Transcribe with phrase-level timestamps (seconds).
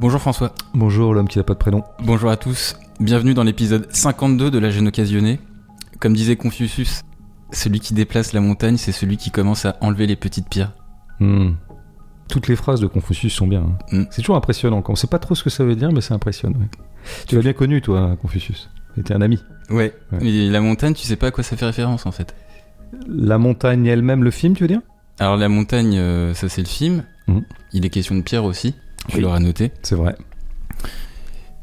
[0.00, 0.52] Bonjour François.
[0.74, 1.82] Bonjour l'homme qui n'a pas de prénom.
[2.04, 2.76] Bonjour à tous.
[3.00, 5.40] Bienvenue dans l'épisode 52 de La gêne occasionnée.
[6.00, 7.02] Comme disait Confucius,
[7.52, 10.72] celui qui déplace la montagne, c'est celui qui commence à enlever les petites pierres.
[11.20, 11.50] Hmm.
[12.28, 13.62] Toutes les phrases de Confucius sont bien.
[13.62, 13.78] hein.
[13.90, 14.04] Hmm.
[14.10, 14.82] C'est toujours impressionnant.
[14.86, 16.58] On sait pas trop ce que ça veut dire, mais c'est impressionnant.
[16.58, 16.68] ouais.
[17.26, 18.70] Tu l'as bien connu, toi, Confucius.
[18.94, 19.42] C'était un ami.
[19.70, 19.94] Ouais.
[20.12, 20.18] Ouais.
[20.20, 22.34] Mais la montagne, tu sais pas à quoi ça fait référence en fait.
[23.08, 24.80] La montagne elle-même, le film, tu veux dire?
[25.18, 27.04] Alors la montagne, euh, ça c'est le film.
[27.26, 27.42] Mhm.
[27.72, 28.74] Il est question de pierre aussi.
[29.08, 29.22] Tu Oui.
[29.22, 29.72] l'auras noté.
[29.82, 30.16] C'est vrai.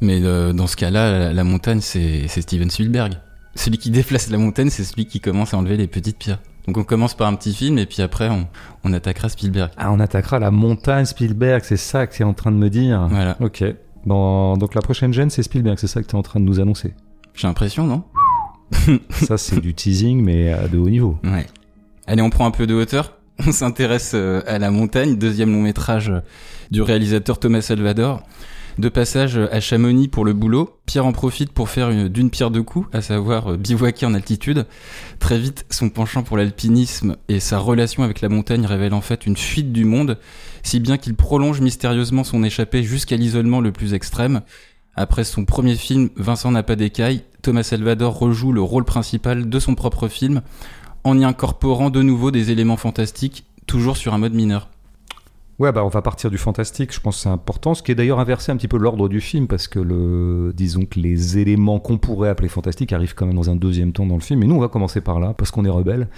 [0.02, 3.14] Mais euh, dans ce cas-là, la, la montagne, c'est Steven Spielberg.
[3.56, 6.40] Celui qui déplace la montagne, c'est celui qui commence à enlever les petites pierres.
[6.68, 8.48] Donc on commence par un petit film et puis après on,
[8.84, 9.70] on attaquera Spielberg.
[9.78, 12.70] Ah, on attaquera la montagne Spielberg, c'est ça que tu es en train de me
[12.70, 13.08] dire?
[13.10, 13.38] Voilà.
[13.40, 13.64] Ok.
[14.06, 16.46] Dans- Donc la prochaine gêne, c'est Spielberg, c'est ça que tu es en train de
[16.46, 16.94] nous annoncer?
[17.36, 18.04] J'ai l'impression, non?
[19.12, 21.18] Ça, c'est du teasing, mais à de haut niveau.
[21.24, 21.46] Ouais.
[22.08, 23.14] Allez, on prend un peu de hauteur.
[23.40, 26.22] On s'intéresse euh, à la montagne, deuxième long métrage euh,
[26.72, 28.24] du réalisateur Thomas Salvador.
[28.78, 32.52] De passage à Chamonix pour le boulot, Pierre en profite pour faire une- d'une pierre
[32.52, 34.66] deux coups, à savoir euh, bivouaquer en altitude.
[35.20, 39.26] Très vite, son penchant pour l'alpinisme et sa relation avec la montagne révèlent en fait
[39.26, 40.18] une fuite du monde,
[40.64, 44.42] si bien qu'il prolonge mystérieusement son échappée jusqu'à l'isolement le plus extrême.
[44.96, 49.60] Après son premier film, Vincent n'a pas d'écaille, Thomas Salvador rejoue le rôle principal de
[49.60, 50.42] son propre film
[51.06, 54.68] en y incorporant de nouveau des éléments fantastiques, toujours sur un mode mineur.
[55.60, 57.96] Ouais, bah on va partir du fantastique, je pense que c'est important, ce qui est
[57.96, 61.80] d'ailleurs inversé un petit peu l'ordre du film, parce que le, disons que les éléments
[61.80, 64.48] qu'on pourrait appeler fantastiques arrivent quand même dans un deuxième temps dans le film, et
[64.48, 66.10] nous on va commencer par là, parce qu'on est rebelle,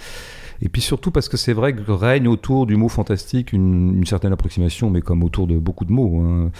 [0.60, 4.32] et puis surtout parce que c'est vrai que règne autour du mot fantastique une, certaine
[4.32, 6.50] approximation, mais comme autour de beaucoup de mots, hein.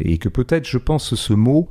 [0.00, 1.68] et que peut-être, je pense, ce mot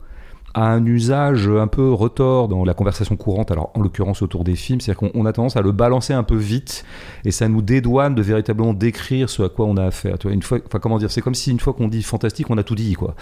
[0.53, 4.55] a un usage un peu retors dans la conversation courante, alors en l'occurrence autour des
[4.55, 6.85] films, c'est-à-dire qu'on on a tendance à le balancer un peu vite,
[7.25, 10.17] et ça nous dédouane de véritablement décrire ce à quoi on a affaire.
[10.19, 12.49] Tu vois, une fois, enfin comment dire, c'est comme si une fois qu'on dit fantastique,
[12.49, 13.15] on a tout dit quoi.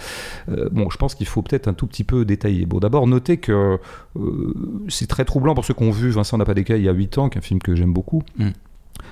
[0.50, 2.66] Euh, bon, je pense qu'il faut peut-être un tout petit peu détailler.
[2.66, 3.78] Bon, d'abord noter que
[4.16, 4.54] euh,
[4.88, 7.18] c'est très troublant pour ceux qui ont vu Vincent n'a pas il y a 8
[7.18, 8.22] ans, qui est un film que j'aime beaucoup.
[8.36, 8.50] Mm.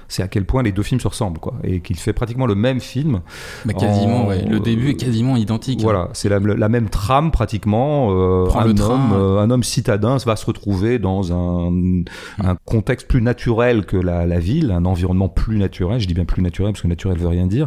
[0.09, 2.57] C'est à quel point les deux films se ressemblent, quoi, et qu'il fait pratiquement le
[2.57, 3.21] même film.
[3.65, 4.45] Bah, quasiment, En- ouais.
[4.45, 5.81] Le début est quasiment identique.
[5.83, 8.09] Voilà, c'est la, la même trame pratiquement.
[8.11, 9.13] euh, un, le homme, train.
[9.15, 12.03] euh, un homme citadin va se retrouver dans un,
[12.43, 16.01] un contexte plus naturel que la, la ville, un environnement plus naturel.
[16.01, 17.67] Je dis bien plus naturel parce que naturel veut rien dire.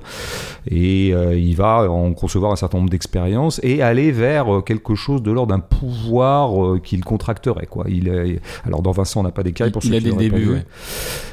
[0.70, 5.24] Et euh, il va en concevoir un certain nombre d'expériences et aller vers quelque chose
[5.24, 7.68] de l'ordre d'un pouvoir qu'il contracterait.
[7.68, 7.86] Quoi.
[7.88, 10.10] Il est, alors dans Vincent, on n'a pas d'écaille pour Il ceux a qui dès
[10.10, 10.54] le l'auraient pas début, vu.
[10.56, 10.66] ouais.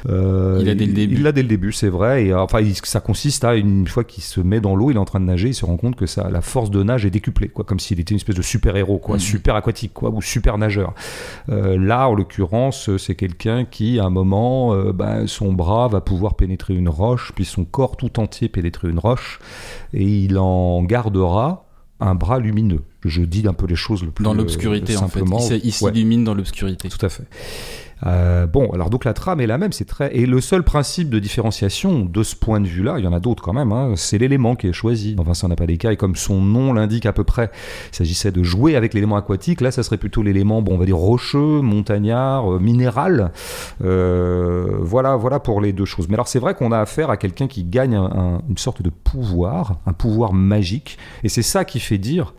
[0.09, 1.15] Euh, Il a dès le début.
[1.15, 2.25] Il l'a dès le début, c'est vrai.
[2.25, 4.95] Et euh, enfin, il- ça consiste à une fois qu'il se met dans l'eau, il
[4.95, 7.05] est en train de nager, il se rend compte que ça, la force de nage
[7.05, 9.21] est décuplée, quoi, comme s'il était une espèce de super héros, quoi, Mhm.
[9.21, 10.93] super aquatique, quoi, ou super nageur.
[11.49, 16.01] Euh, là, en l'occurrence, c'est quelqu'un qui, à un moment, euh, ben, son bras va
[16.01, 19.39] pouvoir pénétrer une roche, puis son corps tout entier pénétrer une roche,
[19.93, 21.65] et il en gardera
[21.99, 22.81] un bras lumineux.
[23.05, 25.19] Je dis un peu les choses le plus Dans l'obscurité, euh, en fait.
[25.21, 25.71] Il Ouais.
[25.71, 26.89] s'illumine dans l'obscurité.
[26.89, 27.23] Tout à fait.
[28.05, 30.15] Euh, bon, alors donc la trame est la même, c'est très.
[30.15, 33.19] Et le seul principe de différenciation de ce point de vue-là, il y en a
[33.19, 35.13] d'autres quand même, hein, c'est l'élément qui est choisi.
[35.15, 37.51] Dans Vincent n'a pas d'écaille, comme son nom l'indique à peu près.
[37.91, 39.61] Il s'agissait de jouer avec l'élément aquatique.
[39.61, 43.31] Là, ça serait plutôt l'élément, bon, on va dire rocheux, montagnard, euh, minéral.
[43.83, 46.07] Euh, voilà, voilà pour les deux choses.
[46.07, 48.81] Mais alors c'est vrai qu'on a affaire à quelqu'un qui gagne un- un- une sorte
[48.81, 52.33] de pouvoir, un pouvoir magique, et c'est ça qui fait dire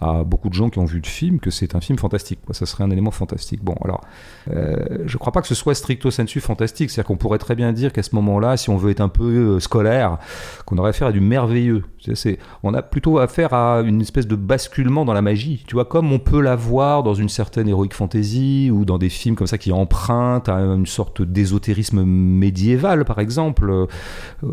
[0.00, 2.40] à beaucoup de gens qui ont vu le film que c'est un film fantastique.
[2.44, 2.54] Quoi.
[2.54, 3.64] Ça serait un élément fantastique.
[3.64, 4.02] Bon, alors,
[4.50, 4.76] euh,
[5.06, 6.90] je crois pas que ce soit stricto sensu fantastique.
[6.90, 9.54] C'est-à-dire qu'on pourrait très bien dire qu'à ce moment-là, si on veut être un peu
[9.56, 10.18] euh, scolaire,
[10.66, 11.84] qu'on aurait affaire à du merveilleux.
[12.14, 15.64] C'est- on a plutôt affaire à une espèce de basculement dans la magie.
[15.66, 19.08] Tu vois, comme on peut la voir dans une certaine héroïque fantasy ou dans des
[19.08, 23.70] films comme ça qui empruntent à une sorte d'ésotérisme médiéval, par exemple.
[23.70, 23.86] Euh,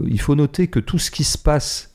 [0.08, 1.93] il faut noter que tout ce qui se passe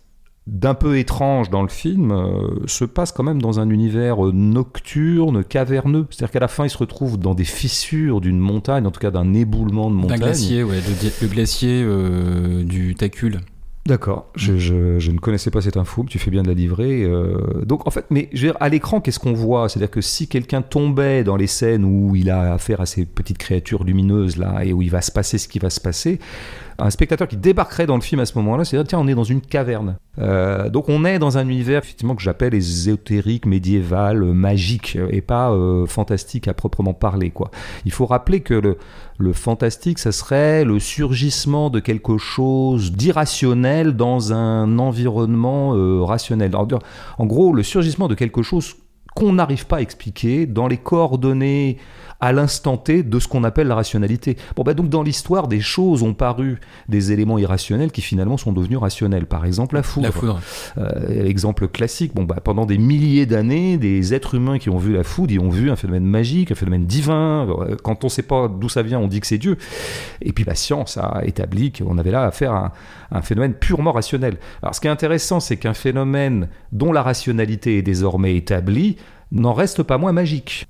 [0.50, 4.32] d'un peu étrange dans le film euh, se passe quand même dans un univers euh,
[4.32, 6.06] nocturne, caverneux.
[6.10, 9.10] C'est-à-dire qu'à la fin, il se retrouve dans des fissures d'une montagne, en tout cas
[9.10, 10.18] d'un éboulement de D'un montagne.
[10.20, 10.76] glacier, ouais.
[10.76, 13.40] Le, gla- le glacier euh, du Tacul.
[13.86, 16.54] D'accord, je, je- je ne connaissais pas cette info, mais tu fais bien de la
[16.54, 17.04] livrer.
[17.04, 19.68] euh, donc en fait, mais je veux dire, à l'écran, qu'est-ce qu'on voit?
[19.70, 23.38] C'est-à-dire que si quelqu'un tombait dans les scènes où il a affaire à ces petites
[23.38, 26.18] créatures lumineuses là, et où il va se passer ce qui va se passer,
[26.78, 29.24] un spectateur qui débarquerait dans le film à ce moment-là, c'est-à-dire tiens, on est dans
[29.24, 29.96] une caverne.
[30.18, 35.08] Euh, donc on est dans un univers effectivement que j'appelle ésotérique, médiéval, euh, magique, euh,
[35.10, 35.54] et pas
[35.86, 37.30] fantastique à proprement parler.
[37.30, 37.50] Quoi.
[37.84, 44.32] Il faut rappeler que le, fantastique, ça serait le surgissement de quelque chose d'irrationnel dans
[44.32, 45.72] un environnement
[46.04, 46.52] rationnel.
[46.54, 48.76] En gros, le surgissement de quelque chose
[49.14, 51.78] qu'on n'arrive pas à expliquer dans les coordonnées
[52.20, 54.36] à l'instant T de ce qu'on appelle la rationalité.
[54.56, 58.52] Bon, bah donc dans l'histoire, des choses ont paru des éléments irrationnels qui finalement sont
[58.52, 59.26] devenus rationnels.
[59.26, 60.06] Par exemple, la foudre.
[60.06, 60.40] La foudre.
[60.78, 62.14] Euh, exemple classique.
[62.14, 65.40] Bon, bah, pendant des milliers d'années, des êtres humains qui ont vu la foudre, ils
[65.40, 67.48] ont vu un phénomène magique, un phénomène divin.
[67.48, 69.56] Euh, quand on ne sait pas d'où ça vient, on dit que c'est Dieu.
[70.20, 72.72] Et puis la science a établi qu'on avait là affaire à
[73.12, 74.38] un, un phénomène purement rationnel.
[74.62, 78.96] Alors, ce qui est intéressant, c'est qu'un phénomène dont la rationalité est désormais établie
[79.30, 80.66] n'en reste pas moins magique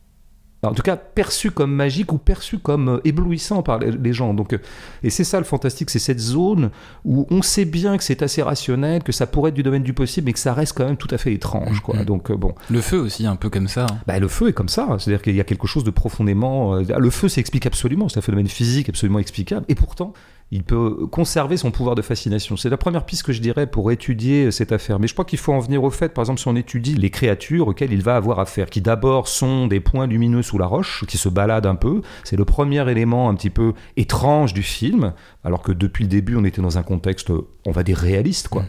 [0.63, 4.35] en tout cas perçu comme magique ou perçu comme euh, éblouissant par les gens.
[4.35, 4.59] Donc, euh,
[5.05, 6.71] et c'est ça le fantastique, c'est cette zone
[7.05, 9.93] où on sait bien que c'est assez rationnel, que ça pourrait être du domaine du
[9.93, 11.81] possible, mais que ça reste quand même tout à fait étrange.
[11.81, 11.97] Quoi.
[11.97, 12.05] Mm-hmm.
[12.05, 12.55] Donc euh, bon.
[12.71, 13.87] Le feu aussi, un peu comme ça.
[13.89, 13.99] Hein.
[14.07, 16.75] Bah, le feu est comme ça, c'est-à-dire qu'il y a quelque chose de profondément.
[16.77, 20.13] Le feu, s'explique absolument, c'est un phénomène physique absolument explicable, et pourtant
[20.51, 22.57] il peut conserver son pouvoir de fascination.
[22.57, 24.99] C'est la première piste que je dirais pour étudier cette affaire.
[24.99, 27.11] Mais je crois qu'il faut en venir au fait, par exemple, si on étudie les
[27.11, 31.05] créatures auxquelles il va avoir affaire, qui d'abord sont des points lumineux sous la roche,
[31.07, 32.01] qui se baladent un peu.
[32.25, 35.13] C'est le premier élément un petit peu étrange du film,
[35.45, 37.31] alors que depuis le début, on était dans un contexte,
[37.67, 38.65] on va dire, réaliste, quoi.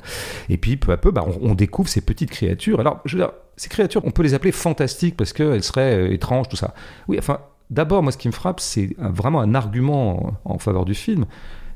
[0.50, 2.82] Et puis, peu à peu, bah, on, découvre ces petites créatures.
[2.82, 6.14] Alors, je veux dire, ces créatures, on peut les appeler fantastiques parce qu'elles seraient euh,
[6.14, 6.74] étranges, tout ça.
[7.08, 7.40] Oui, enfin,
[7.70, 11.26] d'abord, moi, ce qui me frappe, c'est vraiment un argument en faveur du film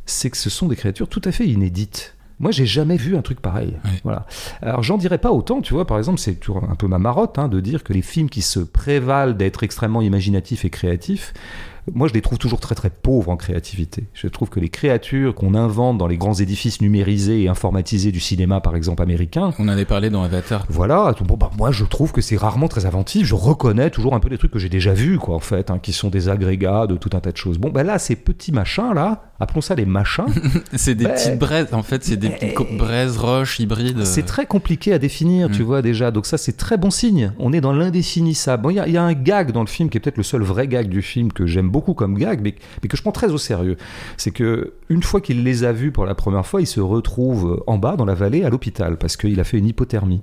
[0.06, 2.16] c'est que ce sont des créatures tout à fait inédites.
[2.40, 3.78] Moi, j'ai jamais vu un truc pareil.
[4.04, 4.26] Voilà.
[4.62, 5.86] Alors, j'en dirais pas autant, tu vois.
[5.86, 8.42] Par exemple, c'est toujours un peu ma marotte hein, de dire que les films qui
[8.42, 11.34] se prévalent d'être extrêmement imaginatifs et créatifs
[11.92, 14.08] moi je les trouve toujours très très pauvres en créativité.
[14.14, 18.20] Je trouve que les créatures qu'on invente dans les grands édifices numérisés et informatisés du
[18.20, 19.52] cinéma, par exemple américain.
[19.60, 20.66] On en avait parlé dans Avatar.
[20.70, 23.28] Voilà, bon, bah, moi je trouve que c'est rarement très inventif.
[23.28, 25.80] Je reconnais toujours un peu des trucs que j'ai déjà vus, quoi, en fait, hein,
[25.80, 27.58] qui sont des agrégats de tout un tas de choses.
[27.58, 30.25] Bon, ben là, ces petits machins là, appelons ça les machins.
[30.74, 34.06] c'est des ben, petites braises, en fait, c'est des petites eh, braises, roches, hybrides.
[34.06, 35.66] C'est très compliqué à définir, tu mm.
[35.66, 36.12] vois, déjà.
[36.12, 37.34] Donc ça, c'est très bon signe.
[37.40, 38.63] On est dans l'indéfinissable.
[38.63, 40.42] Bon, il y, y, a un gag dans le film qui est peut-être le seul
[40.42, 43.31] vrai gag du film que j'aime beaucoup comme gag, mais, mais, que je prends très
[43.31, 43.78] au sérieux.
[44.18, 47.63] C'est que une fois qu'il les a vus pour la première fois, il se retrouve
[47.68, 50.22] en bas dans la vallée à l'hôpital parce qu'il a fait une hypothermie.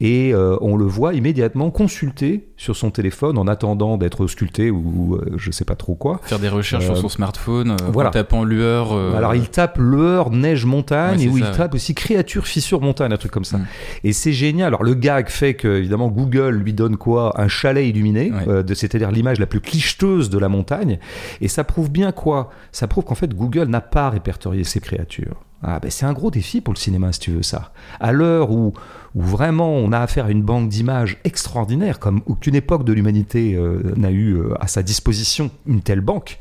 [0.00, 5.16] Et euh, on le voit immédiatement consulter sur son téléphone en attendant d'être ausculté ou,
[5.16, 6.20] euh, je sais pas trop quoi.
[6.22, 8.10] Faire des recherches sur son euh, smartphone voilà.
[8.10, 8.92] en tapant lueur.
[9.16, 13.16] Alors il tape lueur, neige, montagne et où il tape aussi créature, fissure, montagne, un
[13.16, 13.58] truc comme ça.
[13.58, 13.66] Mm.
[14.04, 14.68] Et c'est génial.
[14.68, 17.40] Alors le gag fait que évidemment Google lui donne quoi?
[17.40, 18.32] Un chalet illuminé,
[18.74, 20.98] c'est-à-dire l'image la plus clicheteuse de la montagne.
[21.40, 22.50] Et ça prouve bien quoi?
[22.72, 25.42] Ça prouve qu'en fait Google n'a pas répertorié ces créatures.
[25.66, 27.72] Ah ben c'est un gros défi pour le cinéma si tu veux ça.
[27.98, 28.74] À l'heure où,
[29.14, 33.54] où vraiment on a affaire à une banque d'images extraordinaire, comme aucune époque de l'humanité
[33.54, 36.38] euh, n'a eu euh, à sa disposition une telle banque,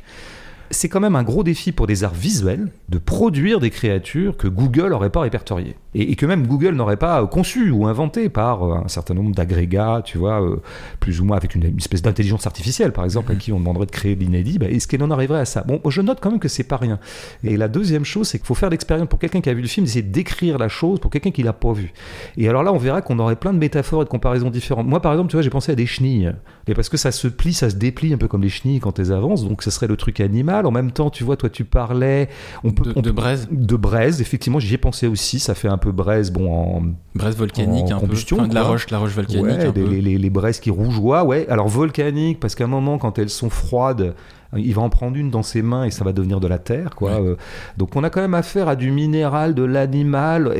[0.74, 4.48] c'est quand même un gros défi pour des arts visuels de produire des créatures que
[4.48, 5.78] Google n'aurait pas répertoriées.
[5.96, 10.02] Et, que même Google n'aurait pas conçu ou inventé par euh, un certain nombre d'agrégats,
[10.04, 10.62] tu vois, euh,
[11.00, 13.92] plus ou moins avec une, espèce d'intelligence artificielle, par exemple, à qui on demanderait de
[13.92, 14.60] créer l'inédit.
[14.60, 15.64] Bah, est-ce qu'elle en arriverait à ça?
[15.64, 17.00] Bon, je note quand même que c'est pas rien.
[17.44, 19.68] Et la deuxième chose, c'est qu'il faut faire l'expérience pour quelqu'un qui a vu le
[19.68, 21.94] film, d'essayer d'écrire la chose pour quelqu'un qui l'a pas vu.
[22.38, 24.88] Et alors là, on verra qu'on aurait plein de métaphores et de comparaisons différentes.
[24.88, 26.32] Moi, par exemple, tu vois, j'ai pensé à des chenilles.
[26.68, 29.00] Et parce que ça se plie, ça se déplie un peu comme les chenilles quand
[29.00, 30.66] elles avancent, donc ce serait le truc animal.
[30.66, 32.30] En même temps, tu vois, toi, tu parlais.
[32.64, 35.40] On peut, de, de braise De braise, effectivement, j'y ai pensé aussi.
[35.40, 36.82] Ça fait un peu braise, bon, en.
[37.14, 38.48] Braise volcanique, un combustion, peu.
[38.48, 39.44] de la roche, la roche volcanique.
[39.44, 41.46] Ouais, Les, les, les, braises qui rougeoient, ouais.
[41.50, 44.16] Alors volcanique, parce qu'à un moment, quand elles sont froides,
[44.58, 46.96] il va en prendre une dans ses mains et ça va devenir de la terre,
[46.96, 47.12] quoi.
[47.12, 47.36] Euh,
[47.78, 50.54] donc on a quand même affaire à du minéral, de l'animal,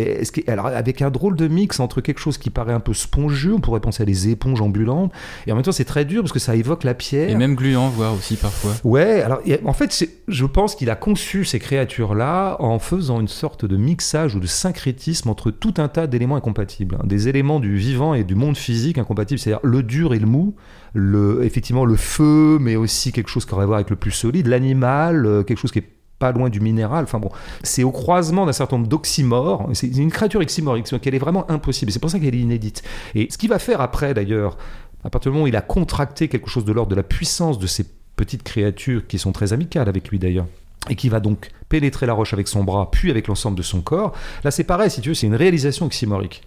[0.48, 3.60] alors avec un drôle de mix entre quelque chose qui paraît un peu spongieux, on
[3.60, 5.12] pourrait penser à des éponges ambulantes,
[5.48, 7.30] et en même temps c'est très dur parce que ça évoque la pierre.
[7.30, 8.74] Et même gluant, voire aussi parfois.
[8.84, 13.66] Ouais, alors en fait, je pense qu'il a conçu ces créatures-là en faisant une sorte
[13.66, 17.06] de mixage ou de syncrétisme entre tout un tas d'éléments incompatibles, hein.
[17.06, 20.56] des éléments du vivant et du monde physique incompatibles, c'est-à-dire le dur et le mou,
[20.94, 24.12] le, effectivement le feu, mais aussi quelque chose qui aurait à voir avec le plus
[24.12, 27.04] solide, l'animal, euh, quelque chose qui est pas loin du minéral.
[27.04, 27.30] Enfin bon,
[27.64, 29.70] c'est au croisement d'un certain nombre d'oxymores.
[29.74, 31.92] C'est une créature oxymorique, qu'elle est vraiment impossible.
[31.92, 32.84] C'est pour ça qu'elle est inédite.
[33.16, 34.58] Et ce qu'il va faire après, d'ailleurs,
[35.04, 37.60] à partir du moment où il a contracté quelque chose de l'ordre de la puissance
[37.60, 37.86] de ces
[38.16, 40.46] petites créatures qui sont très amicales avec lui d'ailleurs,
[40.90, 43.82] et qui va donc pénétrer la roche avec son bras, puis avec l'ensemble de son
[43.82, 44.14] corps.
[44.44, 46.44] Là, c'est pareil, si tu veux, c'est une réalisation oxymorique.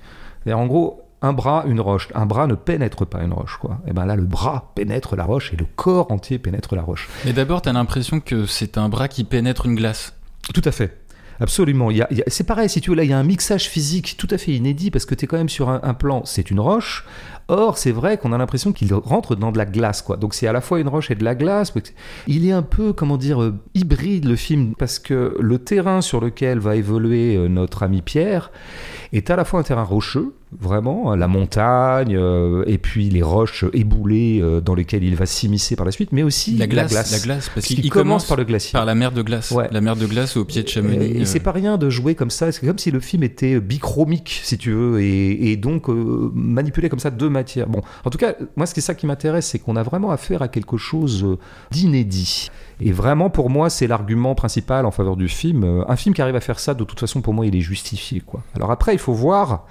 [0.46, 2.09] En gros, un bras, une roche.
[2.14, 3.80] Un bras ne pénètre pas une roche, quoi.
[3.87, 7.09] Et ben là, le bras pénètre la roche et le corps entier pénètre la roche.
[7.25, 10.14] Mais d'abord, tu as l'impression que c'est un bras qui pénètre une glace.
[10.54, 11.06] Tout à fait.
[11.40, 11.90] Absolument.
[11.90, 14.28] Il y c'est pareil, si tu veux, là, il y a un mixage physique tout
[14.30, 17.04] à fait inédit parce que tu es quand même sur un, plan, c'est une roche.
[17.48, 20.16] Or, c'est vrai qu'on a l'impression qu'il rentre dans de la glace, quoi.
[20.16, 21.72] Donc, c'est à la fois une roche et de la glace.
[22.26, 26.20] Il est un peu, comment dire, euh, hybride le film parce que le terrain sur
[26.20, 28.50] lequel va évoluer euh, notre ami Pierre
[29.12, 33.22] est à la fois un terrain rocheux, vraiment, hein, la montagne, euh, et puis les
[33.22, 36.92] roches éboulées euh, dans lesquelles il va s'immiscer par la suite, mais aussi La glace,
[36.92, 37.22] la glace.
[37.22, 38.72] glace, parce Il qu'il commence commence par le glacier.
[38.72, 39.52] par la mer de glace.
[39.52, 39.68] Ouais.
[39.70, 40.96] La mer de glace au pied de Chamonix.
[41.04, 42.50] Et, et c'est euh, pas rien de jouer comme ça.
[42.52, 46.88] C'est comme si le film était bichromique, si tu veux, et, et donc euh, manipulé
[46.88, 47.28] comme ça deux
[47.69, 50.43] Bon, en tout cas, moi, ce qui ça qui m'intéresse, c'est qu'on a vraiment affaire
[50.43, 51.38] à quelque chose euh,
[51.71, 52.50] d'inédit.
[52.81, 55.64] Et vraiment, pour moi, c'est l'argument principal en faveur du film.
[55.64, 57.61] Euh, Un film qui arrive à faire ça, de toute façon, pour moi, il est
[57.61, 58.23] justifié.
[58.55, 59.66] Alors après, il faut voir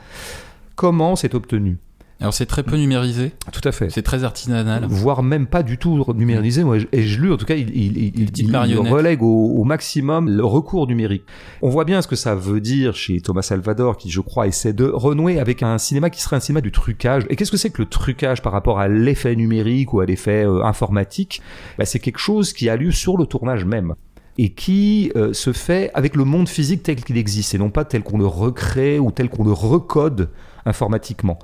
[0.75, 1.77] comment c'est obtenu.
[2.21, 3.89] Alors c'est très peu numérisé, Tout à fait.
[3.89, 4.85] c'est très artisanal.
[4.87, 6.63] voire même pas du tout numérisé.
[6.63, 10.29] Moi, et je lu, en tout cas, il, il, il, il- relègue au, au maximum
[10.29, 11.23] le recours numérique.
[11.61, 14.71] On voit bien ce que ça veut dire chez Thomas Salvador, qui, je crois, essaie
[14.71, 17.25] de renouer avec un cinéma qui serait un cinéma du trucage.
[17.29, 20.45] Et qu'est-ce que c'est que le trucage par rapport à l'effet numérique ou à l'effet
[20.45, 21.41] euh, informatique?
[21.77, 23.93] Bah, C'est quelque chose qui a lieu sur le tournage même
[24.37, 27.85] et qui euh, se fait avec le monde physique tel qu'il existe et non pas
[27.85, 30.29] tel qu'on le recrée ou tel qu'on le recode
[30.65, 31.39] informatiquement.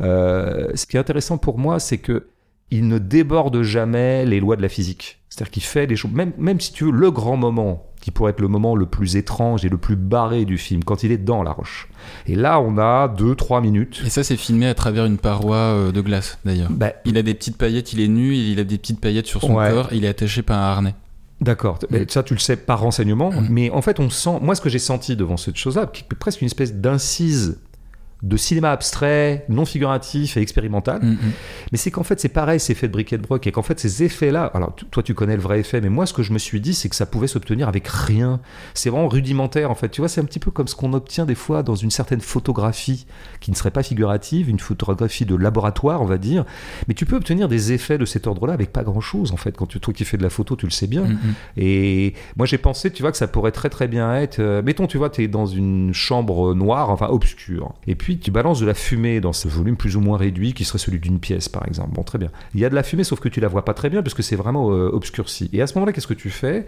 [0.00, 2.28] Euh, ce qui est intéressant pour moi, c'est que
[2.72, 5.20] il ne déborde jamais les lois de la physique.
[5.28, 8.30] C'est-à-dire qu'il fait des choses, même, même si tu veux, le grand moment, qui pourrait
[8.32, 11.18] être le moment le plus étrange et le plus barré du film, quand il est
[11.18, 11.88] dans la roche.
[12.26, 14.02] Et là, on a deux, trois minutes.
[14.04, 16.70] Et ça c'est filmé à travers une paroi euh, de glace d'ailleurs.
[16.70, 19.40] Bah, Il a des petites paillettes, il est nu, il a des petites paillettes sur
[19.42, 19.70] son Ouais.
[19.70, 20.94] corps, il est attaché par un harnais.
[21.40, 23.46] D'accord, ça tu le sais par renseignement, Mm.
[23.50, 26.14] mais en fait on sent, moi ce que j'ai senti devant cette chose-là, qui est
[26.16, 27.60] presque une espèce d'incise
[28.22, 31.16] de cinéma abstrait, non figuratif et expérimental, Mm, mm.
[31.72, 33.78] mais c'est qu'en fait c'est pareil, c'est fait de briquet de broc, et qu'en fait
[33.78, 36.38] ces effets-là, alors toi tu connais le vrai effet, mais moi ce que je me
[36.38, 38.40] suis dit c'est que ça pouvait s'obtenir avec rien,
[38.72, 41.26] c'est vraiment rudimentaire en fait, tu vois c'est un petit peu comme ce qu'on obtient
[41.26, 43.06] des fois dans une certaine photographie
[43.40, 46.44] qui ne serait pas figurative, une photographie de laboratoire on va dire,
[46.88, 49.66] mais tu peux obtenir des effets de cet ordre-là avec pas grand-chose en fait, quand
[49.66, 51.34] tu, toi qui fais de la photo tu le sais bien, Mm, mm.
[51.58, 54.38] et moi j'ai pensé, tu vois, que ça pourrait très très bien être.
[54.40, 58.30] euh, mettons, tu vois, tu es dans une chambre noire, enfin obscure, et puis tu
[58.30, 61.18] balances de la fumée dans ce volume plus ou moins réduit qui serait celui d'une
[61.18, 61.90] pièce par exemple.
[61.92, 62.30] Bon, très bien.
[62.54, 64.14] Il y a de la fumée, sauf que tu la vois pas très bien parce
[64.14, 65.50] que c'est vraiment euh, obscurci.
[65.52, 66.66] Et à ce moment-là, qu'est-ce que tu fais?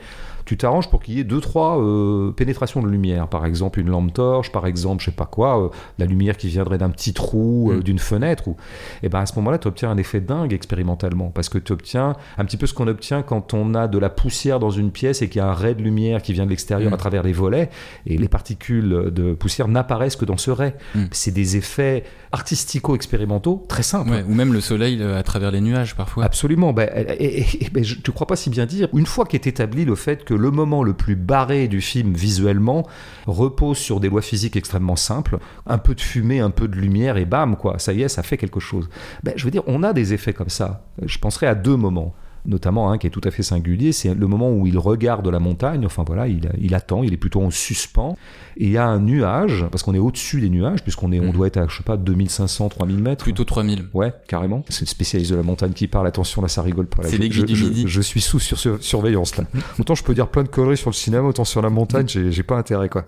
[0.49, 3.91] Tu t'arranges pour qu'il y ait deux trois euh, pénétrations de lumière, par exemple une
[3.91, 7.13] lampe torche, par exemple, je sais pas quoi, euh, la lumière qui viendrait d'un petit
[7.13, 7.83] trou, euh, Mm.
[7.83, 8.57] d'une fenêtre, ou
[9.03, 12.17] et ben à ce moment-là, tu obtiens un effet dingue expérimentalement parce que tu obtiens
[12.39, 15.21] un petit peu ce qu'on obtient quand on a de la poussière dans une pièce
[15.21, 16.95] et qu'il y a un ray de lumière qui vient de l'extérieur Mm.
[16.95, 17.69] à travers les volets
[18.07, 20.73] et les particules de poussière n'apparaissent que dans ce ray.
[20.95, 21.05] Mm.
[21.11, 24.11] C'est des effets artistico-expérimentaux très simples.
[24.11, 26.25] Ouais, ou même le soleil euh, à travers les nuages parfois.
[26.25, 26.73] Absolument.
[26.73, 26.89] Ben,
[27.19, 28.89] et, et- et- ben, je ne crois pas si bien dire.
[28.95, 32.87] Une fois qu'est établi le fait que le moment le plus barré du film visuellement
[33.27, 37.17] repose sur des lois physiques extrêmement simples, un peu de fumée, un peu de lumière
[37.17, 38.89] et bam, quoi, ça y est, ça fait quelque chose.
[39.23, 40.87] Ben, je veux dire, on a des effets comme ça.
[41.03, 42.15] Je penserai à deux moments
[42.47, 45.39] notamment un qui est tout à fait singulier, c'est le moment où il regarde la
[45.41, 48.17] montagne, enfin voilà, il, il attend, il est plutôt en suspens,
[48.57, 51.25] et il y a un nuage, parce qu'on est au-dessus des nuages, puisqu'on est, on
[51.27, 51.33] Mhm.
[51.33, 53.25] doit être à, je sais pas, 2500, 3000 mètres.
[53.25, 53.85] Plutôt 3000.
[53.95, 54.65] Ouais, carrément.
[54.69, 56.07] C'est le spécialiste de la montagne qui parle.
[56.07, 57.03] Attention, là, ça rigole pas.
[57.05, 57.85] C'est Je- je, du je- midi.
[57.87, 59.45] je suis sous sur, sur- surveillance là.
[59.79, 62.43] Autant je peux dire plein de conneries sur le cinéma, autant sur la montagne, j'ai
[62.43, 63.05] pas intérêt quoi.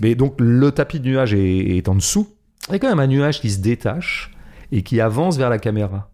[0.00, 2.28] Mais donc le tapis de nuage est, est en dessous.
[2.68, 4.30] Il y a quand même un nuage qui se détache
[4.72, 6.10] et qui avance vers la caméra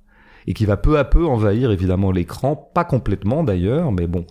[0.46, 4.26] et qui va peu à peu envahir évidemment l'écran, pas complètement d'ailleurs, mais bon.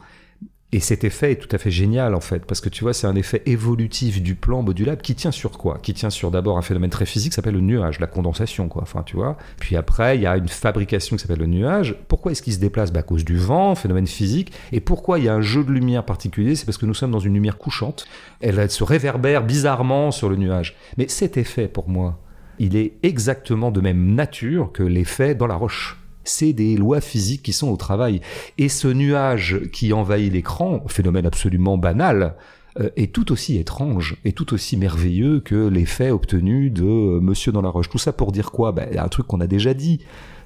[0.74, 3.06] Et cet effet est tout à fait génial en fait, parce que tu vois, c'est
[3.06, 5.78] un effet évolutif du plan modulable qui tient sur quoi?
[5.78, 8.82] Qui tient sur d'abord un phénomène très physique qui s'appelle le nuage, la condensation quoi.
[8.82, 9.38] Enfin, tu vois.
[9.60, 11.96] Puis après, il y a une fabrication qui s'appelle le nuage.
[12.08, 12.92] Pourquoi est-ce qu'il se déplace?
[12.92, 14.52] Bah, À cause du vent, phénomène physique.
[14.72, 16.56] Et pourquoi il y a un jeu de lumière particulier?
[16.56, 18.08] C'est parce que nous sommes dans une lumière couchante.
[18.42, 20.76] Elle, elle se réverbère bizarrement sur le nuage.
[20.98, 22.20] Mais cet effet, pour moi,
[22.58, 26.00] il est exactement de même nature que l'effet dans la roche.
[26.24, 28.22] C'est des lois physiques qui sont au travail.
[28.58, 32.36] Et ce nuage qui envahit l'écran, phénomène absolument banal,
[32.80, 37.52] euh, est tout aussi étrange et tout aussi merveilleux que l'effet obtenu de euh, Monsieur
[37.52, 37.90] dans la roche.
[37.90, 38.72] Tout ça pour dire quoi?
[38.72, 40.00] Ben, Un truc qu'on a déjà dit.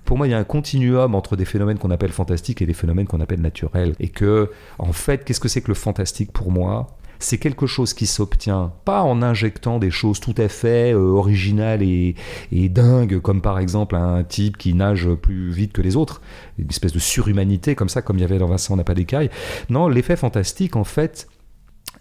[0.04, 2.74] Pour moi, il y a un continuum entre des phénomènes qu'on appelle fantastiques et des
[2.74, 3.94] phénomènes qu'on appelle naturels.
[4.00, 6.97] Et que, en fait, qu'est-ce que c'est que le fantastique pour moi?
[7.20, 11.84] C'est quelque chose qui s'obtient pas en injectant des choses tout à fait euh, originales
[11.84, 12.16] et,
[12.52, 16.22] dingues, comme par exemple un type qui nage plus vite que les autres,
[16.58, 19.30] une espèce de surhumanité comme ça, comme il y avait dans Vincent n'a pas d'écaille.
[19.70, 21.28] Non, l'effet fantastique, en fait,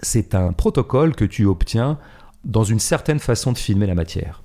[0.01, 1.99] c'est un protocole que tu obtiens
[2.45, 4.43] dans une certaine façon de filmer la matière.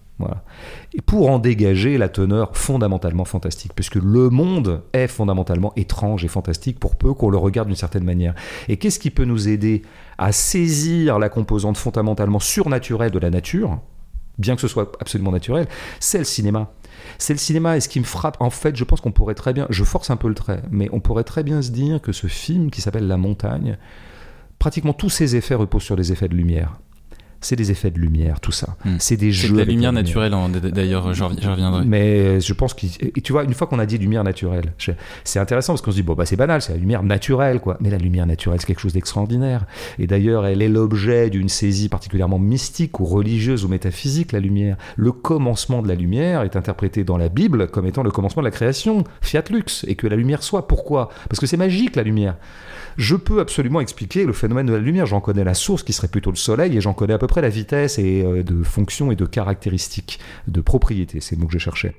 [0.93, 6.27] Et pour en dégager la teneur fondamentalement fantastique, puisque le monde est fondamentalement étrange et
[6.27, 8.33] fantastique pour peu qu'on le regarde d'une certaine manière.
[8.67, 9.83] Et qu'est-ce qui peut nous aider
[10.17, 13.79] à saisir la composante fondamentalement surnaturelle de la nature,
[14.37, 15.67] bien que ce soit absolument naturel,
[15.99, 16.71] c'est le cinéma.
[17.17, 19.53] C'est le cinéma, et ce qui me frappe, en fait, je pense qu'on pourrait très
[19.53, 22.11] bien, je force un peu le trait, mais on pourrait très bien se dire que
[22.11, 23.77] ce film qui s'appelle La Montagne,
[24.59, 26.79] pratiquement tous ses effets reposent sur les effets de lumière.
[27.41, 28.75] C'est des effets de lumière, tout ça.
[28.85, 28.95] Hmm.
[28.99, 29.53] C'est des C'est jeux.
[29.53, 31.83] de la lumière naturelle, en- d'ailleurs, j'en reviendrai.
[31.85, 32.85] Mais je pense que
[33.19, 34.73] tu vois une fois qu'on a dit lumière naturelle,
[35.23, 37.77] c'est intéressant parce qu'on se dit bon bah c'est banal, c'est la lumière naturelle quoi.
[37.81, 39.65] Mais la lumière naturelle c'est quelque chose d'extraordinaire.
[39.99, 44.77] Et d'ailleurs elle est l'objet d'une saisie particulièrement mystique ou religieuse ou métaphysique la lumière.
[44.95, 48.47] Le commencement de la lumière est interprété dans la Bible comme étant le commencement de
[48.47, 50.67] la création, fiat lux, et que la lumière soit.
[50.67, 51.09] Pourquoi?
[51.29, 52.35] Parce que c'est magique la lumière.
[52.97, 55.05] Je peux absolument expliquer le phénomène de la lumière.
[55.05, 57.41] J'en connais la source qui serait plutôt le soleil et j'en connais à peu près
[57.41, 61.53] la vitesse et euh, de fonction et de caractéristiques, de propriétés, c'est le mot que
[61.53, 61.95] je cherchais.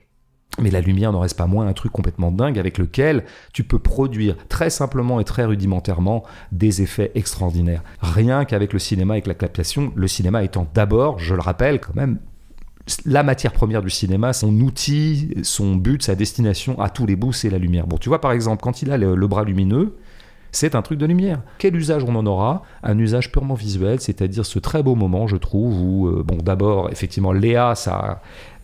[0.61, 3.79] Mais la lumière n'en reste pas moins un truc complètement dingue avec lequel tu peux
[3.79, 7.83] produire très simplement et très rudimentairement des effets extraordinaires.
[8.03, 11.95] Rien qu'avec le cinéma, avec la captation, le cinéma étant d'abord, je le rappelle quand
[11.95, 12.19] même,
[13.07, 17.33] la matière première du cinéma, son outil, son but, sa destination à tous les bouts,
[17.33, 17.87] c'est la lumière.
[17.87, 19.97] Bon, tu vois par exemple, quand il a le bras lumineux,
[20.52, 21.40] c'est un truc de lumière.
[21.59, 22.62] Quel usage on en aura?
[22.82, 26.90] Un usage purement visuel, c'est-à-dire ce très beau moment, je trouve, où, euh, bon, d'abord,
[26.90, 28.21] effectivement, Léa, ça,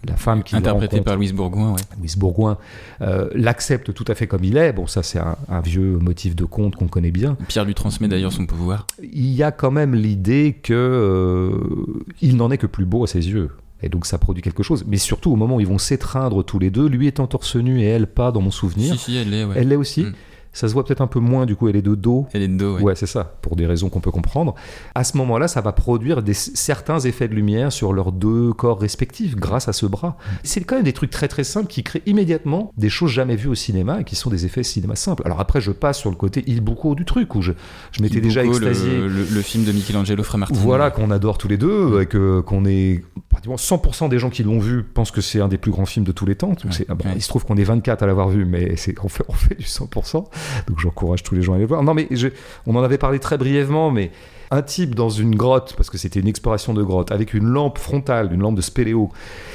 [0.07, 1.81] la femme qui le Interprété rencontre, par Louise Bourgoin, ouais.
[1.99, 2.59] Louise Bourgoin,
[3.01, 4.73] euh, l'accepte tout à fait comme il est.
[4.73, 7.37] Bon, ça, c'est un, un vieux motif de conte qu'on connaît bien.
[7.49, 8.87] Pierre lui transmet d'ailleurs son pouvoir.
[9.03, 13.07] Il y a quand même l'idée que euh, il n'en est que plus beau à
[13.07, 13.51] ses yeux.
[13.83, 14.85] Et donc ça produit quelque chose.
[14.89, 17.81] Mais surtout au moment où ils vont s'étreindre tous les deux, lui étant torse nu
[17.81, 18.93] et elle pas dans mon souvenir.
[18.95, 19.55] Si, si, elle l'est, ouais.
[19.57, 20.03] Elle l'est aussi.
[20.03, 20.13] Mm.
[20.59, 22.27] Ça se voit peut-être un peu moins, du coup, elle est de dos.
[22.33, 22.83] Elle est de dos, ouais.
[22.83, 24.57] Ouais, c'est ça, pour des raisons qu'on peut comprendre.
[24.97, 28.81] À ce moment-là, ça va produire des, certains effets de lumière sur leurs deux corps
[28.81, 30.17] respectifs grâce à ce bras.
[30.43, 33.51] C'est quand même des trucs très très simples qui créent immédiatement des choses jamais vues
[33.51, 35.23] au cinéma et qui sont des effets cinéma simples.
[35.27, 37.53] Alors après, je passe sur le côté Il Bucco du truc où je,
[37.93, 38.99] je m'étais déjà Ibuko, le- extasié.
[38.99, 40.59] Le, le film de Michelangelo Framartini.
[40.61, 43.05] Voilà, qu'on adore tous les deux, et que qu'on est
[43.39, 46.05] pratiquement 100% des gens qui l'ont vu pensent que c'est un des plus grands films
[46.05, 46.49] de tous les temps.
[46.49, 47.13] Donc Ouais, c'est- ah bon, ouais.
[47.17, 49.55] Il se trouve qu'on est 24 à l'avoir vu, mais c'est on fait, on fait
[49.55, 50.29] du 100%.
[50.67, 51.83] Donc j'encourage tous les gens à aller le voir.
[51.83, 52.29] Non, mais je-
[52.67, 54.11] on en avait parlé très brièvement, mais
[54.51, 57.79] un type dans une grotte, parce que c'était une exploration de grotte, avec une lampe
[57.79, 59.11] frontale, une lampe de spéléo,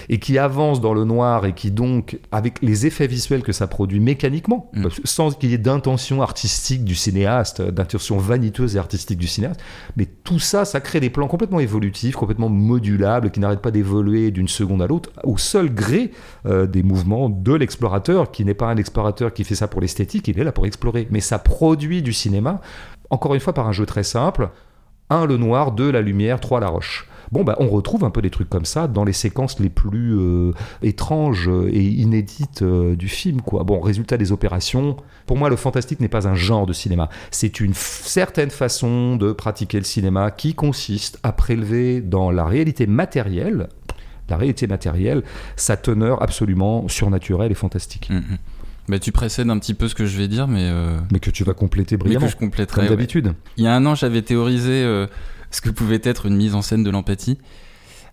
[0.09, 3.67] et qui avance dans le noir et qui donc, avec les effets visuels que ça
[3.67, 4.87] produit mécaniquement, Mm.
[5.03, 9.61] sans qu'il y ait d'intention artistique du cinéaste, d'intention vaniteuse et artistique du cinéaste,
[9.97, 14.31] mais tout ça, ça crée des plans complètement évolutifs, complètement modulables, qui n'arrêtent pas d'évoluer
[14.31, 16.11] d'une seconde à l'autre, au seul gré
[16.45, 20.27] euh, des mouvements de l'explorateur, qui n'est pas un explorateur qui fait ça pour l'esthétique,
[20.27, 21.07] il est là pour explorer.
[21.11, 22.61] Mais ça produit du cinéma,
[23.09, 24.49] encore une fois par un jeu très simple,
[25.13, 27.07] 1 le noir, 2 la lumière, 3 la roche.
[27.31, 30.15] Bon, bah, on retrouve un peu des trucs comme ça dans les séquences les plus
[30.19, 30.51] euh,
[30.83, 33.41] étranges et inédites euh, du film.
[33.41, 33.63] Quoi.
[33.63, 37.09] Bon, résultat des opérations, pour moi, le fantastique n'est pas un genre de cinéma.
[37.31, 42.85] C'est une certaine façon de pratiquer le cinéma qui consiste à prélever dans la réalité
[42.85, 43.69] matérielle,
[44.29, 45.23] la réalité matérielle,
[45.55, 48.11] sa teneur absolument surnaturelle et fantastique.
[48.11, 48.37] Mm, mm.
[48.89, 51.29] Bah, tu précèdes un petit peu ce que je vais dire, mais, euh, Mais que
[51.29, 52.75] tu vas compléter mais brillamment, que je compléterai.
[52.75, 52.89] comme ouais.
[52.89, 53.33] d'habitude.
[53.57, 55.07] Il y a un an, j'avais théorisé euh,
[55.51, 57.37] ce que pouvait être une mise en scène de l'empathie.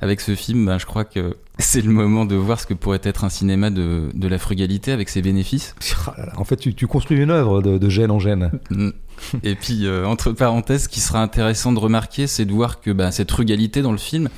[0.02, 3.02] Avec ce film, bah, je crois que c'est le moment de voir ce que pourrait
[3.02, 5.74] être un cinéma de, de la frugalité avec ses bénéfices.
[6.16, 8.50] Là, En fait, tu, tu construis une œuvre de, de gène en gène.
[8.70, 8.90] Mm.
[9.42, 12.90] Et puis, euh, entre parenthèses, ce qui sera intéressant de remarquer, c'est de voir que
[12.90, 14.30] bah, cette frugalité dans le film,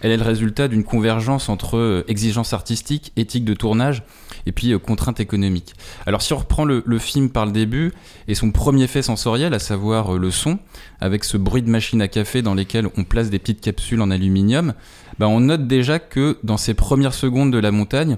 [0.00, 4.02] elle est le résultat d'une convergence entre euh, exigence artistique, éthique de tournage,
[4.46, 5.74] et puis euh, contrainte économique.
[6.06, 7.92] Alors, si on reprend le, le film par le début,
[8.28, 10.58] et son premier fait sensoriel, à savoir euh, le son,
[11.00, 14.10] avec ce bruit de machine à café dans lesquelles on place des petites capsules en
[14.10, 14.74] aluminium,
[15.18, 18.16] bah, on note déjà que dans ces premières secondes de la montagne,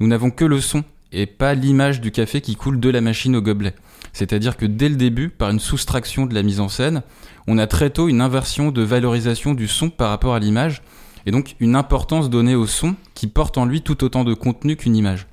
[0.00, 3.36] nous n'avons que le son, et pas l'image du café qui coule de la machine
[3.36, 3.74] au gobelet.
[4.12, 7.02] C'est-à-dire que dès le début, par une soustraction de la mise en scène,
[7.46, 10.82] on a très tôt une inversion de valorisation du son par rapport à l'image,
[11.26, 14.76] et donc une importance donnée au son qui porte en lui tout autant de contenu
[14.76, 15.26] qu'une image.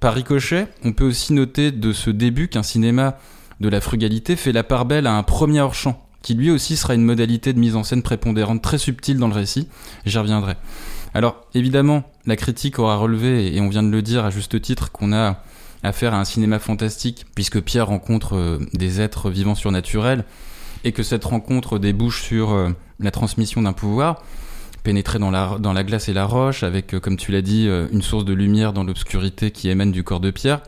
[0.00, 3.18] Par ricochet, on peut aussi noter de ce début qu'un cinéma
[3.58, 6.94] de la frugalité fait la part belle à un premier hors-champ, qui lui aussi sera
[6.94, 9.66] une modalité de mise en scène prépondérante très subtile dans le récit,
[10.06, 10.54] j'y reviendrai.
[11.14, 14.92] Alors évidemment, la critique aura relevé, et on vient de le dire à juste titre,
[14.92, 15.42] qu'on a
[15.82, 20.24] affaire à un cinéma fantastique, puisque Pierre rencontre euh, des êtres vivants surnaturels,
[20.84, 24.22] et que cette rencontre débouche sur euh, la transmission d'un pouvoir,
[24.88, 27.66] pénétrer dans la, dans la glace et la roche, avec, euh, comme tu l'as dit,
[27.68, 30.62] euh, une source de lumière dans l'obscurité qui émane du corps de Pierre.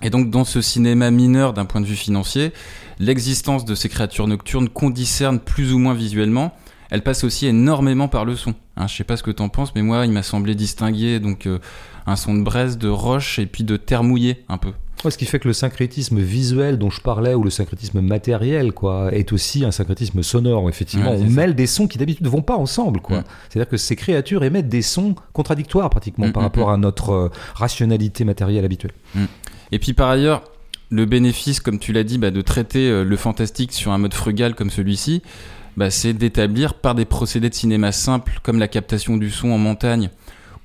[0.00, 2.54] Et donc dans ce cinéma mineur d'un point de vue financier,
[2.98, 6.54] l'existence de ces créatures nocturnes qu'on discerne plus ou moins visuellement,
[6.88, 8.54] elle passe aussi énormément par le son.
[8.78, 11.44] Hein, je sais pas ce que t'en penses, mais moi il m'a semblé distinguer donc
[11.44, 11.58] euh,
[12.06, 14.72] un son de braise, de roche et puis de terre mouillée un peu.
[15.04, 18.72] Ouais, ce qui fait que le syncrétisme visuel dont je parlais, ou le syncrétisme matériel,
[18.72, 20.68] quoi, est aussi un syncrétisme sonore.
[20.70, 21.34] Effectivement, Ouais, on ça.
[21.34, 23.18] mêle des sons qui d'habitude ne vont pas ensemble, quoi.
[23.18, 23.24] Mm.
[23.48, 27.10] C'est-à-dire que ces créatures émettent des sons contradictoires pratiquement Mm, par mm, rapport à notre
[27.10, 28.94] euh, rationalité matérielle habituelle.
[29.70, 30.42] Et puis par ailleurs,
[30.90, 34.14] le bénéfice, comme tu l'as dit, bah, de traiter euh, le fantastique sur un mode
[34.14, 35.22] frugal comme celui-ci,
[35.76, 39.58] bah, c'est d'établir par des procédés de cinéma simples comme la captation du son en
[39.58, 40.08] montagne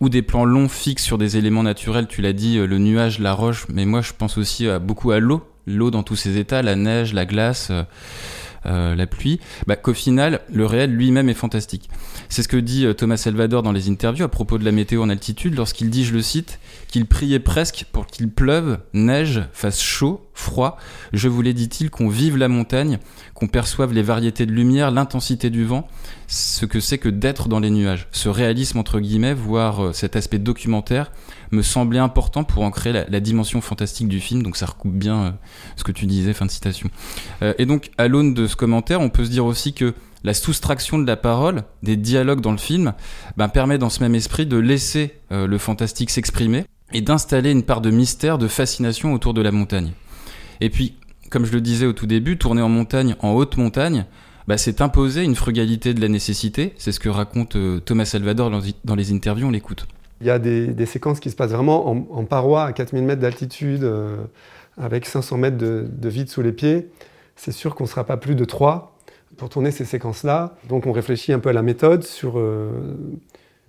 [0.01, 3.19] ou des plans longs fixes sur des éléments naturels, tu l'as dit, euh, le nuage,
[3.19, 6.37] la roche, mais moi je pense aussi à, beaucoup à l'eau, l'eau dans tous ses
[6.37, 7.69] états, la neige, la glace.
[7.71, 7.83] Euh,
[8.67, 11.89] euh, la pluie, bah, qu'au final, le réel lui-même est fantastique.
[12.31, 15.03] C'est ce que dit euh, Thomas Salvador dans les interviews à propos de la météo
[15.03, 19.81] en altitude, lorsqu'il dit, je le cite, qu'il priait presque pour qu'il pleuve, neige, fasse
[19.81, 20.77] chaud, froid.
[21.11, 22.99] Je voulais, dit-il, qu'on vive la montagne,
[23.33, 25.89] qu'on perçoive les variétés de lumière, l'intensité du vent,
[26.27, 28.07] ce que c'est que d'être dans les nuages.
[28.13, 31.11] Ce réalisme, entre guillemets, voire euh, cet aspect documentaire,
[31.51, 34.41] me semblait important pour ancrer la, dimension fantastique du film.
[34.41, 35.31] Donc ça recoupe bien euh,
[35.75, 36.89] ce que tu disais, fin de citation.
[37.57, 40.99] Et donc, à l'aune de ce commentaire, on peut se dire aussi que la soustraction
[40.99, 42.93] de la parole, des dialogues dans le film,
[43.37, 47.63] ben, permet dans ce même esprit de laisser euh, le fantastique s'exprimer et d'installer une
[47.63, 49.91] part de mystère, de fascination autour de la montagne.
[50.59, 50.95] Et puis,
[51.29, 54.05] comme je le disais au tout début, tourner en montagne, en haute montagne,
[54.47, 56.73] bah, c'est imposer une frugalité de la nécessité.
[56.77, 58.51] C'est ce que raconte Thomas Salvador
[58.83, 59.87] dans les interviews, on l'écoute.
[60.21, 63.83] Il y a des, séquences qui se passent vraiment en, paroi à 4000 mètres d'altitude,
[63.83, 64.17] euh,
[64.77, 66.89] avec 500 mètres de, vide sous les pieds.
[67.35, 68.90] C'est sûr qu'on ne sera pas plus de 3
[69.41, 70.53] pour tourner ces séquences-là.
[70.69, 72.69] Donc on réfléchit un peu à la méthode sur euh,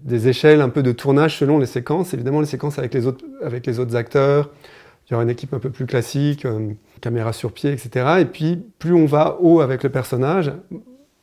[0.02, 2.12] des échelles un peu de tournage selon les séquences.
[2.12, 4.50] Évidemment, les séquences avec les autres, avec les autres acteurs.
[5.06, 8.16] Il y aura une équipe un peu plus classique, euh, caméra sur pied, etc.
[8.20, 10.52] Et puis, plus on va haut avec le personnage,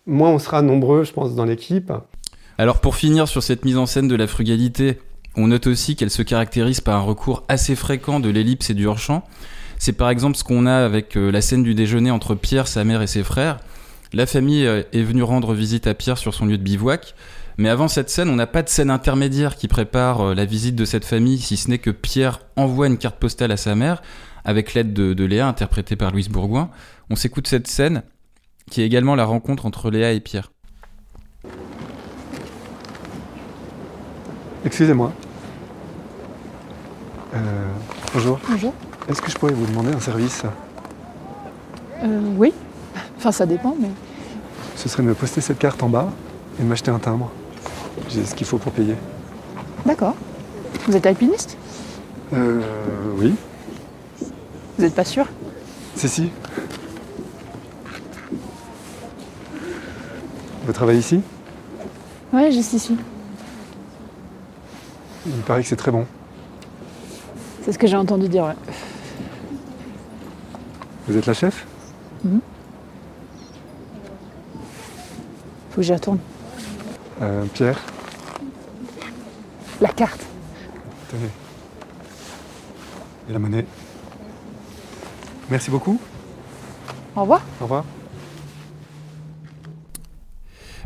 [0.07, 1.93] moins on sera nombreux, je pense, dans l'équipe.
[2.57, 4.97] Alors pour finir sur cette mise en scène de la frugalité,
[5.35, 8.87] on note aussi qu'elle se caractérise par un recours assez fréquent de l'ellipse et du
[8.87, 9.23] hors-champ.
[9.77, 12.83] C'est par exemple ce qu'on a avec euh, la scène du déjeuner entre Pierre, sa
[12.83, 13.59] mère et ses frères.
[14.11, 17.13] La famille euh, est venue rendre visite à Pierre sur son lieu de bivouac.
[17.57, 20.75] Mais avant cette scène, on n'a pas de scène intermédiaire qui prépare euh, la visite
[20.75, 24.01] de cette famille, si ce n'est que Pierre envoie une carte postale à sa mère,
[24.45, 26.69] avec l'aide de, Léa, interprétée par Louise Bourgoin.
[27.09, 28.03] On s'écoute cette scène,
[28.71, 30.51] qui est également la rencontre entre Léa et Pierre.
[34.65, 35.11] Excusez-moi.
[37.35, 37.71] Euh,
[38.13, 38.39] bonjour.
[38.49, 38.73] Bonjour.
[39.07, 40.43] Est-ce que je pourrais vous demander un service?
[42.03, 42.53] Euh, Oui.
[43.19, 43.89] Enfin, ça dépend, mais.
[44.77, 46.09] Ce serait de me poster cette carte en bas
[46.57, 47.29] et de m'acheter un timbre.
[48.07, 48.95] J'ai ce qu'il faut pour payer.
[49.85, 50.15] D'accord.
[50.87, 51.57] Vous êtes alpiniste?
[52.31, 52.61] Euh.
[53.17, 53.35] Oui.
[54.77, 55.25] Vous n'êtes pas sûr?
[55.95, 56.31] Si, si.
[60.65, 61.19] Vous travaillez ici?
[62.31, 62.95] Ouais, juste ici.
[65.25, 66.05] Il paraît que c'est très bon.
[67.65, 68.55] C'est ce que j'ai entendu dire, ouais.
[71.05, 71.67] Vous êtes la chef?
[72.23, 72.39] Mhm.
[75.68, 76.19] Faut que j'y retourne.
[77.21, 77.79] Euh, Pierre
[79.79, 80.25] La carte.
[81.09, 81.29] Tenez.
[83.29, 83.65] Et la monnaie.
[85.49, 85.99] Merci beaucoup.
[87.15, 87.41] Au revoir.
[87.61, 87.85] Au revoir.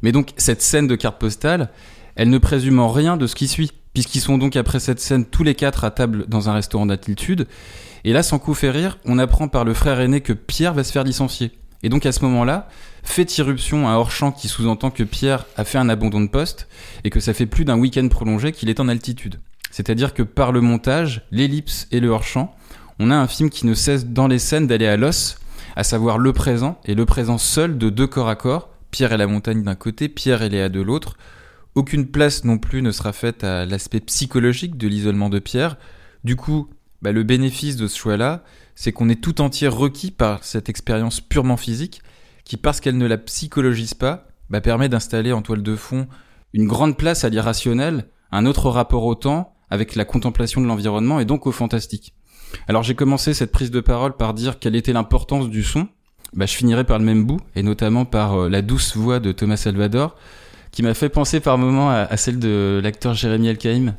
[0.03, 1.69] Mais donc, cette scène de carte postale,
[2.15, 5.25] elle ne présume en rien de ce qui suit puisqu'ils sont donc après cette scène
[5.25, 7.47] tous les quatre à table dans un restaurant d'altitude.
[8.03, 10.83] Et là, sans coup fait rire, on apprend par le frère aîné que Pierre va
[10.83, 11.51] se faire licencier.
[11.83, 12.67] Et donc à ce moment-là,
[13.03, 16.67] fait irruption un hors-champ qui sous-entend que Pierre a fait un abandon de poste
[17.03, 19.39] et que ça fait plus d'un week-end prolongé qu'il est en altitude.
[19.69, 22.55] C'est-à-dire que par le montage, l'ellipse et le hors-champ,
[22.99, 25.37] on a un film qui ne cesse dans les scènes d'aller à l'os,
[25.75, 29.17] à savoir le présent et le présent seul de deux corps à corps, Pierre et
[29.17, 31.17] la montagne d'un côté, Pierre et Léa de l'autre,
[31.75, 35.77] aucune place non plus ne sera faite à l'aspect psychologique de l'isolement de Pierre.
[36.23, 36.69] Du coup,
[37.01, 38.43] bah, le bénéfice de ce choix-là,
[38.75, 42.01] c'est qu'on est tout entier requis par cette expérience purement physique,
[42.43, 46.07] qui, parce qu'elle ne la psychologise pas, bah, permet d'installer en toile de fond
[46.53, 51.19] une grande place à l'irrationnel, un autre rapport au temps, avec la contemplation de l'environnement
[51.19, 52.13] et donc au fantastique.
[52.67, 55.87] Alors j'ai commencé cette prise de parole par dire quelle était l'importance du son.
[56.33, 59.31] Bah, je finirai par le même bout, et notamment par euh, la douce voix de
[59.31, 60.15] Thomas Salvador,
[60.71, 63.95] qui m'a fait penser par moments à, celle de l'acteur Jérémy Elkaïm.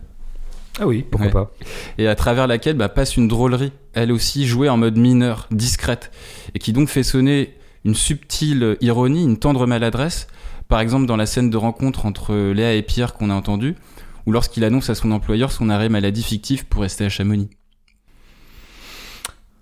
[0.81, 1.53] Ah oui, pourquoi pas.
[1.99, 6.11] Et à travers laquelle bah, passe une drôlerie, elle aussi jouée en mode mineur, discrète,
[6.55, 7.55] et qui donc fait sonner
[7.85, 10.27] une subtile ironie, une tendre maladresse,
[10.69, 13.77] par exemple dans la scène de rencontre entre Léa et Pierre qu'on a entendu,
[14.27, 17.51] ou lorsqu'il annonce à son employeur son arrêt maladie fictif pour rester à Chamonix.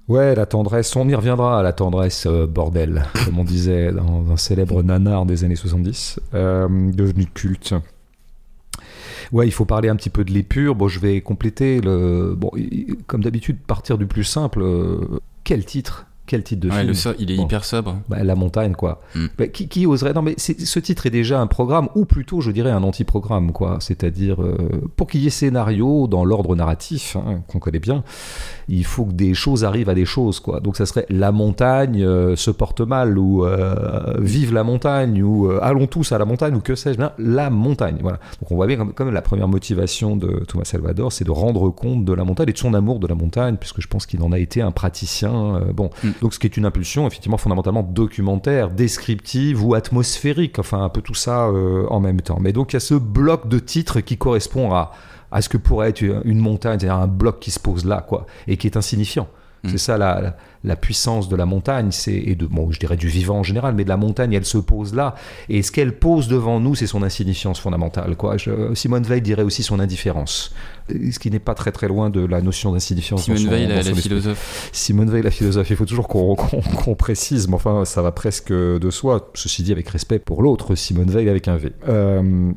[0.09, 4.31] Ouais, la tendresse, on y reviendra à la tendresse, euh, bordel, comme on disait dans
[4.31, 7.75] un célèbre nanar des années 70, euh, devenu culte.
[9.33, 10.75] Ouais, il faut parler un petit peu de l'épure.
[10.75, 12.35] Bon, je vais compléter le.
[12.37, 12.51] Bon,
[13.07, 14.61] comme d'habitude, partir du plus simple.
[14.63, 17.45] Euh, quel titre Quel titre de Ouais, film le so- il est Bon.
[17.45, 17.97] hyper sobre.
[18.09, 19.01] Bah, La montagne, quoi.
[19.15, 19.27] Mm.
[19.37, 22.51] Bah, qui, qui oserait Non, mais ce titre est déjà un programme, ou plutôt, je
[22.53, 23.79] dirais, un anti-programme, quoi.
[23.81, 24.57] C'est-à-dire, euh,
[24.97, 28.05] pour qu'il y ait scénario dans l'ordre narratif, hein, qu'on connaît bien,
[28.69, 30.61] il faut que des choses arrivent à des choses, quoi.
[30.61, 35.51] Donc, ça serait la montagne euh, se porte mal, ou euh, vive la montagne, ou
[35.61, 37.97] allons tous à la montagne, ou que sais-je, bien, la montagne.
[38.01, 38.21] Voilà.
[38.41, 41.69] Donc, on voit bien comme, comme la première motivation de Thomas Salvador, c'est de rendre
[41.71, 44.23] compte de la montagne et de son amour de la montagne, puisque je pense qu'il
[44.23, 45.61] en a été un praticien.
[45.75, 46.09] bon, Mm.
[46.21, 51.01] Donc, ce qui est une impulsion, effectivement, fondamentalement documentaire, descriptive ou atmosphérique, enfin, un peu
[51.01, 52.39] tout ça euh, en même temps.
[52.41, 54.93] Mais donc, il y a ce bloc de titres qui correspond à,
[55.31, 58.27] à ce que pourrait être une montagne, c'est-à-dire un bloc qui se pose là, quoi,
[58.47, 59.29] et qui est insignifiant.
[59.65, 59.69] Mm.
[59.71, 62.97] C'est ça la, la, la puissance de la montagne, c'est et de bon, je dirais
[62.97, 65.15] du vivant en général, mais de la montagne, elle se pose là,
[65.49, 68.17] et ce qu'elle pose devant nous, c'est son insignifiance fondamentale.
[68.17, 68.37] Quoi.
[68.39, 70.53] Je- Simone Veil dirait aussi son indifférence,
[70.89, 73.23] ce qui n'est pas très très loin de la notion d'insignifiance.
[73.25, 74.69] Simone Veil, la, philosophe.
[74.73, 78.91] Simone Veil, la philosophe, il faut toujours qu'on précise, mais enfin, ça va presque de
[78.91, 81.73] soi, ceci dit avec respect pour l'autre, Simone Veil avec un V.
[81.89, 82.51] Euh,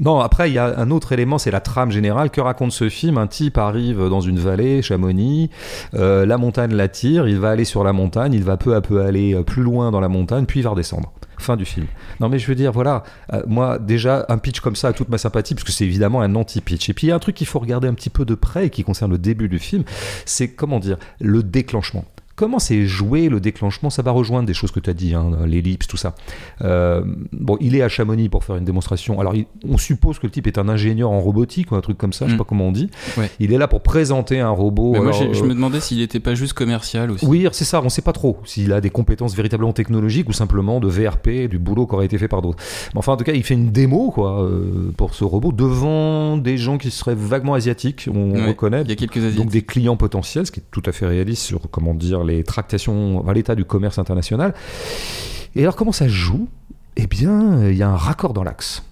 [0.00, 2.30] non, après, il y a un autre élément, c'est la trame générale.
[2.30, 3.18] Que raconte ce film?
[3.18, 5.50] Un type arrive dans une vallée, Chamonix,
[5.94, 9.02] euh, la montagne l'attire, il va aller sur la montagne, il va peu à peu
[9.02, 11.12] aller euh, plus loin dans la montagne, puis il va redescendre.
[11.38, 11.86] Fin du film.
[12.20, 15.08] Non, mais je veux dire, voilà, euh, moi, déjà, un pitch comme ça a toute
[15.08, 16.88] ma sympathie, parce que c'est évidemment un anti-pitch.
[16.90, 18.66] Et puis, il y a un truc qu'il faut regarder un petit peu de près
[18.66, 19.82] et qui concerne le début du film,
[20.24, 22.04] c'est, comment dire, le déclenchement.
[22.38, 23.90] Comment c'est joué le déclenchement?
[23.90, 26.14] Ça va rejoindre des choses que tu as dit, hein, l'ellipse, tout ça.
[26.62, 29.18] Euh, bon, il est à Chamonix pour faire une démonstration.
[29.18, 31.98] Alors, il- on suppose que le type est un ingénieur en robotique ou un truc
[31.98, 32.38] comme ça, je sais Mm.
[32.38, 32.90] pas comment on dit.
[33.16, 33.28] Ouais.
[33.40, 34.92] Il est là pour présenter un robot.
[34.92, 37.26] Mais moi, je euh, me demandais s'il était pas juste commercial aussi.
[37.26, 40.78] oui, c'est ça, on sait pas trop s'il a des compétences véritablement technologiques ou simplement
[40.78, 42.62] de VRP, du boulot qui aurait été fait par d'autres.
[42.94, 46.36] Mais enfin, en tout cas, il fait une démo quoi, euh, pour ce robot devant
[46.36, 48.82] des gens qui seraient vaguement asiatiques, on Ouais, reconnaît.
[48.82, 49.38] Il y a quelques asiatiques.
[49.40, 52.44] Donc des clients potentiels, ce qui est tout à fait réaliste sur comment dire les
[52.44, 54.54] tractations, l'état du commerce international.
[55.56, 56.48] Et alors comment ça se joue?
[56.96, 58.84] Eh bien, il y a un raccord dans l'axe.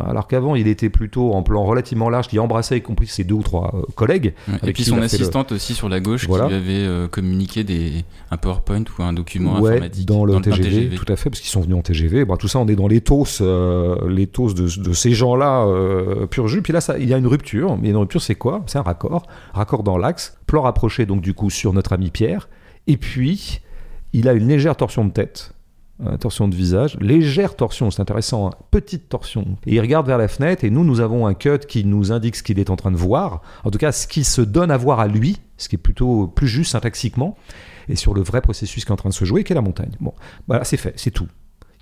[0.00, 3.36] Alors qu'avant, il était plutôt en plan relativement large, qui embrassait y compris ses deux
[3.36, 4.34] ou trois euh, collègues.
[4.48, 4.70] Ouais.
[4.70, 6.46] Et puis son le- assistante aussi sur la gauche Voilà.
[6.46, 10.40] qui lui avait euh, communiqué des, un PowerPoint ou un document Ouais, informatique dans le
[10.40, 12.24] TGV, tout à fait, parce qu'ils sont venus en TGV.
[12.24, 15.64] Bon, tout ça, on est dans l'éthos, euh, l'éthos de, de ces gens-là,
[16.28, 16.60] pur jus.
[16.60, 17.78] Puis là, ça, il y a une rupture.
[17.80, 18.64] Mais une rupture, c'est quoi?
[18.66, 19.22] C'est un raccord.
[19.52, 20.36] Raccord dans l'axe.
[20.48, 22.48] Plan rapproché, donc, du coup, sur notre ami Pierre.
[22.86, 23.60] Et puis,
[24.12, 25.54] il a une légère torsion de tête.
[26.04, 29.56] euh, torsion de visage, légère torsion, c'est intéressant, hein, petite torsion.
[29.66, 32.36] Et il regarde vers la fenêtre et nous, nous avons un cut qui nous indique
[32.36, 34.76] ce qu'il est en train de voir, en tout cas ce qui se donne à
[34.76, 37.36] voir à lui, ce qui est plutôt plus juste syntaxiquement,
[37.88, 39.62] et sur le vrai processus qui est en train de se jouer, qui est la
[39.62, 39.92] montagne.
[40.00, 40.14] Bon,
[40.48, 41.28] voilà, c'est fait, c'est tout.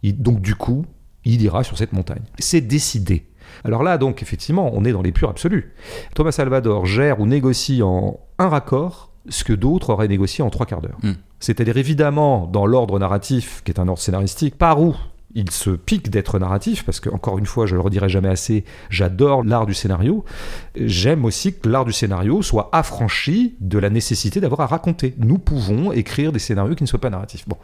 [0.02, 0.84] Donc du coup,
[1.24, 2.22] il ira sur cette montagne.
[2.38, 3.28] C'est décidé.
[3.64, 5.72] Alors là, donc, effectivement, on est dans les purs absolus.
[6.14, 10.66] Thomas Salvador gère ou négocie en un raccord ce que d'autres auraient négocié en trois
[10.66, 10.98] quarts d'heure.
[11.02, 11.14] Hmm.
[11.40, 14.94] C'est-à-dire, évidemment, dans l'ordre narratif, qui est un ordre scénaristique, par où
[15.34, 18.64] il se pique d'être narratif, parce que, encore une fois, je le redirai jamais assez,
[18.90, 20.24] j'adore l'art du scénario.
[20.76, 25.14] J'aime aussi que l'art du scénario soit affranchi de la nécessité d'avoir à raconter.
[25.18, 27.48] Nous pouvons écrire des scénarios qui ne soient pas narratifs.
[27.48, 27.56] Bon.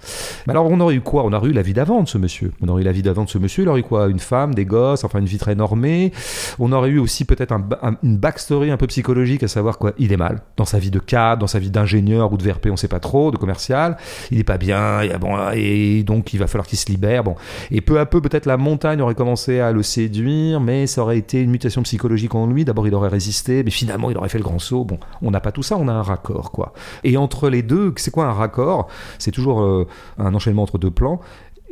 [0.47, 1.25] Mais alors, on aurait eu quoi?
[1.25, 2.53] On aurait eu la vie d'avant de ce monsieur.
[2.63, 3.65] On aurait eu la vie d'avant de ce monsieur.
[3.65, 4.09] Il aurait eu quoi?
[4.09, 6.13] Une femme, des gosses, enfin une vie très normée.
[6.59, 7.55] On aurait eu aussi peut-être
[8.03, 9.93] une backstory un peu psychologique, à savoir quoi?
[9.99, 10.43] Il est mal.
[10.57, 13.01] Dans sa vie de cadre, dans sa vie d'ingénieur ou de VRP, on sait pas
[13.01, 13.97] trop, de commercial.
[14.31, 15.01] Il est pas bien.
[15.21, 17.25] Bon, et donc, il va falloir qu'il se libère.
[17.25, 17.37] Bon.
[17.71, 21.19] Et peu à peu, peut-être la montagne aurait commencé à le séduire, mais ça aurait
[21.19, 22.65] été une mutation psychologique en lui.
[22.65, 24.85] D'abord, il aurait résisté, mais finalement, il aurait fait le grand saut.
[24.85, 26.73] Bon, on n'a pas tout ça, on a un raccord, quoi.
[27.05, 28.89] Et entre les deux, c'est quoi un raccord?
[29.19, 29.87] C'est toujours euh,
[30.19, 31.21] un enchaînement entre deux plans.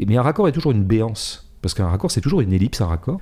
[0.06, 1.50] Mais un raccord est toujours une béance.
[1.62, 3.20] Parce qu'un raccord, c'est toujours une ellipse, un raccord.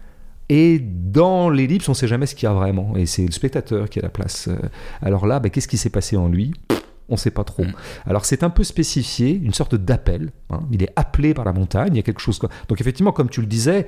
[0.48, 2.96] Et dans l'ellipse, on ne sait jamais ce qu'il y a vraiment.
[2.96, 4.48] Et c'est le spectateur qui a la place.
[4.48, 4.56] Euh,
[5.00, 6.52] Alors là, bah, qu'est-ce qui s'est passé en lui?
[7.08, 7.64] On ne sait pas trop.
[7.64, 7.72] Mm.
[8.06, 10.30] Alors c'est un peu spécifié, une sorte d'appel.
[10.50, 10.60] hein.
[10.70, 12.38] Il est appelé par la montagne, il y a quelque chose.
[12.68, 13.86] Donc effectivement, comme tu le disais,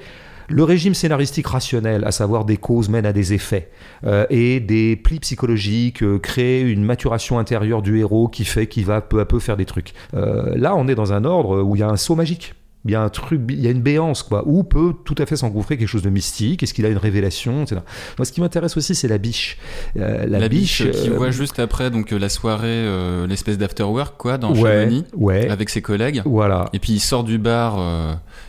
[0.48, 3.70] le régime scénaristique rationnel, à savoir des causes mènent à des effets,
[4.04, 8.84] euh, et des plis psychologiques euh, créent une maturation intérieure du héros qui fait qu'il
[8.84, 9.92] va peu à peu faire des trucs.
[10.14, 12.54] Euh, là, on est dans un ordre où il y a un saut magique.
[12.84, 15.26] Il y a un truc, il y a une béance, quoi, où peut tout à
[15.26, 16.62] fait s'engouffrer quelque chose de mystique?
[16.62, 17.80] Est-ce qu'il a une révélation, etc.
[18.16, 19.58] Moi, ce qui m'intéresse aussi, c'est la biche.
[19.96, 24.16] Euh, La, biche, qui euh, voit juste après donc euh, la soirée, euh, l'espèce d'afterwork
[24.16, 26.22] quoi, dans ouais, Chamonix, ouais, avec ses collègues.
[26.24, 26.68] voilà.
[26.72, 27.78] Et puis il sort du bar,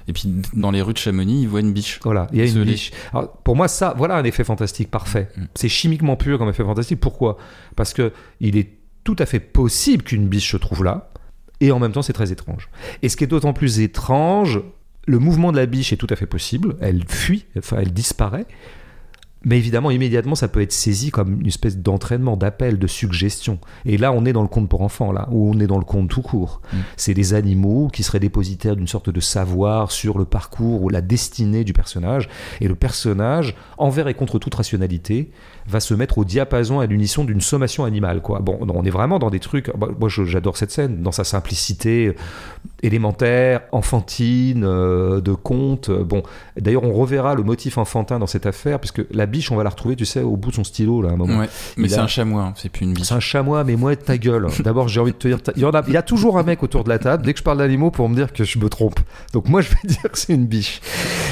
[0.07, 1.99] et puis dans les rues de Chamonix, il voit une biche.
[2.03, 2.91] Voilà, il y a une biche.
[3.13, 5.29] Alors, pour moi, ça, voilà un effet fantastique parfait.
[5.35, 5.43] Mm.
[5.55, 6.99] C'est chimiquement pur comme effet fantastique.
[6.99, 7.37] Pourquoi?
[7.75, 8.69] Parce que il est
[9.03, 11.09] tout à fait possible qu'une biche se trouve là,
[11.61, 12.69] et en même temps, c'est très étrange.
[13.01, 14.61] Et ce qui est d'autant plus étrange,
[15.05, 16.75] le mouvement de la biche est tout à fait possible.
[16.81, 18.45] Elle fuit, enfin, elle disparaît.
[19.47, 23.59] Mais évidemment, immédiatement, ça peut être saisi comme une espèce d'entraînement, d'appel, de suggestion.
[23.85, 25.85] Et là, on est dans le conte pour enfants, là, où on est dans le
[25.85, 26.61] conte tout court.
[26.73, 26.77] Mm.
[26.97, 30.99] C'est des animaux qui seraient dépositaires d'une sorte de savoir sur le parcours ou la
[30.99, 32.27] destinée du personnage.
[32.59, 35.31] Et le personnage, envers et contre toute rationalité,
[35.65, 38.21] va se mettre au diapason à l'unisson d'une sommation animale.
[38.21, 38.39] Quoi.
[38.39, 39.71] Bon, on est vraiment dans des trucs.
[39.77, 42.15] bah, moi, j'adore cette scène, dans sa simplicité
[42.83, 45.89] élémentaire, enfantine, euh, de conte.
[45.89, 46.23] Euh, Bon,
[46.59, 49.69] d'ailleurs, on reverra le motif enfantin dans cette affaire, puisque la biche, on va la
[49.69, 51.39] retrouver, tu sais, au bout de son stylo, là, à un moment.
[51.39, 53.05] Ouais, mais c'est a- un chamois, hein, c'est plus une biche.
[53.07, 54.47] C'est un chamois, mais moi, ta gueule.
[54.63, 56.37] D'abord, j'ai envie de te dire, ta- il y, en a, il y a toujours
[56.37, 58.43] un mec autour de la table, dès que je parle d'animaux, pour me dire que
[58.43, 58.99] je me trompe.
[59.33, 60.79] Donc moi, je vais dire que c'est une biche.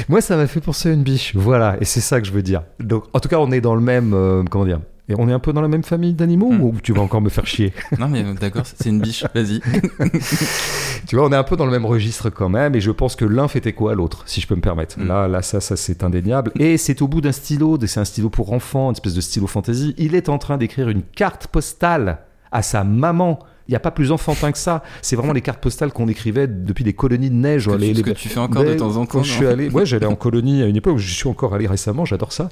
[0.08, 1.32] Moi, ça m'a fait penser à une biche.
[1.34, 2.62] Voilà, et c'est ça que je veux dire.
[2.80, 5.32] Donc, en tout cas, on est dans le même, euh, comment dire, et on est
[5.32, 6.60] un peu dans la même famille d'animaux Hmm.
[6.62, 9.60] ou tu vas encore me faire chier Non, mais d'accord, c'est une biche, vas-y.
[11.06, 13.14] Tu vois, on est un peu dans le même registre quand même, et je pense
[13.14, 14.98] que l'un fait écho à l'autre, si je peux me permettre.
[14.98, 15.06] Mm.
[15.06, 16.50] Là, là, ça, ça c'est indéniable.
[16.58, 19.46] Et c'est au bout d'un stylo, c'est un stylo pour enfants, une espèce de stylo
[19.46, 19.94] fantasy.
[19.98, 22.18] Il est en train d'écrire une carte postale
[22.50, 23.38] à sa maman.
[23.68, 24.82] Il n'y a pas plus enfantin que ça.
[25.02, 27.66] C'est vraiment les cartes postales qu'on écrivait depuis des colonies de neige.
[27.66, 29.46] Que les, tu- ce les- que tu fais encore de temps en temps, je suis
[29.46, 32.32] allé, ouais, j'allais en colonie à une époque où je suis encore allé récemment, j'adore
[32.32, 32.48] ça.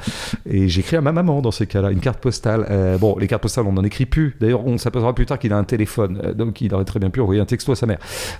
[0.48, 2.66] Et j'écris à ma maman dans ces cas-là, une carte postale.
[2.70, 4.36] Euh, bon, les cartes postales, on n'en écrit plus.
[4.40, 7.10] D'ailleurs, on s'apercevra plus tard qu'il a un téléphone, Euh, donc il aurait très bien
[7.10, 7.98] pu envoyer un texto à sa mère.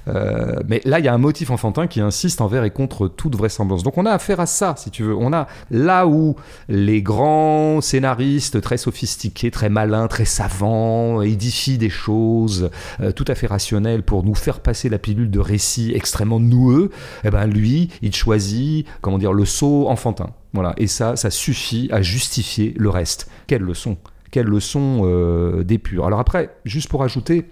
[0.09, 3.37] Euh, mais là, il y a un motif enfantin qui insiste envers et contre toute
[3.37, 3.83] vraisemblance.
[3.83, 5.15] Donc on a affaire à ça, si tu veux.
[5.17, 6.37] On a là où
[6.69, 12.63] les grands scénaristes très sophistiqués, très malins, très savants, édifient des choses
[13.00, 16.90] euh, tout à fait rationnelles pour nous faire passer la pilule de récits extrêmement noueux,
[17.24, 20.31] eh ben lui, il choisit, comment dire, le saut enfantin.
[20.53, 20.74] Voilà.
[20.77, 23.29] Et ça, ça suffit à justifier le reste.
[23.46, 23.96] Quelle leçon
[24.31, 26.07] Quelle leçon euh, d'épure.
[26.07, 27.44] Alors après, juste pour ajouter,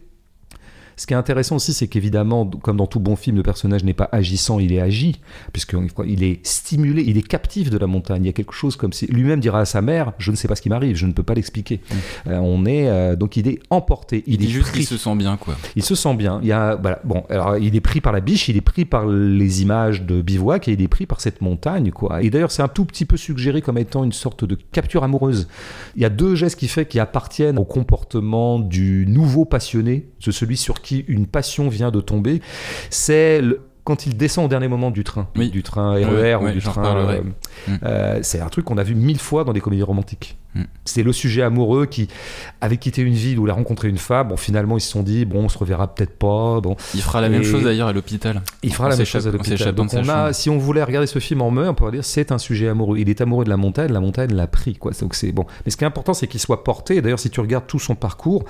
[1.03, 3.93] ce qui est intéressant aussi, c'est qu'évidemment, comme dans tout bon film, le personnage n'est
[3.93, 5.21] pas agissant, il est agi,
[5.53, 8.23] puisqu'il est stimulé, il est captif de la montagne.
[8.23, 10.47] Il y a quelque chose comme si lui-même dira à sa mère Je ne sais
[10.47, 11.81] pas ce qui m'arrive, je ne peux pas l'expliquer.
[12.29, 14.79] Euh, on est, euh, donc il est emporté, il, Il est juste pris.
[14.79, 15.57] qu'il se sent bien, quoi.
[15.75, 16.39] Il se sent bien.
[16.41, 18.85] Il y a, voilà, bon, alors il est pris par la biche, il est pris
[18.85, 22.23] par les images de bivouac et il est pris par cette montagne, quoi.
[22.23, 25.49] Et d'ailleurs, c'est un tout petit peu suggéré comme étant une sorte de capture amoureuse.
[25.97, 30.31] Il y a deux gestes qui fait qui appartiennent au comportement du nouveau passionné, de
[30.31, 32.41] celui sur qui une passion vient de tomber.
[32.91, 35.51] C'est le- quand il descend au dernier moment du train, Oui.
[35.51, 36.97] du train RER Ouais, ou du train.
[37.09, 37.21] euh,
[37.67, 37.73] Mm.
[37.85, 40.37] euh, c'est un truc qu'on a vu mille fois dans des comédies romantiques.
[40.55, 40.63] Mm.
[40.85, 42.09] C'est le sujet amoureux qui
[42.61, 44.29] avait quitté une ville où il a rencontré une femme.
[44.29, 46.61] Bon, finalement, ils se sont dit, bon, on se reverra peut-être pas.
[46.61, 48.43] Bon, Il fera la même chose d'ailleurs à l'hôpital.
[48.63, 49.73] il fera la même chose à l'hôpital.
[49.75, 52.33] Donc on a, si on voulait regarder ce film en meurtre, on pourrait dire c'est
[52.33, 52.99] un sujet amoureux.
[52.99, 54.93] Il est amoureux de la montagne, la montagne l'a pris, quoi.
[55.01, 55.47] Donc c'est bon.
[55.65, 57.01] Mais ce qui est important, c'est qu'il soit porté.
[57.01, 58.45] D'ailleurs, si tu regardes tout son parcours,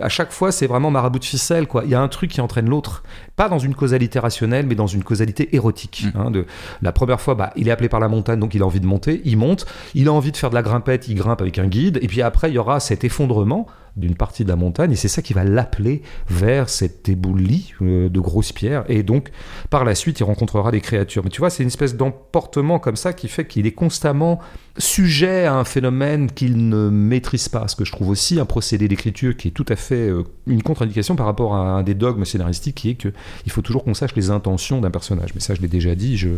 [0.00, 1.82] à chaque fois, c'est vraiment marabout de ficelle, quoi.
[1.84, 3.02] Il y a un truc qui entraîne l'autre,
[3.36, 6.04] pas dans une causalité rationnelle, mais dans une causalité érotique.
[6.04, 6.18] Mm.
[6.18, 6.46] hein, de
[6.82, 8.86] la première fois, bah, il est appelé par la montagne, donc il a envie de
[8.86, 9.20] monter.
[9.24, 9.66] Il monte.
[9.94, 11.08] Il a envie de faire de la grimpette.
[11.08, 11.98] Il grimpe avec un guide.
[12.02, 14.92] Et puis après, il y aura cet effondrement d'une partie de la montagne.
[14.92, 18.84] Et c'est ça qui va l'appeler vers cet éboulis euh, de grosses pierres.
[18.88, 19.30] Et donc
[19.70, 21.24] par la suite il rencontrera des créatures.
[21.24, 24.38] Mais tu vois c'est une espèce d'emportement comme ça qui fait qu'il est constamment
[24.76, 27.66] sujet à un phénomène qu'il ne maîtrise pas.
[27.66, 30.62] Ce que je trouve aussi un procédé d'écriture qui est tout à fait euh, une
[30.62, 33.08] contre-indication par rapport à un des dogmes scénaristiques qui est que
[33.46, 35.34] il faut toujours qu'on sache les intentions d'un personnage.
[35.34, 36.28] Mais ça je l'ai déjà dit je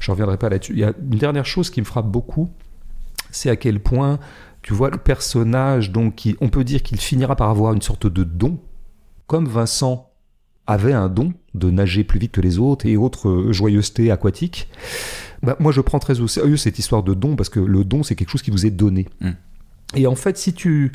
[0.00, 0.74] je reviendrai pas là-dessus.
[0.74, 2.50] Il y a une dernière chose qui me frappe beaucoup
[3.36, 4.18] c'est à quel point
[4.66, 8.08] tu vois le personnage, donc, qui, on peut dire qu'il finira par avoir une sorte
[8.08, 8.58] de don,
[9.28, 10.10] comme Vincent
[10.66, 14.68] avait un don de nager plus vite que les autres et autres euh, joyeusetés aquatiques.
[15.44, 18.02] Bah, moi, je prends très au sérieux cette histoire de don parce que le don,
[18.02, 19.06] c'est quelque chose qui vous est donné.
[19.20, 19.30] Mm.
[19.94, 20.90] Et en fait, si tu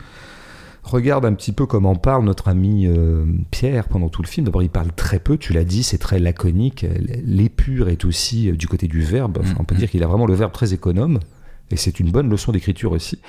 [0.84, 4.64] regardes un petit peu comment parle notre ami euh, Pierre pendant tout le film, d'abord,
[4.64, 6.86] il parle très peu, tu l'as dit, c'est très laconique.
[7.24, 9.38] L'épure est aussi euh, du côté du verbe.
[9.40, 9.78] Enfin, on peut Mm.
[9.78, 11.20] dire qu'il a vraiment le verbe très économe.
[11.70, 13.22] Et c'est une bonne leçon d'écriture aussi.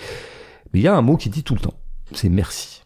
[0.73, 1.75] Mais il y a un mot qui dit tout le temps.
[2.13, 2.83] C'est merci.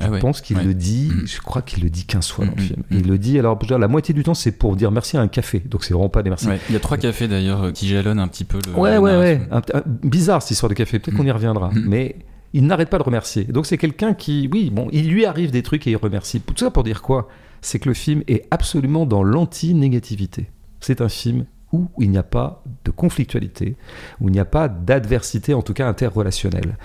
[0.00, 0.64] Je Ah ouais, pense qu'il ouais.
[0.64, 1.26] le dit, Mm.
[1.26, 2.82] je crois qu'il le dit 15 fois dans le Mm, film.
[2.90, 5.22] mm, Il le dit, alors déjà, la moitié du temps, c'est pour dire merci à
[5.22, 5.60] un café.
[5.60, 6.46] Donc c'est vraiment pas des merci.
[6.48, 8.72] Ouais, Il y a trois cafés d'ailleurs euh, qui jalonnent un petit peu le.
[8.78, 9.38] Ouais, ouais, ouais.
[9.48, 9.74] narration.
[9.74, 10.98] Un- un- bizarre cette histoire de café.
[10.98, 11.16] Peut-être Mm.
[11.18, 11.70] qu'on y reviendra.
[11.70, 11.84] Mm.
[11.86, 12.16] Mais
[12.52, 13.44] il n'arrête pas de remercier.
[13.44, 16.40] Donc c'est quelqu'un qui, oui, bon, il lui arrive des trucs et il remercie.
[16.40, 17.28] Tout ça pour dire quoi?
[17.62, 20.50] C'est que le film est absolument dans l'anti-négativité.
[20.80, 23.76] C'est un film où il n'y a pas de conflictualité,
[24.20, 26.76] où il n'y a pas d'adversité, en tout cas interrelationnelle.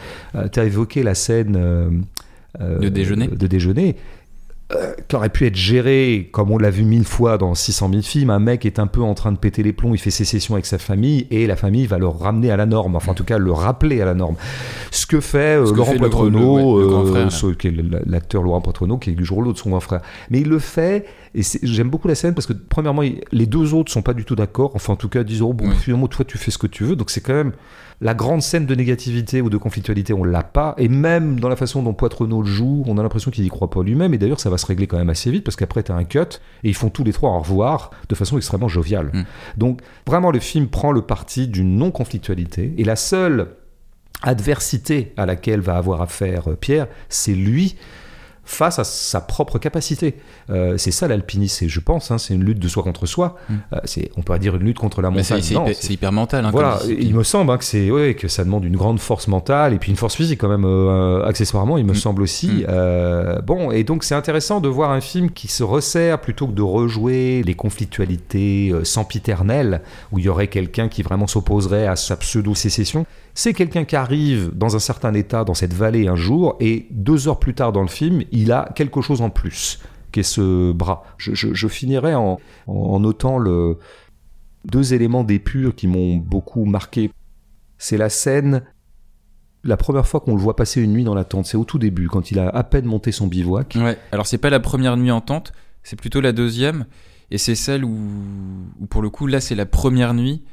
[0.51, 1.89] tu as évoqué la scène euh,
[2.59, 3.27] euh, De déjeuner.
[3.27, 3.95] de déjeuner
[4.75, 8.01] euh, qui aurait pu être géré, comme on l'a vu mille fois dans 600 000
[8.03, 10.53] films, un mec est un peu en train de péter les plombs, il fait sécession
[10.53, 13.25] avec sa famille, et la famille va le ramener à la norme, enfin en tout
[13.25, 14.35] cas le rappeler à la norme.
[14.91, 15.99] Ce que fait euh, Ce Laurent ouais,
[16.83, 17.27] euh,
[17.63, 20.01] est l'acteur Laurent Poitrenaud, qui est du jour au l'autre son grand frère.
[20.29, 23.91] Mais il le fait, Et j'aime beaucoup la scène parce que, premièrement, les deux autres
[23.91, 24.71] sont pas du tout d'accord.
[24.75, 25.75] Enfin, en tout cas, disent, oh, bon, Oui.
[25.75, 26.95] finalement, toi, tu fais ce que tu veux.
[26.95, 27.53] Donc, c'est quand même
[28.01, 30.73] la grande scène de négativité ou de conflictualité, on l'a pas.
[30.77, 33.83] Et même dans la façon dont Poitrenaud joue, on a l'impression qu'il y croit pas
[33.83, 34.13] lui-même.
[34.13, 36.03] Et d'ailleurs, ça va se régler quand même assez vite parce qu'après, tu as un
[36.03, 39.11] cut et ils font tous les trois au revoir de façon extrêmement joviale.
[39.13, 39.23] Mm.
[39.57, 42.73] Donc, vraiment, le film prend le parti d'une non-conflictualité.
[42.77, 43.49] Et la seule
[44.23, 47.75] adversité à laquelle va avoir affaire euh, Pierre, c'est lui
[48.51, 50.15] face à sa propre capacité.
[50.49, 53.37] Euh, c'est ça l'alpinisme, je pense, hein, c'est une lutte de soi contre soi.
[53.49, 53.53] Mm.
[53.73, 55.41] Euh, c'est, on pourrait dire une lutte contre la montagne.
[55.41, 56.45] c'est hyper, mental.
[56.45, 58.99] Hein, voilà, comme il me semble hein, que c'est ouais, que ça demande une grande
[58.99, 61.95] force mentale et puis une force physique quand même euh, accessoirement, il me Mm.
[61.95, 62.65] semble aussi.
[62.67, 63.41] Mm.
[63.45, 66.61] Bon, et donc c'est intéressant de voir un film qui se resserre plutôt que de
[66.61, 69.81] rejouer les conflictualités sempiternelles
[70.11, 73.05] où il y aurait quelqu'un qui vraiment s'opposerait à sa pseudo-sécession.
[73.33, 77.27] C'est quelqu'un qui arrive dans un certain état dans cette vallée un jour et deux
[77.27, 79.79] heures plus tard dans le film, il a quelque chose en plus
[80.11, 81.03] qui est ce bras.
[81.17, 83.77] Je, finirai en, notant le,
[84.65, 87.11] deux éléments d'épure qui m'ont beaucoup marqué.
[87.77, 88.63] C'est la scène,
[89.63, 91.79] la première fois qu'on le voit passer une nuit dans la tente, c'est au tout
[91.79, 93.77] début, quand il a à peine monté son bivouac.
[93.79, 93.97] Ouais.
[94.11, 95.53] Alors c'est pas la première nuit en tente,
[95.83, 96.85] c'est plutôt la deuxième,
[97.31, 97.97] et c'est celle où
[98.89, 100.43] pour le coup là c'est la première nuit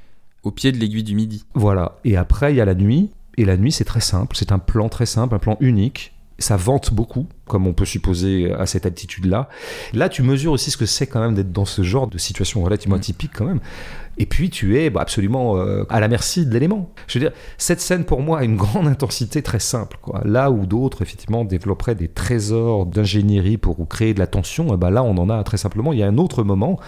[0.43, 1.45] au pied de l'aiguille du midi.
[1.55, 1.97] Voilà.
[2.05, 3.11] Et après, il y a la nuit.
[3.36, 4.36] Et la nuit, c'est très simple.
[4.36, 6.12] C'est un plan très simple, un plan unique.
[6.41, 9.49] Ça vente beaucoup, comme on peut supposer à cette altitude-là.
[9.93, 12.62] Là, tu mesures aussi ce que c'est quand même d'être dans ce genre de situation
[12.62, 13.01] relativement Mm.
[13.01, 13.59] atypique quand même.
[14.18, 16.91] Et puis, tu es bah, absolument euh, à la merci de l'élément.
[17.09, 19.99] Je veux dire, cette scène, pour moi, a une grande intensité très simple.
[20.01, 20.22] Quoi.
[20.24, 24.91] Là où d'autres, effectivement, développeraient des trésors d'ingénierie pour créer de la tension, eh ben
[24.91, 25.93] là, on en a très simplement.
[25.93, 26.78] Il y a un autre moment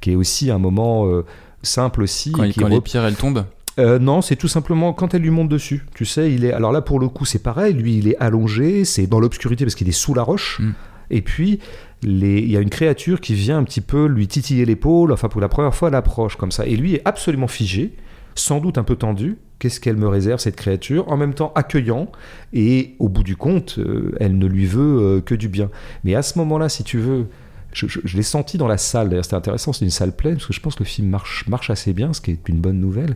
[0.00, 1.06] qui est aussi un moment...
[1.06, 1.24] euh,
[1.62, 3.44] simple aussi Quand, et qui quand les pierres elles tombent.
[3.78, 5.86] euh, non, c'est tout simplement quand elle lui monte dessus.
[5.94, 6.52] Tu sais, il est.
[6.52, 7.74] Alors là, pour le coup, c'est pareil.
[7.74, 10.58] Lui, il est allongé, c'est dans l'obscurité parce qu'il est sous la roche.
[10.60, 10.70] Mm.
[11.10, 11.60] Et puis,
[12.02, 12.40] les...
[12.40, 15.12] il y a une créature qui vient un petit peu lui titiller l'épaule.
[15.12, 16.66] Enfin, pour la première fois, elle approche comme ça.
[16.66, 17.94] Et lui est absolument figé,
[18.34, 19.38] sans doute un peu tendu.
[19.60, 21.10] Qu'est-ce qu'elle me réserve, cette créature?
[21.10, 22.10] En même temps accueillant.
[22.52, 25.70] Et au bout du compte, euh, elle ne lui veut euh, que du bien.
[26.04, 27.26] Mais à ce moment-là, si tu veux.
[27.72, 30.52] Je, l'ai senti dans la salle, d'ailleurs c'était intéressant, c'est une salle pleine, parce que
[30.52, 33.14] je pense que le film marche, marche assez bien, ce qui est une bonne nouvelle.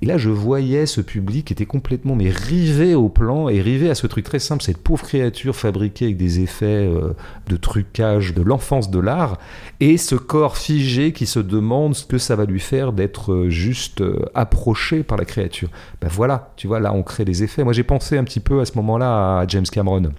[0.00, 3.90] Et là, je voyais ce public qui était complètement mais rivé au plan et rivé
[3.90, 7.14] à ce truc très simple, cette pauvre créature fabriquée avec des effets euh,
[7.48, 9.38] de trucage de l'enfance de l'art,
[9.80, 13.50] et ce corps figé qui se demande ce que ça va lui faire d'être euh,
[13.50, 15.68] juste euh, approché par la créature.
[16.00, 17.64] Ben voilà, tu vois, là on crée des effets.
[17.64, 20.12] Moi j'ai pensé un petit peu à ce moment-là à James Cameron.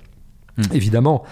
[0.59, 0.75] Mm.
[0.75, 1.23] Évidemment,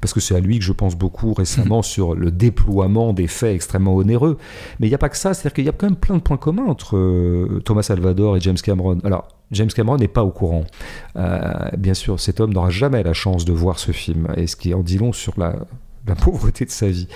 [0.00, 3.94] parce que c'est à lui que je pense beaucoup récemment sur le déploiement d'effets extrêmement
[3.94, 4.38] onéreux.
[4.80, 6.22] Mais il n'y a pas que ça, c'est-à-dire qu'il y a quand même plein de
[6.22, 8.98] points communs entre euh, Thomas Salvador et James Cameron.
[9.04, 10.64] Alors, James Cameron n'est pas au courant.
[11.16, 14.56] Euh, bien sûr, cet homme n'aura jamais la chance de voir ce film, et ce
[14.56, 15.54] qui en dit long sur la,
[16.06, 17.06] la pauvreté de sa vie.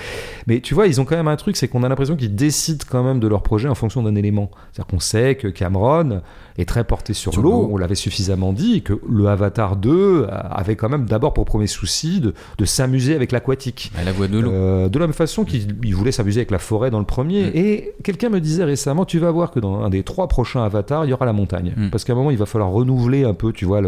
[0.46, 2.84] Mais tu vois, ils ont quand même un truc, c'est qu'on a l'impression qu'ils décident
[2.88, 4.50] quand même de leur projet en fonction d'un élément.
[4.72, 6.22] C'est-à-dire qu'on sait que Cameron
[6.58, 10.76] est très porté sur, Sur l'eau, on l'avait suffisamment dit, que le Avatar 2 avait
[10.76, 13.92] quand même d'abord pour premier souci de, de s'amuser avec l'aquatique.
[13.96, 14.50] À la de l'eau.
[14.50, 17.46] Euh, de la même façon qu'il il voulait s'amuser avec la forêt dans le premier.
[17.46, 17.52] Mm.
[17.54, 21.04] Et quelqu'un me disait récemment, tu vas voir que dans un des trois prochains avatars,
[21.04, 21.74] il y aura la montagne.
[21.76, 21.90] Mm.
[21.90, 23.80] Parce qu'à un moment, il va falloir renouveler un peu, tu vois,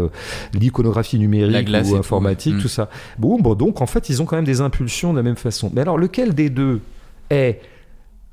[0.53, 2.55] l'iconographie numérique ou informatique.
[2.55, 2.61] Mm.
[2.61, 2.89] tout ça.
[3.17, 5.71] Bon, bon, donc en fait, ils ont quand même des impulsions de la même façon.
[5.73, 6.81] Mais alors, lequel des deux
[7.29, 7.61] est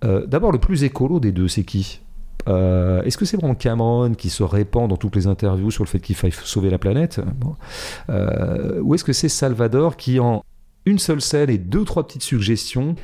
[0.04, 2.00] euh, d'abord le plus écolo des deux C'est qui?
[2.48, 5.88] Euh, Est-ce que c'est vraiment Cameron qui se répand dans toutes les interviews sur le
[5.88, 7.20] fait qu'il faille sauver la planète?
[8.10, 10.44] Euh, Ou est-ce que c'est Salvador qui, en
[10.84, 12.94] une seule scène et deux, trois petites suggestions,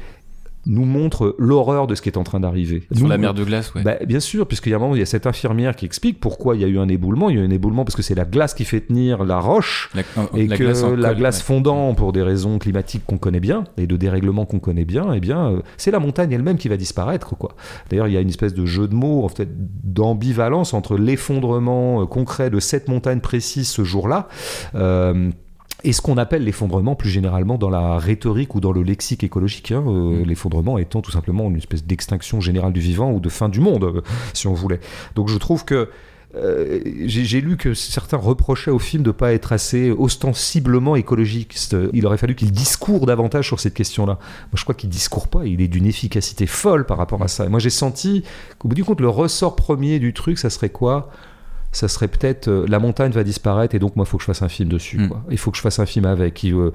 [0.66, 3.42] nous montre l'horreur de ce qui est en train d'arriver Sur Nous- la mer de
[3.44, 3.82] glace, ouais.
[3.82, 6.20] bah, bien sûr, puisqu'il y a un moment, il y a cette infirmière qui explique
[6.20, 7.30] pourquoi il y a eu un éboulement.
[7.30, 9.40] Il y a eu un éboulement parce que c'est la glace qui fait tenir la
[9.40, 10.02] roche la,
[10.38, 11.44] et la que glace la colle, glace ouais.
[11.44, 15.20] fondant pour des raisons climatiques qu'on connaît bien et de dérèglement qu'on connaît bien, eh
[15.20, 17.54] bien, euh, c'est la montagne elle-même qui va disparaître, quoi.
[17.90, 19.48] D'ailleurs, il y a une espèce de jeu de mots, en fait,
[19.84, 24.28] d'ambivalence entre l'effondrement euh, concret de cette montagne précise ce jour-là.
[24.74, 25.30] euh,
[25.84, 29.72] et ce qu'on appelle l'effondrement plus généralement dans la rhétorique ou dans le lexique écologique,
[29.72, 30.24] hein, euh, Mm.
[30.24, 33.84] l'effondrement étant tout simplement une espèce d'extinction générale du vivant ou de fin du monde,
[33.84, 34.00] euh,
[34.34, 34.80] si on voulait.
[35.14, 35.88] Donc je trouve que
[36.34, 40.96] euh, j'ai j'ai lu que certains reprochaient au film de ne pas être assez ostensiblement
[40.96, 41.76] écologiste.
[41.92, 44.14] Il aurait fallu qu'il discourt davantage sur cette question-là.
[44.14, 45.44] Moi, je crois qu'il discourt pas.
[45.44, 47.44] Il est d'une efficacité folle par rapport à ça.
[47.44, 48.24] Et moi, j'ai senti
[48.58, 51.10] qu'au bout du compte, le ressort premier du truc, ça serait quoi?
[51.72, 54.26] Ça serait peut-être euh, la montagne va disparaître et donc moi il faut que je
[54.26, 55.08] fasse un film dessus Mm.
[55.08, 55.22] quoi.
[55.30, 56.70] il faut que je fasse un film avec qui, euh,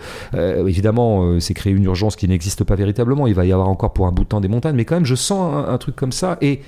[0.67, 3.93] évidemment euh, c'est créer une urgence qui n'existe pas véritablement il va y avoir encore
[3.93, 5.95] pour un bout de temps des montagnes mais quand même je sens un, un truc
[5.95, 6.61] comme ça et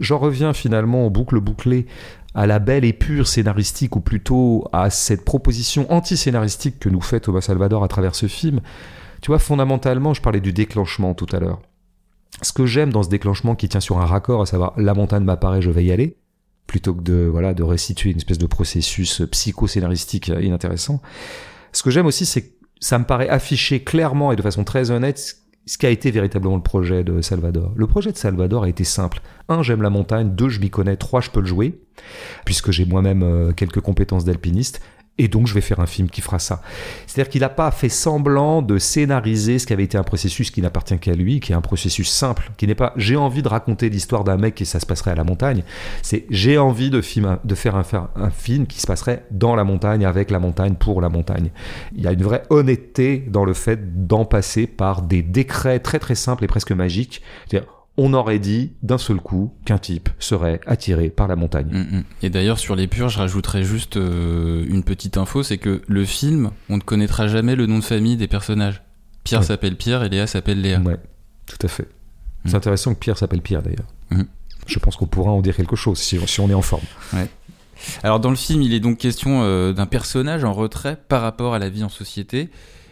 [0.00, 1.86] j'en reviens finalement en boucle bouclée
[2.34, 7.20] à la belle et pure scénaristique ou plutôt à cette proposition anti-scénaristique que nous fait
[7.20, 8.60] Thomas Salvador à travers ce film
[9.20, 11.60] Tu vois, fondamentalement, je parlais du déclenchement tout à l'heure.
[12.42, 15.22] Ce que j'aime dans ce déclenchement qui tient sur un raccord, à savoir la montagne
[15.22, 16.16] m'apparaît, je vais y aller,
[16.66, 21.00] plutôt que de voilà de restituer une espèce de processus psycho-scénaristique inintéressant.
[21.72, 24.90] Ce que j'aime aussi, c'est que ça me paraît afficher clairement et de façon très
[24.90, 27.72] honnête ce qui a été véritablement le projet de Salvador.
[27.74, 29.20] Le projet de Salvador a été simple.
[29.48, 30.34] Un, j'aime la montagne.
[30.34, 30.96] Deux, je m'y connais.
[30.96, 31.80] Trois, je peux le jouer,
[32.44, 34.82] puisque j'ai moi-même euh, quelques compétences d'alpiniste
[35.16, 36.60] et donc je vais faire un film qui fera ça.
[37.06, 40.60] C'est-à-dire qu'il n'a pas fait semblant de scénariser ce qui avait été un processus qui
[40.60, 43.88] n'appartient qu'à lui, qui est un processus simple, qui n'est pas j'ai envie de raconter
[43.90, 45.62] l'histoire d'un mec et ça se passerait à la montagne,
[46.02, 50.04] c'est j'ai envie de, film, de faire un, film qui se passerait dans la montagne,
[50.04, 51.50] avec la montagne, pour la montagne.
[51.94, 55.98] Il y a une vraie honnêteté dans le fait d'en passer par des décrets très
[55.98, 57.22] très simples et presque magiques.
[57.96, 61.68] On aurait dit d'un seul coup qu'un type serait attiré par la montagne.
[61.70, 62.04] Mm, mm.
[62.22, 66.04] Et d'ailleurs, sur les purs, je rajouterais juste euh, une petite info, c'est que le
[66.04, 68.82] film, on ne connaîtra jamais le nom de famille des personnages.
[69.22, 70.80] Pierre s'appelle Pierre et Léa s'appelle Léa.
[70.80, 70.98] Ouais,
[71.46, 71.84] tout à fait.
[72.44, 72.48] Mm.
[72.48, 73.86] C'est intéressant que Pierre s'appelle Pierre d'ailleurs.
[74.66, 76.84] Je pense qu'on pourra en dire quelque chose si, on est en forme.
[77.12, 77.28] Ouais.
[78.02, 81.54] Alors dans le film, il est donc question euh, d'un personnage en retrait par rapport
[81.54, 82.48] à la vie en société.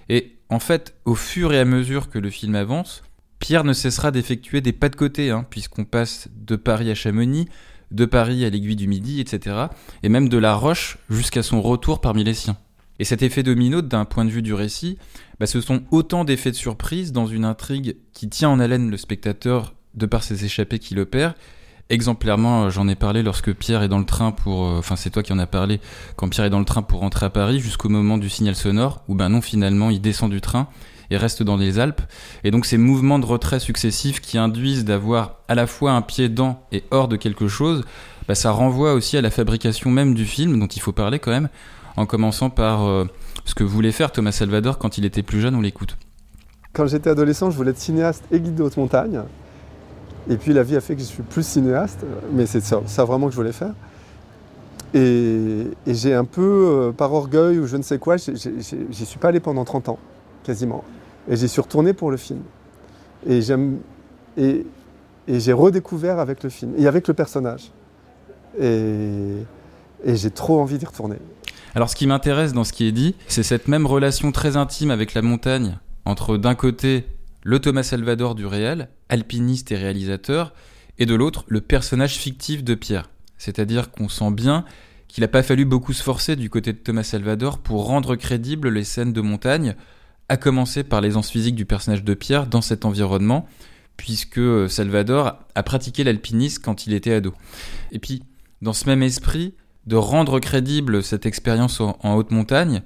[0.08, 3.02] Et en fait, au fur et à mesure que le film avance,
[3.42, 7.48] Pierre ne cessera d'effectuer des pas de côté, hein, puisqu'on passe de Paris à Chamonix,
[7.90, 9.66] de Paris à l'Aiguille du Midi, etc.,
[10.04, 12.56] et même de La Roche jusqu'à son retour parmi les siens.
[13.00, 14.96] Et cet effet domino, d'un point de vue du récit,
[15.40, 18.96] bah, ce sont autant d'effets de surprise dans une intrigue qui tient en haleine le
[18.96, 21.34] spectateur de par ses échappées qu'il opère.
[21.90, 24.66] Exemplairement, j'en ai parlé lorsque Pierre est dans le train pour...
[24.66, 25.80] Euh, enfin, c'est toi qui en as parlé,
[26.14, 29.02] quand Pierre est dans le train pour rentrer à Paris, jusqu'au moment du signal sonore,
[29.08, 30.68] où ben non, finalement, il descend du train
[31.12, 32.00] et reste dans les Alpes.
[32.42, 36.28] Et donc ces mouvements de retrait successifs qui induisent d'avoir à la fois un pied
[36.28, 37.84] dans et hors de quelque chose,
[38.26, 41.30] bah, ça renvoie aussi à la fabrication même du film, dont il faut parler quand
[41.30, 41.48] même,
[41.96, 43.04] en commençant par euh,
[43.44, 45.98] ce que voulait faire Thomas Salvador quand il était plus jeune, on l'écoute.
[46.72, 49.20] Quand j'étais adolescent, je voulais être cinéaste et guide de haute montagne.
[50.30, 53.04] Et puis la vie a fait que je suis plus cinéaste, mais c'est ça, ça
[53.04, 53.74] vraiment que je voulais faire.
[54.94, 59.28] Et, j'ai un peu, euh, par orgueil ou je ne sais quoi, j'y suis pas
[59.28, 59.98] allé pendant 30 ans,
[60.44, 60.84] quasiment.
[61.28, 62.40] Et j'y suis retourné pour le film.
[63.26, 63.78] Et j'aime
[64.36, 64.66] et,
[65.28, 67.70] j'ai redécouvert avec le film et avec le personnage.
[68.60, 69.34] Et,
[70.04, 71.16] et j'ai trop envie d'y retourner.
[71.74, 74.90] Alors ce qui m'intéresse dans ce qui est dit, c'est cette même relation très intime
[74.90, 77.06] avec la montagne entre d'un côté
[77.44, 80.52] le Thomas Salvador du réel, alpiniste et réalisateur,
[80.98, 83.10] et de l'autre le personnage fictif de Pierre.
[83.38, 84.64] C'est-à-dire qu'on sent bien
[85.08, 88.68] qu'il n'a pas fallu beaucoup se forcer du côté de Thomas Salvador pour rendre crédibles
[88.68, 89.74] les scènes de montagne,
[90.32, 93.46] à commencer par l'aisance physique du personnage de Pierre dans cet environnement,
[93.98, 97.34] puisque euh, Salvador a pratiqué l'alpinisme quand il était ado.
[97.90, 98.22] Et puis,
[98.62, 99.52] dans ce même esprit,
[99.86, 102.80] de rendre crédible cette expérience en, haute montagne,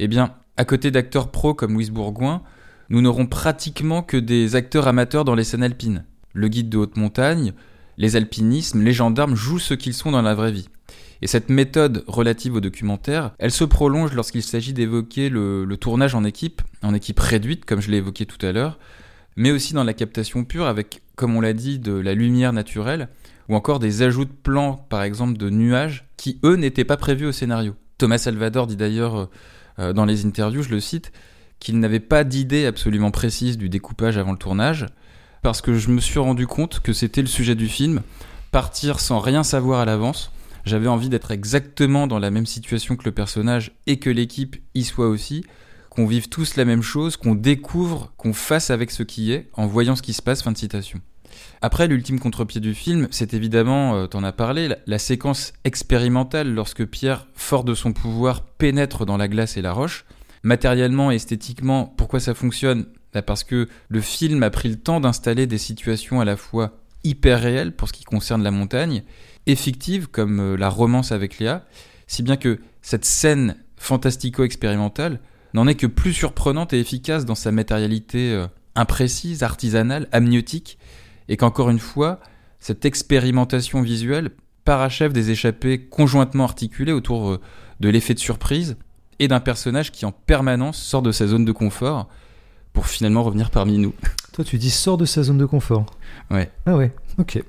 [0.00, 2.42] eh bien, à côté d'acteurs pros comme Louis Bourgoin,
[2.88, 6.04] nous n'aurons pratiquement que des acteurs amateurs dans les scènes alpines.
[6.32, 7.52] Le guide de haute montagne,
[7.96, 10.68] les alpinismes, les gendarmes jouent ce qu'ils sont dans la vraie vie.
[11.20, 16.24] Et cette méthode relative au documentaire, elle se prolonge lorsqu'il s'agit d'évoquer le, tournage en
[16.24, 18.78] équipe, en équipe réduite, comme je l'ai évoqué tout à l'heure,
[19.36, 23.08] mais aussi dans la captation pure avec, comme on l'a dit, de la lumière naturelle,
[23.48, 27.26] ou encore des ajouts de plans, par exemple de nuages, qui eux n'étaient pas prévus
[27.26, 27.74] au scénario.
[27.96, 29.26] Thomas Salvador dit d'ailleurs euh,
[29.78, 31.12] euh, dans les interviews, je le cite,
[31.58, 34.86] qu'il n'avait pas d'idée absolument précise du découpage avant le tournage,
[35.42, 38.02] parce que je me suis rendu compte que c'était le sujet du film,
[38.52, 40.30] partir sans rien savoir à l'avance,
[40.68, 44.84] j'avais envie d'être exactement dans la même situation que le personnage et que l'équipe y
[44.84, 45.44] soit aussi,
[45.90, 49.66] qu'on vive tous la même chose, qu'on découvre, qu'on fasse avec ce qui est, en
[49.66, 50.42] voyant ce qui se passe.
[50.42, 51.00] Fin de citation.
[51.60, 56.86] Après, l'ultime contre-pied du film, c'est évidemment, euh, t'en as parlé, la, séquence expérimentale lorsque
[56.86, 60.04] Pierre, fort de son pouvoir, pénètre dans la glace et la roche.
[60.42, 62.86] Matériellement et esthétiquement, pourquoi ça fonctionne?
[63.12, 66.78] Bah, Parce que le film a pris le temps d'installer des situations à la fois
[67.04, 69.02] hyper réelles pour ce qui concerne la montagne
[69.48, 71.64] et fictive comme euh, la romance avec Léa,
[72.06, 75.20] si bien que cette scène fantastico-expérimentale
[75.54, 78.46] n'en est que plus surprenante et efficace dans sa matérialité euh,
[78.76, 80.78] imprécise, artisanale, amniotique,
[81.28, 82.20] et qu'encore une fois,
[82.60, 84.30] cette expérimentation visuelle
[84.64, 87.40] parachève des échappées conjointement articulées autour euh,
[87.80, 88.76] de l'effet de surprise
[89.18, 92.08] et d'un personnage qui en permanence sort de sa zone de confort
[92.74, 93.94] pour finalement revenir parmi nous.
[94.32, 95.86] Toi, tu dis sort de sa zone de confort.
[96.30, 96.50] Ouais.
[96.66, 96.92] Ah ouais.
[97.18, 97.42] Ok.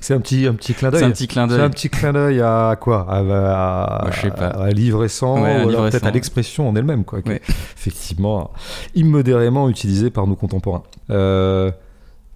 [0.00, 1.00] C'est un petit, un petit clin d'œil.
[1.00, 1.58] C'est un petit clin d'œil.
[1.58, 3.06] C'est un petit clin d'œil à quoi?
[3.08, 4.48] À, à, je sais pas.
[4.48, 7.18] à, livre récent, peut-être à l'expression en elle-même, quoi.
[7.76, 8.52] Effectivement,
[8.94, 10.84] immodérément utilisée par nos contemporains.
[11.10, 11.72] Euh,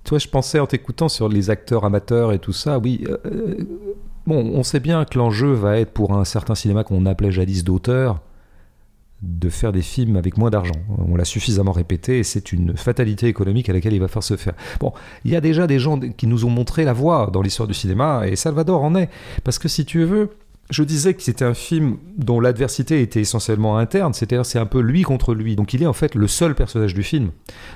[0.05, 2.79] toi, je pensais en t'écoutant sur les acteurs amateurs et tout ça.
[2.79, 3.07] Oui.
[3.09, 3.57] Euh,
[4.27, 7.63] bon, on sait bien que l'enjeu va être pour un certain cinéma qu'on appelait jadis
[7.63, 8.21] d'auteur
[9.23, 10.75] de faire des films avec moins d'argent.
[10.99, 14.37] On l'a suffisamment répété et c'est une fatalité économique à laquelle il va falloir se
[14.37, 14.55] faire.
[14.81, 14.93] Bon,
[15.25, 17.75] il y a déjà des gens qui nous ont montré la voie dans l'histoire du
[17.75, 19.11] cinéma et Salvador en est.
[19.45, 20.31] Parce que si tu veux,
[20.71, 24.81] je disais que c'était un film dont l'adversité était essentiellement interne, c'est-à-dire c'est un peu
[24.81, 25.57] lui contre lui.
[25.57, 27.31] Donc il est en fait le seul personnage du film.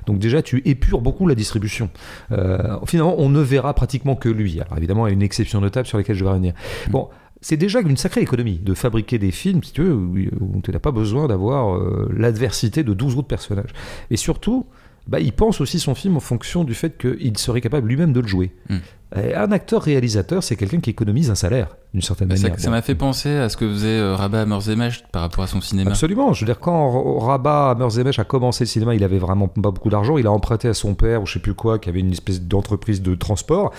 [0.07, 1.91] Donc déjà tu épures beaucoup la distribution.
[2.33, 4.61] Euh, finalement on ne verra pratiquement que lui.
[4.61, 6.55] Alors évidemment il y a une exception notable sur laquelle je vais revenir.
[6.89, 7.09] Bon,
[7.45, 10.79] c'est déjà une sacrée économie de fabriquer des films, si tu veux, où tu n'as
[10.79, 13.69] pas besoin d'avoir euh, l'adversité de 12 autres personnages.
[14.09, 14.65] Et surtout,
[15.07, 18.21] bah, il pense aussi son film en fonction du fait qu'il serait capable lui-même de
[18.21, 18.53] le jouer.
[18.71, 18.79] Hmm.
[19.15, 22.59] Un acteur-réalisateur, c'est quelqu'un qui économise un salaire d'une certaine manière.
[22.59, 25.61] Ça m'a fait penser à ce que faisait euh, Rabat Merzemech par rapport à son
[25.61, 25.93] cinéma.
[25.93, 26.33] Absolument.
[26.33, 29.91] Je veux dire, quand Rabat Merzemech a commencé le cinéma, il avait vraiment pas beaucoup
[29.91, 30.19] d'argent.
[30.19, 32.43] Il a emprunté à son père ou je sais plus quoi, qui avait une espèce
[32.43, 33.73] d'entreprise de transport.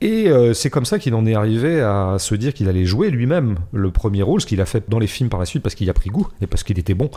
[0.00, 3.10] Et euh, c'est comme ça qu'il en est arrivé à se dire qu'il allait jouer
[3.10, 5.74] lui-même le premier rôle, ce qu'il a fait dans les films par la suite parce
[5.74, 7.10] qu'il a pris goût et parce qu'il était bon.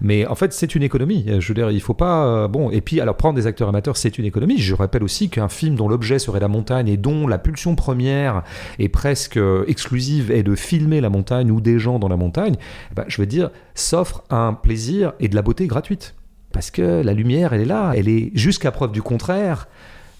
[0.00, 1.26] Mais en fait, c'est une économie.
[1.38, 2.24] Je veux dire, il faut pas.
[2.24, 4.58] Euh, bon, et puis, alors prendre des acteurs amateurs, c'est une économie.
[4.58, 8.42] Je rappelle aussi qu'un film dont l'objet serait la montagne et dont la pulsion première
[8.78, 9.38] est presque
[9.68, 9.81] exclusive
[10.30, 12.56] est de filmer la montagne ou des gens dans la montagne,
[12.90, 16.14] eh ben, je veux dire, s'offre un plaisir et de la beauté gratuite.
[16.52, 19.68] Parce que la lumière, elle est là, elle est jusqu'à preuve du contraire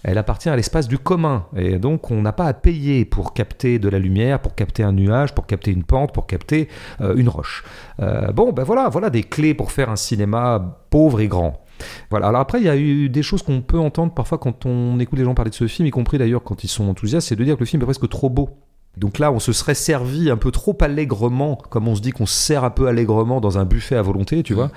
[0.03, 1.45] elle appartient à l'espace du commun.
[1.55, 4.91] Et donc, on n'a pas à payer pour capter de la lumière, pour capter un
[4.91, 6.67] nuage, pour capter une pente, pour capter
[7.01, 7.63] euh, une roche.
[8.01, 11.63] Euh, bon, ben voilà, voilà des clés pour faire un cinéma pauvre et grand.
[12.09, 12.27] Voilà.
[12.27, 15.17] Alors après, il y a eu des choses qu'on peut entendre parfois quand on écoute
[15.17, 17.43] les gens parler de ce film, y compris d'ailleurs quand ils sont enthousiastes, c'est de
[17.43, 18.49] dire que le film est presque trop beau.
[18.95, 22.27] Donc là, on se serait servi un peu trop allègrement, comme on se dit qu'on
[22.27, 24.69] se sert un peu allègrement dans un buffet à volonté, tu vois.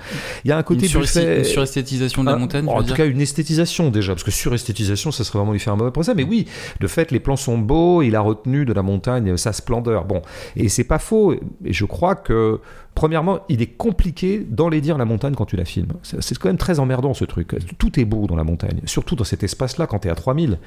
[0.43, 1.39] Il y a un côté une buffet.
[1.39, 2.67] Une suresthétisation de la ah, montagne.
[2.67, 5.77] En tout cas, une esthétisation déjà, parce que suresthétisation, ça serait vraiment lui faire un
[5.77, 6.15] mauvais procès.
[6.15, 6.47] Mais oui,
[6.79, 8.01] de fait, les plans sont beaux.
[8.01, 10.05] Il a retenu de la montagne sa splendeur.
[10.05, 10.23] Bon,
[10.55, 11.33] et c'est pas faux.
[11.33, 12.59] Et je crois que
[12.97, 15.93] Premièrement, il est compliqué d'enlaidir la montagne quand tu la filmes.
[16.01, 17.55] C'est quand même très emmerdant ce truc.
[17.77, 20.57] Tout est beau dans la montagne, surtout dans cet espace-là quand tu es à 3000.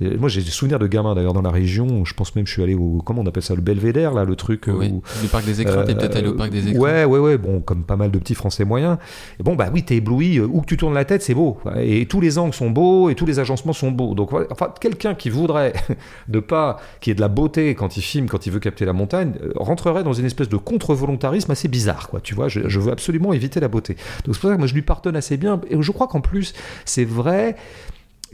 [0.00, 2.62] moi j'ai des souvenirs de gamins d'ailleurs dans la région, je pense même je suis
[2.62, 4.68] allé au, comment on appelle ça, le Belvédère, là, le truc.
[4.68, 6.80] Oui, le parc des écrans, t'es peut-être allé au parc des écrans.
[6.80, 8.96] Ouais, ouais, ouais, bon, comme pas mal de petits français moyens.
[9.40, 11.58] Et bon, bah oui, t'es ébloui, euh, où que tu tournes la tête, c'est beau.
[11.76, 14.14] Et tous les angles sont beaux, et tous les agencements sont beaux.
[14.14, 15.72] Donc, enfin, quelqu'un qui voudrait
[16.28, 18.92] de pas, qui ait de la beauté quand il filme, quand il veut capter la
[18.92, 22.20] montagne, euh, rentrerait dans une espèce de contre-volontarisme assez bizarre bizarre, quoi.
[22.20, 23.94] Tu vois, je, veux absolument éviter la beauté.
[24.24, 25.60] Donc c'est pour ça que moi je lui pardonne assez bien.
[25.70, 26.52] Et je crois qu'en plus,
[26.84, 27.56] c'est vrai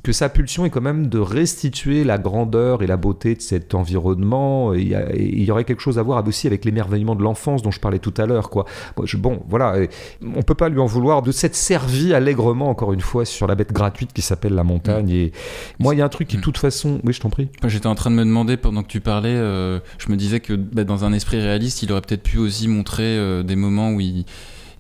[0.03, 3.75] que sa pulsion est quand même de restituer la grandeur et la beauté de cet
[3.75, 4.75] environnement.
[4.75, 7.99] Il y, aurait quelque chose à voir aussi avec l'émerveillement de l'enfance dont je parlais
[7.99, 8.51] tout à l'heure.
[8.51, 8.67] Quoi.
[9.15, 9.75] Bon, voilà,
[10.23, 13.55] on peut pas lui en vouloir de s'être servi allègrement, encore une fois, sur la
[13.55, 15.11] bête gratuite qui s'appelle la montagne.
[15.11, 15.33] Et
[15.79, 17.01] moi, il y a un truc qui, de toute façon...
[17.05, 17.49] Oui, je t'en prie.
[17.65, 20.53] J'étais en train de me demander, pendant que tu parlais, euh, je me disais que
[20.53, 24.01] bah, dans un esprit réaliste, il aurait peut-être pu aussi montrer euh, des moments où
[24.01, 24.25] il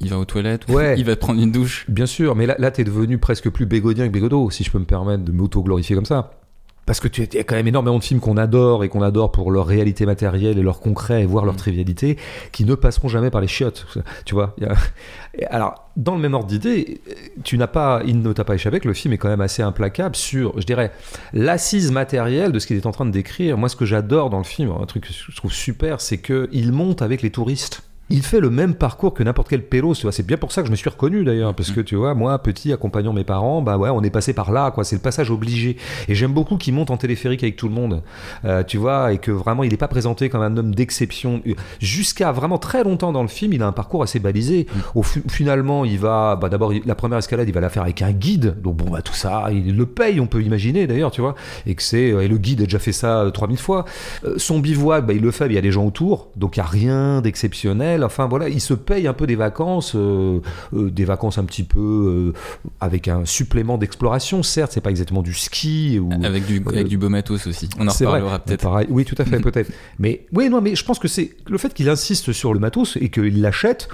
[0.01, 0.66] il va aux toilettes,
[0.97, 1.86] il va prendre une douche.
[1.88, 4.78] Bien sûr, mais là, là t'es devenu presque plus bégodien que bégodo, si je peux
[4.78, 6.30] me permettre de m'auto-glorifier comme ça.
[6.86, 9.32] Parce que tu y a quand même énormément de films qu'on adore et qu'on adore
[9.32, 11.59] pour leur réalité matérielle et leur concret et voir leur mm.
[11.59, 12.16] trivialité
[12.53, 13.86] qui ne passeront jamais par les chiottes.
[14.24, 14.55] Tu vois
[15.51, 17.01] Alors, dans le même ordre d'idée,
[17.42, 19.62] tu n'as pas, il ne t'a pas échappé que le film est quand même assez
[19.62, 20.92] implacable sur, je dirais,
[21.32, 23.59] l'assise matérielle de ce qu'il est en train de décrire.
[23.59, 26.72] Moi, ce que j'adore dans le film, un truc que je trouve super, c'est qu'il
[26.72, 30.12] monte avec les touristes il fait le même parcours que n'importe quel pélo, tu vois.
[30.12, 32.38] C'est bien pour ça que je me suis reconnu d'ailleurs, parce que tu vois, moi,
[32.38, 34.84] petit, accompagnant mes parents, bah ouais, on est passé par là, quoi.
[34.84, 35.76] C'est le passage obligé.
[36.09, 38.02] Et j'aime beaucoup qu'il monte en téléphérique avec tout le monde,
[38.44, 41.42] euh, tu vois, et que vraiment, il n'est pas présenté comme un homme d'exception.
[41.80, 44.66] Jusqu'à vraiment très longtemps dans le film, il a un parcours assez balisé.
[44.94, 48.12] Au finalement, il va, bah d'abord, la première escalade, il va la faire avec un
[48.12, 48.61] guide.
[48.62, 51.34] Donc bon, bah tout ça, il le paye, on peut imaginer d'ailleurs, tu vois.
[51.66, 53.84] Et que c'est, et le guide a déjà fait ça 3000 fois.
[54.24, 56.61] Euh, son bivouac, bah il le fait, il y a des gens autour, donc il
[56.61, 57.95] n'y a rien d'exceptionnel.
[58.05, 60.40] Enfin voilà, il se paye un peu des vacances, euh,
[60.74, 62.38] euh, des vacances un petit peu euh,
[62.80, 64.42] avec un supplément d'exploration.
[64.42, 67.68] Certes, c'est pas exactement du ski ou avec du avec du beau matos aussi.
[67.78, 68.86] On en reparlera peut-être.
[68.88, 69.70] Oui, tout à fait, peut-être.
[69.99, 72.97] Mais oui, non, mais je pense que c'est le fait qu'il insiste sur le matos
[73.01, 73.88] et qu'il l'achète.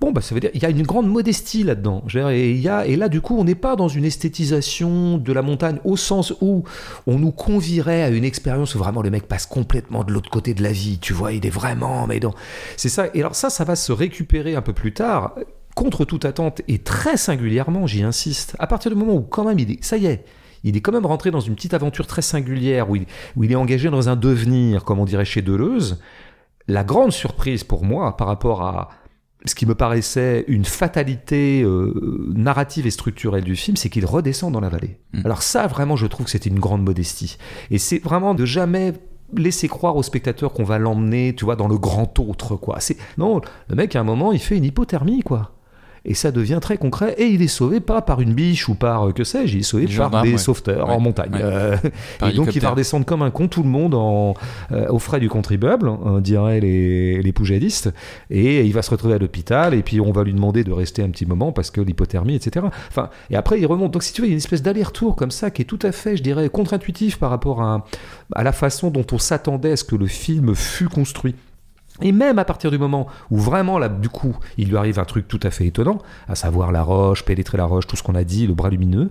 [0.00, 2.02] Bon, bah ça veut dire il y a une grande modestie là-dedans.
[2.30, 5.32] Et il y a et là du coup, on n'est pas dans une esthétisation de
[5.32, 6.64] la montagne au sens où
[7.06, 10.54] on nous convierait à une expérience où vraiment le mec passe complètement de l'autre côté
[10.54, 10.98] de la vie.
[10.98, 12.34] Tu vois, il est vraiment mais donc
[12.76, 13.06] c'est ça.
[13.14, 15.34] Et alors ça, ça va se récupérer un peu plus tard,
[15.74, 19.58] contre toute attente, et très singulièrement, j'y insiste, à partir du moment où quand même,
[19.58, 20.24] il est, ça y est,
[20.62, 23.50] il est quand même rentré dans une petite aventure très singulière, où il, où il
[23.50, 26.00] est engagé dans un devenir, comme on dirait chez Deleuze.
[26.68, 28.90] La grande surprise pour moi, par rapport à
[29.44, 34.52] ce qui me paraissait une fatalité euh, narrative et structurelle du film, c'est qu'il redescend
[34.52, 35.00] dans la vallée.
[35.14, 35.22] Mm.
[35.24, 37.38] Alors ça, vraiment, je trouve que c'était une grande modestie.
[37.72, 38.92] Et c'est vraiment de jamais
[39.36, 42.80] laisser croire au spectateur qu'on va l'emmener, tu vois, dans le grand autre, quoi.
[42.80, 45.52] C'est non, le mec à un moment, il fait une hypothermie, quoi.
[46.04, 47.14] Et ça devient très concret.
[47.18, 49.62] Et il est sauvé pas par une biche ou par euh, que sais-je, il est
[49.62, 50.38] sauvé par des ouais.
[50.38, 50.94] sauveteurs Ouais.
[50.94, 51.32] en montagne.
[51.32, 51.40] Ouais.
[51.42, 51.76] Euh,
[52.28, 54.34] et donc il va redescendre comme un con tout le monde en,
[54.72, 57.92] euh, aux frais du contribuable, hein, diraient les, les poujadistes.
[58.30, 61.02] Et il va se retrouver à l'hôpital et puis on va lui demander de rester
[61.02, 62.66] un petit moment parce que l'hypothermie, etc.
[62.88, 63.92] Enfin, et après il remonte.
[63.92, 65.78] Donc si tu veux, il y a une espèce d'aller-retour comme ça qui est tout
[65.82, 67.86] à fait, je dirais, contre-intuitif par rapport à,
[68.34, 71.34] à la façon dont on s'attendait à ce que le film fût construit.
[72.00, 75.04] Et même à partir du moment où vraiment, là, du coup, il lui arrive un
[75.04, 78.14] truc tout à fait étonnant, à savoir la roche, pénétrer la roche, tout ce qu'on
[78.14, 79.10] a dit, le bras lumineux,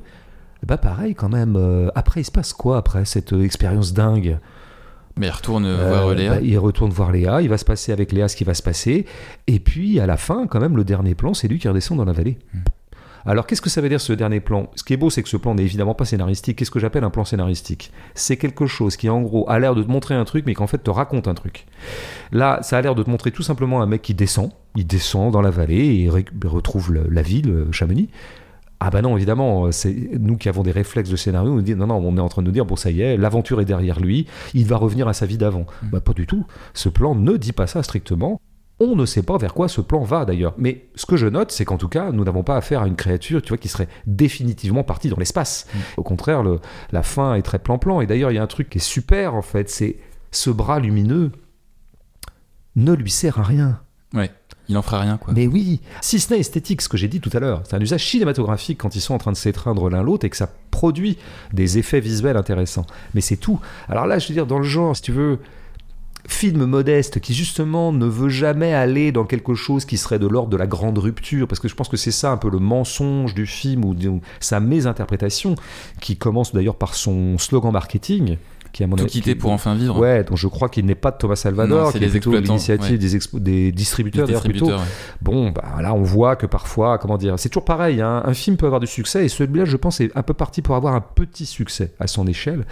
[0.65, 1.55] bah pareil quand même.
[1.55, 4.39] euh, après, il se passe quoi après cette euh, expérience dingue?
[5.17, 6.31] Mais il retourne Euh, voir Léa.
[6.35, 8.63] bah, Il retourne voir Léa, il va se passer avec Léa ce qui va se
[8.63, 9.05] passer.
[9.47, 12.05] Et puis à la fin, quand même, le dernier plan, c'est lui qui redescend dans
[12.05, 12.39] la vallée.
[12.53, 12.59] Hmm.
[13.25, 14.69] Alors qu'est-ce que ça veut dire ce dernier plan?
[14.75, 16.57] Ce qui est beau, c'est que ce plan n'est évidemment pas scénaristique.
[16.57, 17.91] Qu'est-ce que j'appelle un plan scénaristique?
[18.15, 20.61] C'est quelque chose qui en gros a l'air de te montrer un truc, mais qui
[20.61, 21.65] en fait te raconte un truc.
[22.31, 25.31] Là, ça a l'air de te montrer tout simplement un mec qui descend, il descend
[25.31, 26.09] dans la vallée et
[26.47, 28.09] retrouve le- la ville, euh, Chamonix.
[28.83, 31.61] Ah bah non, évidemment, euh, c'est nous qui avons des réflexes de scénario, on nous
[31.61, 33.61] dit non, non, on est en train de nous dire, bon ça y est, l'aventure
[33.61, 35.67] est derrière lui, il va revenir à sa vie d'avant.
[35.83, 36.47] Bah pas du tout.
[36.73, 38.41] Ce plan ne dit pas ça strictement.
[38.83, 40.55] On ne sait pas vers quoi ce plan va d'ailleurs.
[40.57, 42.95] Mais ce que je note, c'est qu'en tout cas, nous n'avons pas affaire à une
[42.95, 45.67] créature, tu vois, qui serait définitivement partie dans l'espace.
[45.97, 46.59] Au contraire, le-
[46.91, 48.01] la fin est très plan-plan.
[48.01, 49.97] Et d'ailleurs, il y a un truc qui est super en fait, c'est
[50.31, 51.31] ce bras lumineux
[52.75, 53.79] ne lui sert à rien.
[54.13, 54.31] Ouais.
[54.67, 55.33] Il en fera rien, quoi.
[55.35, 57.79] Mais oui, si ce n'est esthétique, ce que j'ai dit tout à l'heure, c'est un
[57.81, 61.17] usage cinématographique quand ils sont en train de s'étreindre l'un l'autre et que ça produit
[61.53, 62.85] des effets visuels intéressants.
[63.13, 63.59] Mais c'est tout.
[63.89, 65.39] Alors là, je veux dire, dans le genre, si tu veux,
[66.27, 70.49] film modeste qui justement ne veut jamais aller dans quelque chose qui serait de l'ordre
[70.49, 73.33] de la grande rupture, parce que je pense que c'est ça un peu le mensonge
[73.33, 73.95] du film ou,
[74.39, 75.55] sa mésinterprétation,
[75.99, 78.37] qui commence d'ailleurs par son slogan marketing,
[78.71, 79.99] qui à mon Tout quitter qui- pour enfin vivre.
[79.99, 82.11] Ouais, donc je crois qu'il n'est pas de Thomas Salvador, Non, c'est qui est les
[82.11, 82.97] plutôt exploitants, l'initiative ouais.
[82.97, 84.65] des, expo- des distributeurs, Des d'ailleurs, plutôt.
[84.65, 85.15] distributeurs, ouais.
[85.21, 88.01] Bon, bah, là, on voit que parfois, comment dire, c'est toujours pareil.
[88.01, 90.61] hein, un film peut avoir du succès et celui-là, je pense, est un peu parti
[90.61, 92.65] pour avoir un petit succès à son échelle.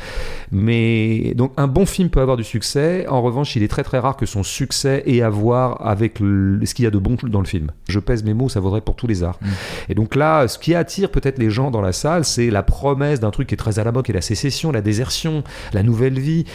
[0.51, 3.05] Mais donc, un bon film peut avoir du succès.
[3.07, 6.59] En revanche, il est très très rare que son succès ait à voir avec le-
[6.65, 7.71] ce qu'il y a de bon dans le film.
[7.87, 9.37] Je pèse mes mots, ça vaudrait pour tous les arts.
[9.41, 9.47] Mm.
[9.89, 13.19] Et donc là, ce qui attire peut-être les gens dans la salle, c'est la promesse
[13.19, 15.43] d'un truc qui est très à la mode, qui est la sécession, la désertion,
[15.73, 16.45] la nouvelle vie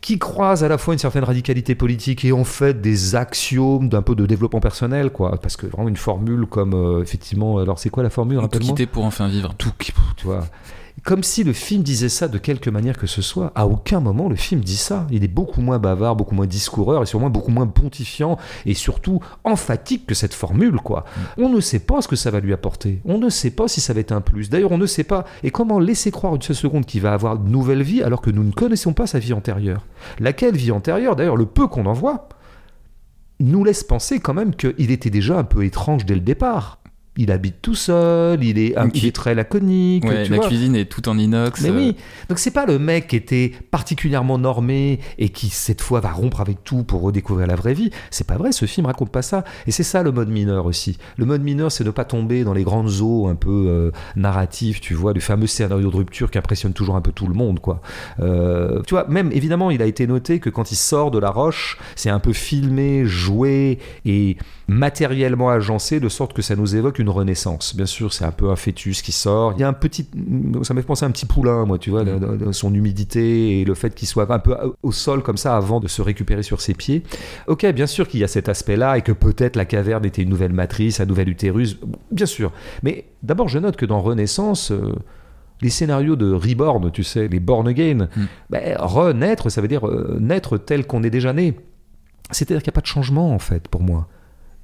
[0.00, 4.02] qui croise à la fois une certaine radicalité politique et en fait des axiomes d'un
[4.02, 5.38] peu de développement personnel, quoi.
[5.40, 8.86] Parce que vraiment une formule comme, euh, effectivement, alors c'est quoi la formule Tout quitter
[8.86, 9.54] pour enfin vivre.
[9.58, 10.46] Tout tu vois.
[11.02, 13.52] Comme si le film disait ça de quelque manière que ce soit.
[13.54, 15.06] À aucun moment le film dit ça.
[15.10, 19.20] Il est beaucoup moins bavard, beaucoup moins discoureur et sûrement beaucoup moins pontifiant et surtout
[19.44, 21.04] emphatique que cette formule, quoi.
[21.38, 23.00] On ne sait pas ce que ça va lui apporter.
[23.04, 24.50] On ne sait pas si ça va être un plus.
[24.50, 25.24] D'ailleurs, on ne sait pas.
[25.42, 28.30] Et comment laisser croire une seule seconde qu'il va avoir de nouvelle vie alors que
[28.30, 29.86] nous ne connaissons pas sa vie antérieure?
[30.18, 32.28] Laquelle vie antérieure, d'ailleurs, le peu qu'on en voit,
[33.40, 36.79] nous laisse penser quand même qu'il était déjà un peu étrange dès le départ.
[37.22, 38.92] Il habite tout seul, il est, un- Ok.
[38.94, 40.04] il est très laconique.
[40.06, 40.46] Ouais, tu la vois.
[40.46, 41.60] cuisine est tout en inox.
[41.60, 41.96] Mais euh, oui,
[42.30, 46.40] donc c'est pas le mec qui était particulièrement normé et qui cette fois va rompre
[46.40, 47.90] avec tout pour redécouvrir la vraie vie.
[48.10, 49.44] C'est pas vrai, ce film raconte pas ça.
[49.66, 50.96] Et c'est ça le mode mineur aussi.
[51.18, 54.80] Le mode mineur, c'est ne pas tomber dans les grandes eaux un peu euh, narratives,
[54.80, 57.60] tu vois, du fameux scénario de rupture qui impressionne toujours un peu tout le monde,
[57.60, 57.82] quoi.
[58.20, 61.30] Euh, tu vois, même évidemment, il a été noté que quand il sort de la
[61.30, 66.98] roche, c'est un peu filmé, joué et matériellement agencé de sorte que ça nous évoque
[66.98, 67.74] une renaissance.
[67.76, 69.52] Bien sûr, c'est un peu un fœtus qui sort.
[69.56, 70.06] Il y a un petit,
[70.62, 73.64] ça m'a fait penser à un petit poulain, moi, tu vois, le- son humidité et
[73.64, 76.60] le fait qu'il soit un peu au sol comme ça avant de se récupérer sur
[76.60, 77.02] ses pieds.
[77.46, 80.30] Ok, bien sûr qu'il y a cet aspect-là et que peut-être la caverne était une
[80.30, 81.78] nouvelle matrice, un nouvel utérus,
[82.10, 82.52] bien sûr.
[82.82, 84.94] Mais d'abord, je note que dans Renaissance, euh,
[85.62, 88.20] les scénarios de Reborn, tu sais, les Born Again, Mm.
[88.50, 91.54] ben, renaître, ça veut dire euh, naître tel qu'on est déjà né.
[92.30, 94.06] C'est-à-dire qu'il n'y a pas de changement, en fait, pour moi.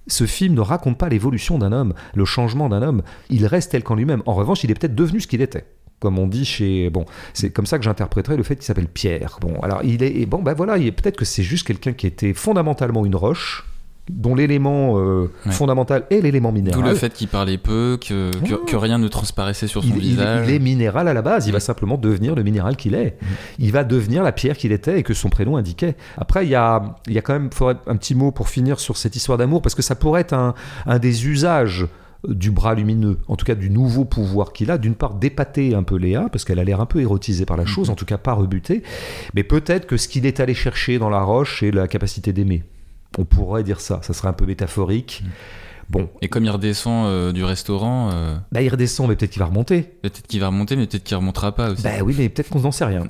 [0.09, 3.03] Ce film ne raconte pas l'évolution d'un homme, le changement d'un homme.
[3.29, 4.23] Il reste tel qu'en lui-même.
[4.27, 5.65] En revanche, il est peut-être devenu ce qu'il était.
[5.99, 6.91] Comme on dit chez.
[6.91, 9.39] Bon, c'est comme ça que j'interpréterais le fait qu'il s'appelle Pierre.
[9.41, 10.27] Bon, alors il est.
[10.27, 13.65] Bon, ben voilà, il est peut-être que c'est juste quelqu'un qui était fondamentalement une roche,
[14.09, 15.53] dont l'élément euh, Ouais.
[15.53, 16.81] fondamental est l'élément minéral.
[16.81, 18.31] D'où le fait qu'il parlait peu, que,
[18.67, 20.47] que rien ne transparaissait sur son il, visage.
[20.49, 21.61] il est minéral à la base, il va Mm.
[21.61, 23.19] simplement devenir le minéral qu'il est.
[23.59, 25.97] Il va devenir la pierre qu'il était et que son prénom indiquait.
[26.17, 27.51] Après, il y a, il y a quand même
[27.87, 30.55] un petit mot pour finir sur cette histoire d'amour, parce que ça pourrait être un,
[30.87, 31.87] un des usages
[32.29, 35.83] du bras lumineux, en tout cas du nouveau pouvoir qu'il a, d'une part d'épater un
[35.85, 38.19] peu Léa, parce qu'elle a l'air un peu érotisée par la chose, en tout cas
[38.19, 38.83] pas rebutée,
[39.35, 42.65] mais peut-être que ce qu'il est allé chercher dans la roche, c'est la capacité d'aimer.
[43.19, 45.23] On pourrait dire ça, ça serait un peu métaphorique.
[45.89, 49.41] Bon, Et comme il redescend euh, du restaurant, euh, bah, il redescend, mais peut-être qu'il
[49.41, 49.83] va remonter.
[50.03, 51.83] peut-être qu'il va remonter, mais peut-être qu'il remontera pas aussi.
[51.83, 53.05] Bah oui, mais peut-être qu'on n'en sait rien.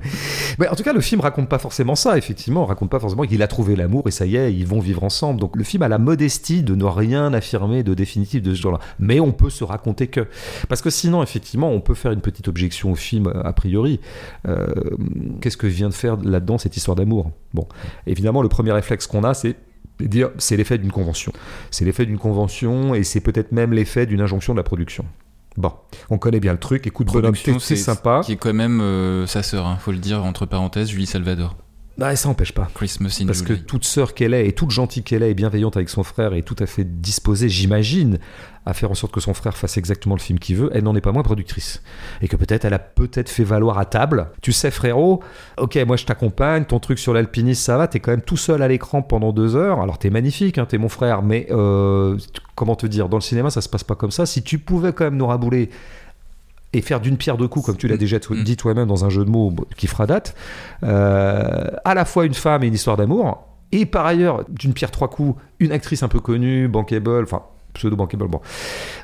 [0.58, 2.64] mais en tout cas, le film raconte pas forcément ça, effectivement.
[2.64, 5.38] Raconte pas forcément qu'il a trouvé l'amour et ça y est, ils vont vivre ensemble.
[5.38, 8.80] Donc le film a la modestie de ne rien affirmer de définitif de ce genre-là.
[8.98, 10.26] Mais on peut se raconter que.
[10.68, 14.00] Parce que sinon, effectivement, on peut faire une petite objection au film, a priori.
[14.48, 14.66] Euh,
[15.40, 17.30] Qu'est-ce que vient de faire là-dedans cette histoire d'amour?
[17.52, 17.66] Bon,
[18.06, 19.56] évidemment, le premier réflexe qu'on a, c'est
[20.00, 21.32] dire c'est l'effet d'une convention.
[21.70, 25.04] C'est l'effet d'une convention et c'est peut-être même l'effet d'une injonction de la production.
[25.56, 25.72] Bon,
[26.10, 26.86] on connaît bien le truc.
[26.86, 28.22] Écoute, bonhomme, c'est sympa.
[28.24, 31.56] Qui est quand même euh, sa sœur, hein, faut le dire entre parenthèses, Julie Salvador.
[31.96, 32.68] Bah, ça n'empêche pas.
[32.74, 35.76] Christmas in Parce que toute sœur qu'elle est, et toute gentille qu'elle est, et bienveillante
[35.76, 38.18] avec son frère, et tout à fait disposée, j'imagine,
[38.66, 40.96] à faire en sorte que son frère fasse exactement le film qu'il veut, elle n'en
[40.96, 41.82] est pas moins productrice.
[42.20, 44.28] Et que peut-être elle a peut-être fait valoir à table.
[44.42, 45.22] Tu sais, frérot,
[45.58, 48.62] ok, moi je t'accompagne, ton truc sur l'alpinisme, ça va, t'es quand même tout seul
[48.62, 49.80] à l'écran pendant deux heures.
[49.80, 52.18] Alors t'es magnifique, hein, t'es mon frère, mais euh,
[52.56, 54.26] comment te dire, dans le cinéma, ça se passe pas comme ça.
[54.26, 55.70] Si tu pouvais quand même nous rabouler
[56.74, 58.42] et faire d'une pierre deux coups, comme tu l'as déjà t- Mm.
[58.44, 60.34] dit toi-même dans un jeu de mots qui fera date,
[60.82, 64.90] euh, à la fois une femme et une histoire d'amour, et par ailleurs, d'une pierre
[64.90, 68.40] trois coups, une actrice un peu connue, bankable, enfin pseudo bankable, bon.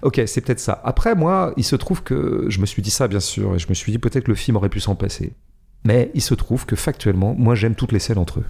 [0.03, 0.81] Ok, c'est peut-être ça.
[0.85, 3.69] Après, moi, il se trouve que je me suis dit ça, bien sûr, et je
[3.69, 5.33] me suis dit peut-être que le film aurait pu s'en passer.
[5.85, 8.45] Mais il se trouve que factuellement, moi j'aime toutes les scènes entre eux.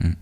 [0.00, 0.12] Mm.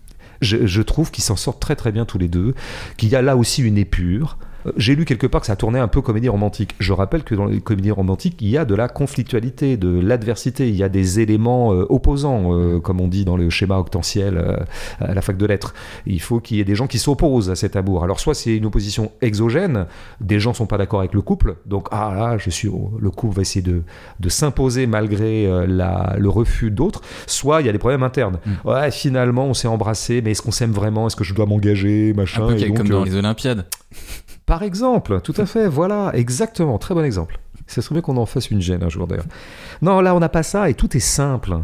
[0.41, 2.53] Je, je trouve qu'ils s'en sortent très très bien tous les deux,
[2.97, 4.37] qu'il y a là aussi une épure.
[4.65, 6.75] Euh, J'ai lu quelque part que ça tournait un peu comédie romantique.
[6.79, 10.69] Je rappelle que dans les comédies romantiques, il y a de la conflictualité, de l'adversité,
[10.69, 14.37] il y a des éléments euh, opposants, euh, comme on dit dans le schéma octantiel
[14.37, 14.57] euh,
[14.99, 15.73] à la fac de lettres.
[16.05, 18.03] Il faut qu'il y ait des gens qui s'opposent à cet amour.
[18.03, 19.85] Alors soit c'est une opposition exogène,
[20.19, 23.35] des gens sont pas d'accord avec le couple, donc ah là, je suis le couple
[23.35, 23.83] va essayer de,
[24.19, 27.01] de s'imposer malgré la, le refus d'autres.
[27.27, 28.39] Soit il y a des problèmes internes.
[28.45, 28.69] Mm.
[28.69, 31.07] Ouais, finalement on s'est embrassé, mais est-ce qu'on s'aime vraiment?
[31.07, 33.65] Est-ce que je dois m'engager, machin Un peu Et donc, comme dans les Olympiades.
[34.51, 37.39] Par exemple, tout à fait, voilà, exactement, très bon exemple.
[37.67, 39.23] Ça serait bien qu'on en fasse une gêne un jour d'ailleurs.
[39.81, 41.57] Non, là on n'a pas ça et tout est simple.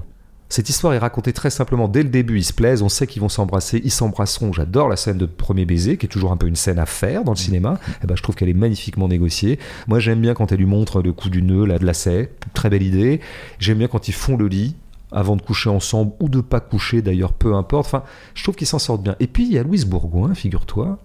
[0.48, 2.38] Cette histoire est racontée très simplement dès le début.
[2.38, 4.54] Ils se plaisent, on sait qu'ils vont s'embrasser, ils s'embrasseront.
[4.54, 7.26] J'adore la scène de premier baiser, qui est toujours un peu une scène à faire
[7.26, 7.78] dans le cinéma.
[8.02, 9.60] Eh ben, je trouve qu'elle est magnifiquement négociée.
[9.90, 12.32] Moi, j'aime bien quand elle lui montre le coup du nœud, de lacet.
[12.54, 13.20] Très belle idée.
[13.60, 14.78] J'aime bien quand ils font le lit
[15.12, 17.88] avant de coucher ensemble ou de pas coucher d'ailleurs, peu importe.
[17.88, 19.18] Enfin, je trouve qu'ils s'en sortent bien.
[19.20, 21.00] Et puis il y a Louise Bourgoin, figure-toi.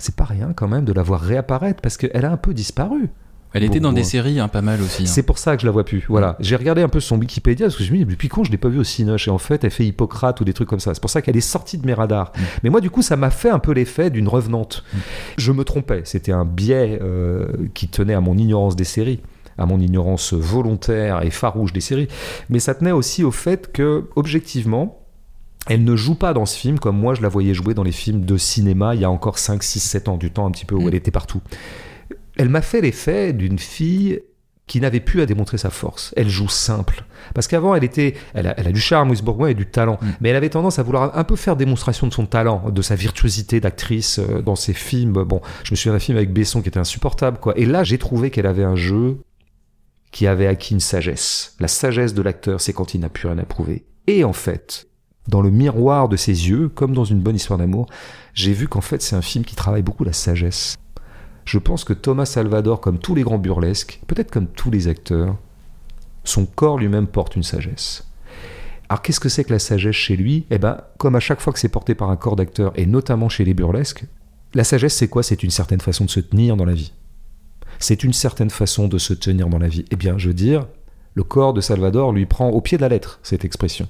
[0.00, 3.10] C'est pas rien quand même de la voir réapparaître parce qu'elle a un peu disparu.
[3.52, 5.02] Elle était dans des séries, hein, pas mal aussi.
[5.02, 5.06] hein.
[5.06, 6.04] C'est pour ça que je la vois plus.
[6.08, 6.36] Voilà.
[6.38, 8.58] J'ai regardé un peu son Wikipédia parce que je me dis depuis quand je l'ai
[8.58, 10.94] pas vue au Cinoche et en fait elle fait Hippocrate ou des trucs comme ça.
[10.94, 12.32] C'est pour ça qu'elle est sortie de mes radars.
[12.36, 12.40] Mm.
[12.62, 14.84] Mais moi du coup ça m'a fait un peu l'effet d'une revenante.
[15.36, 16.02] Je me trompais.
[16.04, 19.20] C'était un biais euh, qui tenait à mon ignorance des séries
[19.58, 22.08] à mon ignorance volontaire et farouche des séries,
[22.48, 24.99] mais ça tenait aussi au fait que, objectivement,
[25.70, 27.92] elle ne joue pas dans ce film comme moi je la voyais jouer dans les
[27.92, 30.64] films de cinéma il y a encore 5, 6, 7 ans, du temps un petit
[30.66, 30.88] peu où Mm.
[30.88, 31.40] elle était partout.
[32.36, 34.20] Elle m'a fait l'effet d'une fille
[34.66, 36.12] qui n'avait plus à démontrer sa force.
[36.16, 37.04] Elle joue simple.
[37.34, 39.98] Parce qu'avant, elle était, elle a, elle a du charme, Louise Bourgoin, et du talent.
[40.00, 40.06] Mm.
[40.20, 42.94] Mais elle avait tendance à vouloir un peu faire démonstration de son talent, de sa
[42.94, 45.24] virtuosité d'actrice euh, dans ses films.
[45.24, 47.56] Bon, je me souviens d'un film avec Besson qui était insupportable, quoi.
[47.56, 49.18] Et là, j'ai trouvé qu'elle avait un jeu
[50.12, 51.54] qui avait acquis une sagesse.
[51.60, 53.84] La sagesse de l'acteur, c'est quand il n'a plus rien à prouver.
[54.06, 54.86] Et en fait,
[55.30, 57.86] dans le miroir de ses yeux, comme dans une bonne histoire d'amour,
[58.34, 60.76] j'ai vu qu'en fait, c'est un film qui travaille beaucoup la sagesse.
[61.44, 65.36] Je pense que Thomas Salvador, comme tous les grands burlesques, peut-être comme tous les acteurs,
[66.24, 68.06] son corps lui-même porte une sagesse.
[68.88, 70.46] Alors qu'est-ce que c'est que la sagesse chez lui?
[70.50, 73.28] Eh ben, comme à chaque fois que c'est porté par un corps d'acteur, et notamment
[73.28, 74.04] chez les burlesques,
[74.52, 75.22] la sagesse c'est quoi?
[75.22, 76.92] C'est une certaine façon de se tenir dans la vie.
[77.78, 79.84] C'est une certaine façon de se tenir dans la vie.
[79.90, 80.66] Eh bien, je veux dire,
[81.14, 83.88] le corps de Salvador lui prend au pied de la lettre cette expression.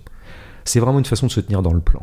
[0.65, 2.03] C'est vraiment une façon de se tenir dans le plan.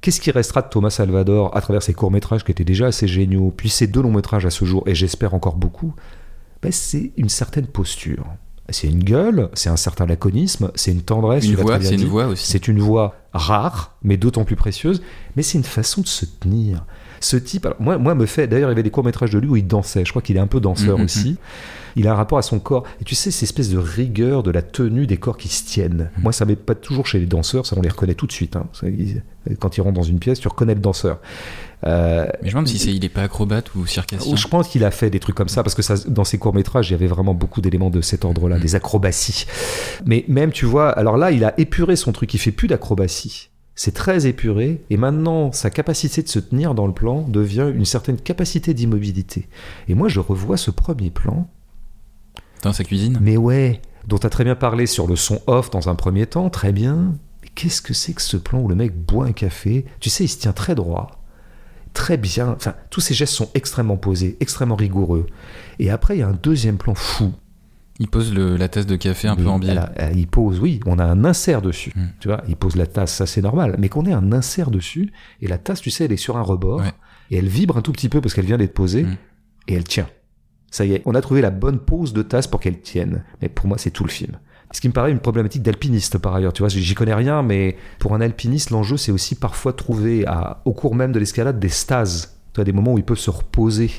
[0.00, 3.52] Qu'est-ce qui restera de Thomas Salvador à travers ses courts-métrages qui étaient déjà assez géniaux,
[3.56, 5.94] puis ses deux longs-métrages à ce jour, et j'espère encore beaucoup?
[6.62, 8.26] Ben, C'est une certaine posture.
[8.70, 11.44] C'est une gueule, c'est un certain laconisme, c'est une tendresse.
[11.44, 12.50] Une voix, c'est une voix aussi.
[12.50, 15.02] C'est une voix rare, mais d'autant plus précieuse,
[15.36, 16.84] mais c'est une façon de se tenir.
[17.24, 19.48] Ce type, alors, moi, moi me fait, d'ailleurs, il y avait des courts-métrages de lui
[19.48, 21.04] où il dansait, je crois qu'il est un peu danseur Mhm.
[21.04, 21.36] aussi.
[21.96, 22.82] Il a un rapport à son corps.
[23.00, 26.10] Et tu sais, cette espèce de rigueur de la tenue des corps qui se tiennent.
[26.18, 28.56] Moi, ça m'est pas toujours chez les danseurs, ça on les reconnaît tout de suite.
[28.56, 28.66] hein.
[29.60, 31.20] Quand ils rentrent dans une pièce, tu reconnais le danseur.
[31.86, 34.34] Euh, Mais je me demande si c'est, il est pas acrobate ou circassien.
[34.36, 36.54] je pense qu'il a fait des trucs comme ça parce que ça, dans ses courts
[36.54, 39.46] métrages, il y avait vraiment beaucoup d'éléments de cet ordre-là, des acrobaties.
[40.04, 42.34] Mais même, tu vois, alors là, il a épuré son truc.
[42.34, 43.50] Il fait plus d'acrobatie.
[43.76, 47.84] C'est très épuré et maintenant sa capacité de se tenir dans le plan devient une
[47.84, 49.48] certaine capacité d'immobilité.
[49.88, 51.48] Et moi je revois ce premier plan,
[52.62, 53.18] Dans sa cuisine?
[53.20, 56.26] mais ouais, dont tu as très bien parlé sur le son off dans un premier
[56.26, 57.14] temps, très bien.
[57.42, 59.84] Mais qu'est-ce que c'est que ce plan où le mec boit un café?
[59.98, 61.20] Tu sais, il se tient très droit,
[61.94, 62.50] très bien.
[62.56, 65.26] Enfin, tous ces gestes sont extrêmement posés, extrêmement rigoureux.
[65.80, 67.32] Et après, il y a un deuxième plan fou.
[68.00, 69.76] Il pose le- la tasse de café un peu en biais.
[70.16, 71.92] Il pose, oui, on a un insert dessus.
[71.94, 72.02] Mm.
[72.20, 73.76] Tu vois, il pose la tasse, ça c'est normal.
[73.78, 76.42] Mais qu'on ait un insert dessus, et la tasse, tu sais, elle est sur un
[76.42, 76.92] rebord, Ouais.
[77.30, 79.16] et elle vibre un tout petit peu parce qu'elle vient d'être posée, Mm.
[79.68, 80.08] et elle tient.
[80.72, 83.22] Ça y est, on a trouvé la bonne pose de tasse pour qu'elle tienne.
[83.40, 84.32] Mais pour moi, c'est tout le film.
[84.72, 86.52] Ce qui me paraît une problématique d'alpiniste par ailleurs.
[86.52, 90.62] Tu vois, j'y connais rien, mais pour un alpiniste, l'enjeu c'est aussi parfois trouver à,
[90.64, 92.40] au cours même de l'escalade des stases.
[92.52, 93.92] Tu vois, des moments où il peut se reposer.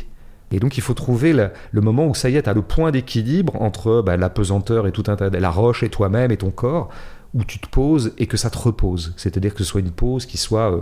[0.51, 2.61] Et donc il faut trouver le, le moment où ça y est, tu as le
[2.61, 6.31] point d'équilibre entre bah, la pesanteur et tout un tas de- la roche et toi-même
[6.31, 6.89] et ton corps,
[7.33, 9.13] où tu te poses et que ça te repose.
[9.17, 10.81] C'est-à-dire que ce soit une pause qui soit euh,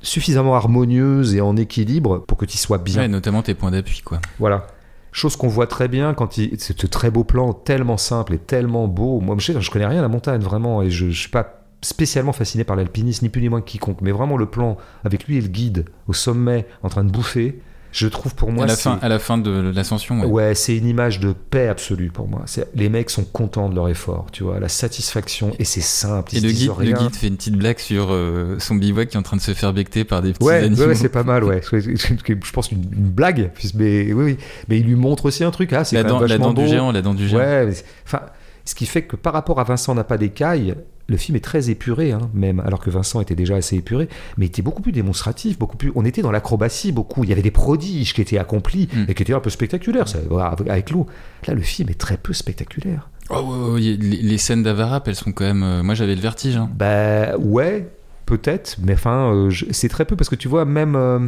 [0.00, 3.02] suffisamment harmonieuse et en équilibre pour que tu sois bien.
[3.02, 4.20] Ouais, notamment tes points d'appui, quoi.
[4.38, 4.66] Voilà.
[5.12, 6.58] Chose qu'on voit très bien quand il.
[6.58, 9.20] C'est ce très beau plan, tellement simple et tellement beau.
[9.20, 12.32] Moi, je je connais rien à la montagne, vraiment, et je, je suis pas spécialement
[12.32, 14.00] fasciné par l'alpinisme, ni plus ni moins que quiconque.
[14.02, 17.60] Mais vraiment, le plan avec lui et le guide au sommet, en train de bouffer,
[17.92, 18.64] je trouve pour moi.
[18.64, 20.26] à, la fin, à la fin de l'ascension, ouais.
[20.26, 22.44] Ouais, c'est une image de paix absolue pour moi.
[22.74, 26.36] Les mecs sont contents de leur effort, tu vois, la satisfaction, et c'est simple.
[26.36, 29.20] Et le guide, le guide fait une petite blague sur euh, son bivouac qui est
[29.20, 30.86] en train de se faire becter par des petits Ouais, animaux.
[30.86, 31.60] ouais, c'est pas mal, ouais.
[31.72, 34.38] Je pense une, une blague, mais oui, oui.
[34.68, 36.92] Mais il lui montre aussi un truc, ah, c'est la dent, la dent du géant,
[36.92, 37.38] la dent du géant.
[37.38, 37.68] Ouais,
[38.04, 38.20] enfin,
[38.68, 40.74] ce qui fait que par rapport à Vincent n'a pas d'écailles,
[41.06, 44.44] le film est très épuré, hein, même, alors que Vincent était déjà assez épuré, mais
[44.44, 45.90] il était beaucoup plus démonstratif, beaucoup plus.
[45.94, 47.24] On était dans l'acrobatie, beaucoup.
[47.24, 49.04] Il y avait des prodiges qui étaient accomplis Mm.
[49.08, 50.18] et qui étaient un peu spectaculaires, ça,
[50.66, 51.06] avec- l'eau.
[51.46, 53.08] Là, le film est très peu spectaculaire.
[53.30, 55.62] Oh, ouais, les, les scènes d'Avarap, elles sont quand même.
[55.62, 56.56] euh, moi, j'avais le vertige.
[56.58, 56.68] hein.
[56.74, 57.88] Bah ouais,
[58.26, 61.20] peut-être, mais enfin, euh, c'est très peu parce que tu vois, même, euh,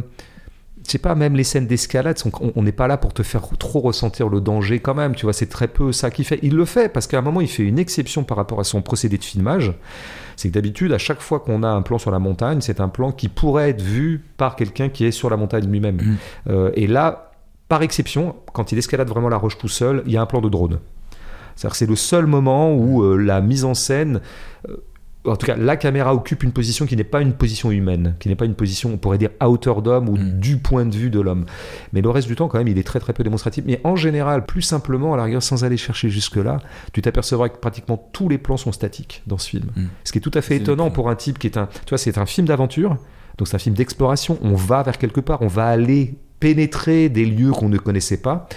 [0.85, 2.17] je sais pas, même les scènes d'escalade,
[2.55, 5.33] on n'est pas là pour te faire trop ressentir le danger quand même, tu vois,
[5.33, 6.39] c'est très peu ça qu'il fait.
[6.41, 8.81] Il le fait parce qu'à un moment, il fait une exception par rapport à son
[8.81, 9.73] procédé de filmage.
[10.35, 12.89] C'est que d'habitude, à chaque fois qu'on a un plan sur la montagne, c'est un
[12.89, 15.97] plan qui pourrait être vu par quelqu'un qui est sur la montagne lui-même.
[15.97, 16.17] Mhm.
[16.49, 17.31] Euh, et là,
[17.67, 20.41] par exception, quand il escalade vraiment la roche tout seul, il y a un plan
[20.41, 20.79] de drone.
[21.55, 24.21] C'est-à-dire que c'est le seul moment où euh, la mise en scène,
[24.67, 24.77] euh,
[25.25, 28.29] en tout cas la caméra occupe une position qui n'est pas une position humaine, qui
[28.29, 30.39] n'est pas une position, on pourrait dire, à hauteur d'homme ou Mm.
[30.39, 31.45] du point de vue de l'homme.
[31.93, 33.63] Mais le reste du temps, quand même, il est très très peu démonstratif.
[33.67, 36.59] Mais en général, plus simplement, à la rigueur, sans aller chercher jusque-là,
[36.93, 39.69] tu t'apercevras que pratiquement tous les plans sont statiques dans ce film.
[39.75, 39.85] Mm.
[40.03, 41.67] Ce qui est tout à fait étonnant pour un type qui est un...
[41.67, 42.97] Tu vois, c'est un film d'aventure,
[43.37, 44.37] donc c'est un film d'exploration.
[44.41, 48.47] On va vers quelque part, on va aller pénétrer des lieux qu'on ne connaissait pas.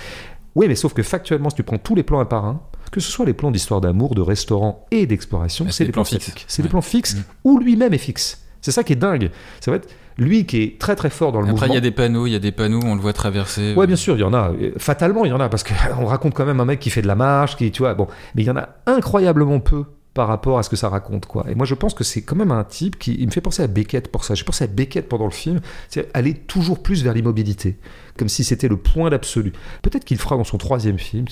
[0.55, 2.61] Oui, mais sauf que factuellement, si tu prends tous les plans un par un,
[2.95, 6.33] que ce soit les plans d'histoire d'amour, de restaurant et d'exploration, c'est des plans fixes.
[6.47, 7.23] C'est des plans fixes Mm.
[7.43, 8.41] où lui-même est fixe.
[8.61, 9.31] C'est ça qui est dingue.
[9.61, 11.75] Ça va être lui qui est très très fort dans le Après, il mouvement.
[11.75, 13.75] y a des panneaux, il y a des panneaux, on le voit traverser.
[13.75, 14.53] Ouais, bien sûr, il y en a.
[14.53, 17.03] Euh, Fatalement, il y en a parce qu'on raconte quand même un mec qui fait
[17.03, 19.85] de la marche, qui, tu vois, bon, mais il y en a incroyablement peu
[20.15, 21.45] par rapport à ce que ça raconte, quoi.
[21.51, 23.65] Et moi, je pense que c'est quand même un type qui, il me fait penser
[23.65, 24.37] à Beckett pour ça.
[24.37, 27.77] J'ai pensé à Beckett pendant le film, c'est aller toujours plus vers l'immobilité,
[28.17, 29.53] comme si c'était le point d'absolu.
[29.83, 31.27] Peut-être qu'il fera dans son troisième film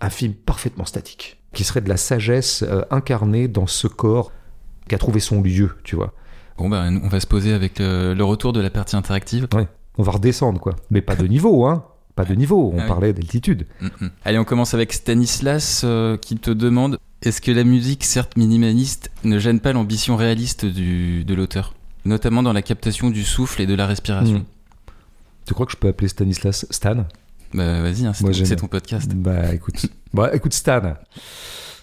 [0.00, 4.32] un film parfaitement statique, qui serait de la sagesse euh, incarnée dans ce corps
[4.88, 6.12] qui a trouvé son lieu, tu vois.
[6.56, 9.46] Bon, bah, on va se poser avec euh, le retour de la partie interactive.
[9.96, 10.74] On va redescendre, quoi.
[10.90, 11.84] Mais pas de niveau, hein.
[12.16, 12.72] Pas de niveau.
[12.74, 12.88] On Ah oui.
[12.88, 13.66] parlait d'altitude.
[13.80, 14.10] Mhm.
[14.24, 19.10] Allez, on commence avec Stanislas euh, qui te demande est-ce que la musique, certes minimaliste,
[19.24, 21.74] ne gêne pas l'ambition réaliste du, de l'auteur?
[22.04, 24.38] Notamment dans la captation du souffle et de la respiration.
[24.38, 24.44] Mm.
[25.46, 27.04] Tu crois que je peux appeler Stanislas Stan?
[27.54, 28.24] Bah vas-y, hein, c'est
[28.56, 29.10] ton, podcast.
[29.14, 30.94] Bah écoute, bah, écoute Stan.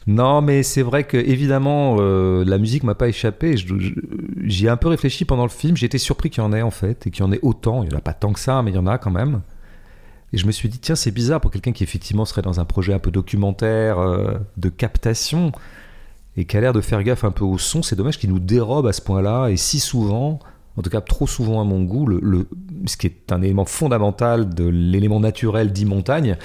[0.08, 3.56] Non, mais c'est vrai que évidemment euh, la musique m'a pas échappé.
[3.58, 5.76] J'y ai un peu réfléchi pendant le film.
[5.76, 7.82] J'ai été surpris qu'il y en ait en fait et qu'il y en ait autant.
[7.84, 9.42] Il y en a pas tant que ça, mais il y en a quand même.
[10.34, 12.66] Et je me suis dit tiens c'est bizarre pour quelqu'un qui effectivement serait dans un
[12.66, 15.52] projet un peu documentaire euh, de captation
[16.38, 17.82] et qui a l'air de faire gaffe un peu au son.
[17.82, 20.40] C'est dommage qu'il nous dérobe à ce point-là et si souvent.
[20.78, 22.50] En tout cas, trop souvent à mon goût, le, le-
[22.88, 26.38] ce qui est un élément fondamental de l'élément naturel dit montagne,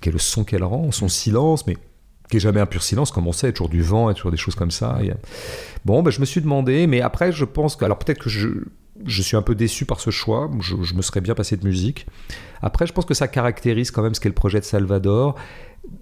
[0.00, 1.76] qui est le son qu'elle rend, son silence, mais
[2.30, 4.36] qui est jamais un pur silence, comme on sait, toujours du vent, il toujours des
[4.36, 4.98] choses comme ça.
[5.84, 7.84] Bon, ben, je me suis demandé, mais après, je pense que.
[7.84, 8.48] Alors, peut-être que je,
[9.04, 11.66] je suis un peu déçu par ce choix, je, je me serais bien passé de
[11.66, 12.06] musique.
[12.62, 15.34] Après, je pense que ça caractérise quand même ce qu'est le projet de Salvador,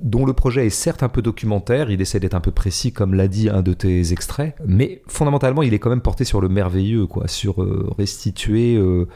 [0.01, 3.15] dont le projet est certes un peu documentaire, il essaie d'être un peu précis, comme
[3.15, 6.49] l'a dit un de tes extraits, mais fondamentalement, il est quand même porté sur le
[6.49, 8.77] merveilleux, quoi, sur euh, restituer.
[8.77, 9.09] euh,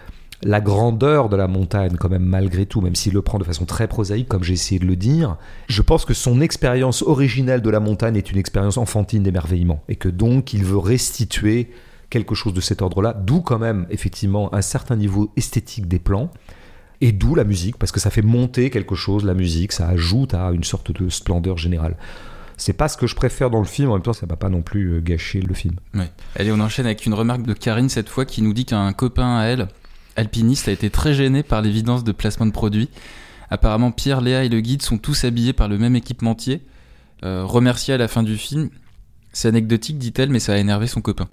[0.43, 3.65] la grandeur de la montagne, quand même, malgré tout, même s'il le prend de façon
[3.65, 5.37] très prosaïque, comme j'ai essayé de le dire,
[5.69, 9.97] je pense que son expérience originelle de la montagne est une expérience enfantine d'émerveillement, et
[9.97, 11.71] que donc il veut restituer
[12.11, 16.31] quelque chose de cet ordre-là, d'où quand même, effectivement, un certain niveau esthétique des plans,
[17.01, 20.35] et d'où la musique, parce que ça fait monter quelque chose, la musique, ça ajoute
[20.35, 21.97] à une sorte de splendeur générale.
[22.59, 24.49] C'est pas ce que je préfère dans le film, en même temps, ça va pas
[24.49, 25.75] non plus euh, gâcher le film.
[26.37, 29.37] Allez, on enchaîne avec une remarque de Karine cette fois qui nous dit qu'un copain
[29.37, 29.69] à elle
[30.17, 32.89] alpiniste, a été très gêné par l'évidence de placement de produits.
[33.51, 36.63] Apparemment, Pierre, Léa et le guide sont tous habillés par le même équipementier.
[37.25, 38.71] Euh, remercié à la fin du film.
[39.33, 41.29] C'est anecdotique, dit-elle, mais ça a énervé son copain.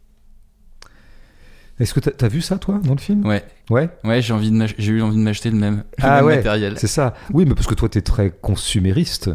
[1.80, 3.26] Est-ce que t'as as vu ça, toi, dans le film?
[3.26, 3.44] Ouais.
[3.70, 3.90] Ouais?
[4.04, 6.26] Ouais, j'ai envie de m'ach- j'ai eu envie de m'acheter le même, le Ah même
[6.26, 6.76] ouais, matériel.
[6.78, 7.16] C'est ça.
[7.34, 9.32] Oui, mais parce que toi, t'es très consumériste.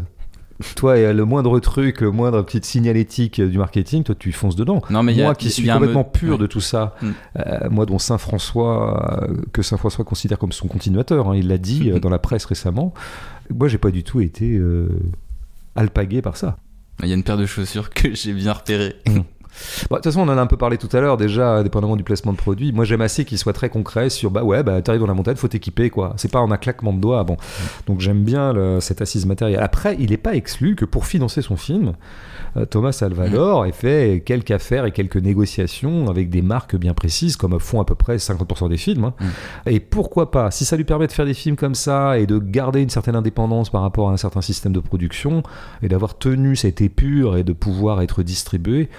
[0.75, 4.81] Toi, et le moindre truc, le moindre petite signalétique du marketing, toi, tu fonces dedans.
[4.89, 6.37] Non, mais y a- moi qui suis complètement pur ouais.
[6.37, 7.07] de tout ça, Mm.
[7.37, 11.47] euh, moi dont Saint François, euh, que Saint François considère comme son continuateur, hein, il
[11.47, 12.93] l'a dit euh, dans la presse récemment.
[13.53, 14.89] Moi, j'ai pas du tout été euh,
[15.75, 16.57] alpagué par ça.
[17.03, 18.95] Il y a une paire de chaussures que j'ai bien repérées.
[19.89, 21.95] Bon, De toute façon, on en a un peu parlé tout à l'heure déjà, indépendamment
[21.95, 22.71] du placement de produit.
[22.71, 25.35] Moi, j'aime assez qu'il soit très concret sur bah ouais, bah t'arrives dans la montagne,
[25.35, 26.13] faut t'équiper quoi.
[26.17, 27.23] C'est pas en un claquement de doigts.
[27.23, 27.37] Bon,
[27.87, 29.61] donc j'aime bien le- cette assise matérielle.
[29.61, 31.93] Après, il n'est pas exclu que pour financer son film,
[32.69, 37.59] Thomas Salvador ait fait quelques affaires et quelques négociations avec des marques bien précises, comme
[37.59, 39.05] font à peu près 50% des films.
[39.05, 39.13] hein.
[39.65, 42.39] Et pourquoi pas, si ça lui permet de faire des films comme ça et de
[42.39, 45.43] garder une certaine indépendance par rapport à un certain système de production
[45.81, 48.89] et d'avoir tenu cette épure et de pouvoir être distribué,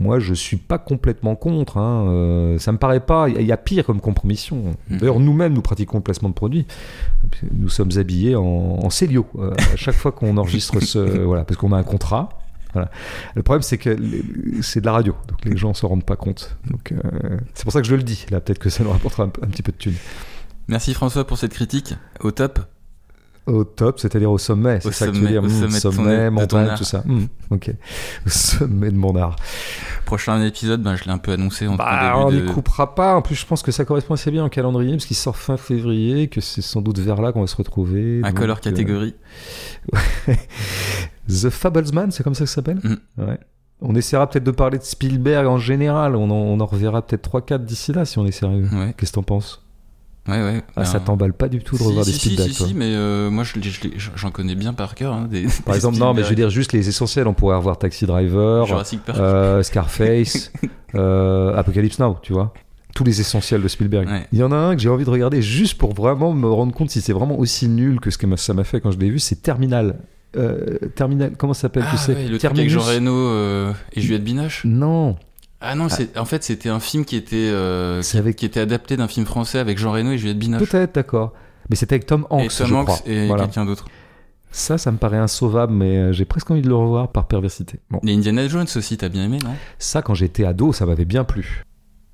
[0.00, 1.76] moi je suis pas complètement contre.
[1.76, 2.06] Hein.
[2.08, 3.28] Euh, ça me paraît pas.
[3.28, 4.74] Il y a pire comme compromission.
[4.90, 4.98] Mhm.
[4.98, 6.66] D'ailleurs, nous-mêmes, nous pratiquons le placement de produits.
[7.52, 8.42] Nous sommes habillés en,
[8.82, 10.98] en Célio euh, à chaque fois qu'on enregistre ce.
[11.24, 12.28] voilà, parce qu'on a un contrat.
[12.72, 12.90] Voilà.
[13.34, 13.96] Le problème, c'est que
[14.62, 16.56] c'est de la radio, donc les gens s'en rendent pas compte.
[16.70, 18.24] Donc, euh, c'est pour ça que je le dis.
[18.30, 19.94] Là, peut-être que ça nous rapportera un, un petit peu de thunes.
[20.68, 21.94] Merci François pour cette critique.
[22.20, 22.60] Au top.
[23.46, 24.78] Au top, c'est-à-dire au sommet.
[24.80, 25.42] C'est Au ça que tu veux sommet, dire.
[25.42, 27.02] au Mmh, sommet ton- sommet, montagne, tout ça.
[27.04, 27.70] Mmh, ok.
[28.26, 29.34] Au sommet de mon art.
[30.06, 32.54] Prochain épisode, ben, je l'ai un peu annoncé en Bah, en on début n'y de...
[32.54, 33.16] coupera pas.
[33.16, 35.56] En plus, je pense que ça correspond assez bien au calendrier, parce qu'il sort fin
[35.56, 38.20] février, que c'est sans doute vers là qu'on va se retrouver.
[38.22, 39.14] Un Donc, color euh, catégorie.
[41.28, 42.96] The Fablesman, c'est comme ça que ça s'appelle Mm.
[43.22, 43.38] Ouais.
[43.84, 46.14] On essaiera peut-être de parler de Spielberg en général.
[46.14, 48.68] On en, on en reverra peut-être 3-4 d'ici là, si on est sérieux.
[48.72, 49.60] Ouais, Qu'est-ce que t'en penses?
[50.28, 50.62] Ouais, ouais.
[50.76, 52.56] Ah, ça Ben, t'emballe pas du tout de si, revoir si, des si, Spielberg, si,
[52.58, 55.12] toi si, mais euh, moi je je j'en connais bien par cœur.
[55.14, 57.26] hein, des, Par des exemple, non, mais je veux dire juste les essentiels.
[57.26, 59.18] On pourrait revoir Taxi Driver, Jurassic Park.
[59.18, 60.52] euh, Scarface,
[60.94, 62.52] euh, Apocalypse Now, tu vois.
[62.94, 64.06] Tous les essentiels de Spielberg.
[64.06, 64.28] Ouais.
[64.32, 66.72] Il y en a un que j'ai envie de regarder juste pour vraiment me rendre
[66.72, 69.10] compte si c'est vraiment aussi nul que ce que ça m'a fait quand je l'ai
[69.10, 69.18] vu.
[69.18, 69.96] C'est Terminal.
[70.36, 73.72] Euh, Terminal, comment ça s'appelle Ah tu sais ouais, le truc avec Jean Reno euh,
[73.92, 74.62] et Juliette Binoche.
[74.64, 75.16] Non,
[75.60, 78.60] Ah non, c'est en fait c'était un film qui était euh, qui, avec- qui était
[78.60, 80.68] adapté d'un film français avec Jean Reno et Juliette Binoche.
[80.70, 81.32] peut-être, d'accord.
[81.70, 82.98] Mais c'était avec Tom Hanks, et Tom je Hanks crois.
[83.06, 83.44] et Voilà.
[83.44, 83.84] quelqu'un d'autre.
[84.54, 87.80] Ça, ça me paraît insauvable, mais euh, j'ai presque envie de le revoir par perversité.
[87.90, 89.54] Bon, Et Indiana Jones aussi, t'as bien aimé, non?
[89.78, 91.64] Ça, quand j'étais ado, ça m'avait bien plu.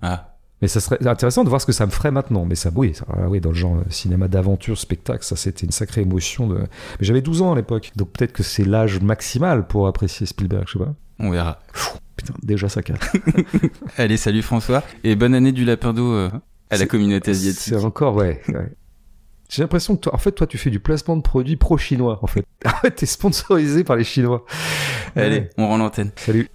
[0.02, 0.27] Ah,
[0.60, 2.44] Mais ça serait intéressant de voir ce que ça me ferait maintenant.
[2.44, 5.64] Mais ça, oui, ça- ah oui dans le genre euh, cinéma d'aventure, spectacle, ça c'était
[5.66, 6.48] une sacrée émotion.
[6.48, 6.56] De...
[6.58, 6.66] Mais
[7.00, 7.92] j'avais 12 ans à l'époque.
[7.96, 10.94] Donc peut-être que c'est l'âge maximal pour apprécier Spielberg, je sais pas.
[11.20, 11.60] on verra.
[12.16, 12.98] Putain, déjà ça casse.
[13.96, 16.30] Allez, salut François et bonne année du lapin d'eau euh,
[16.70, 17.60] à la communauté asiatique.
[17.62, 18.40] C'est encore, ouais.
[18.48, 18.72] ouais.
[19.48, 22.26] J'ai l'impression que toi, en fait, toi, tu fais du placement de produits pro-chinois, en
[22.26, 22.44] fait.
[22.64, 24.44] Ah ouais, t'es sponsorisé par les Chinois.
[25.16, 26.10] Allez, on rend l'antenne.
[26.16, 26.46] Salut.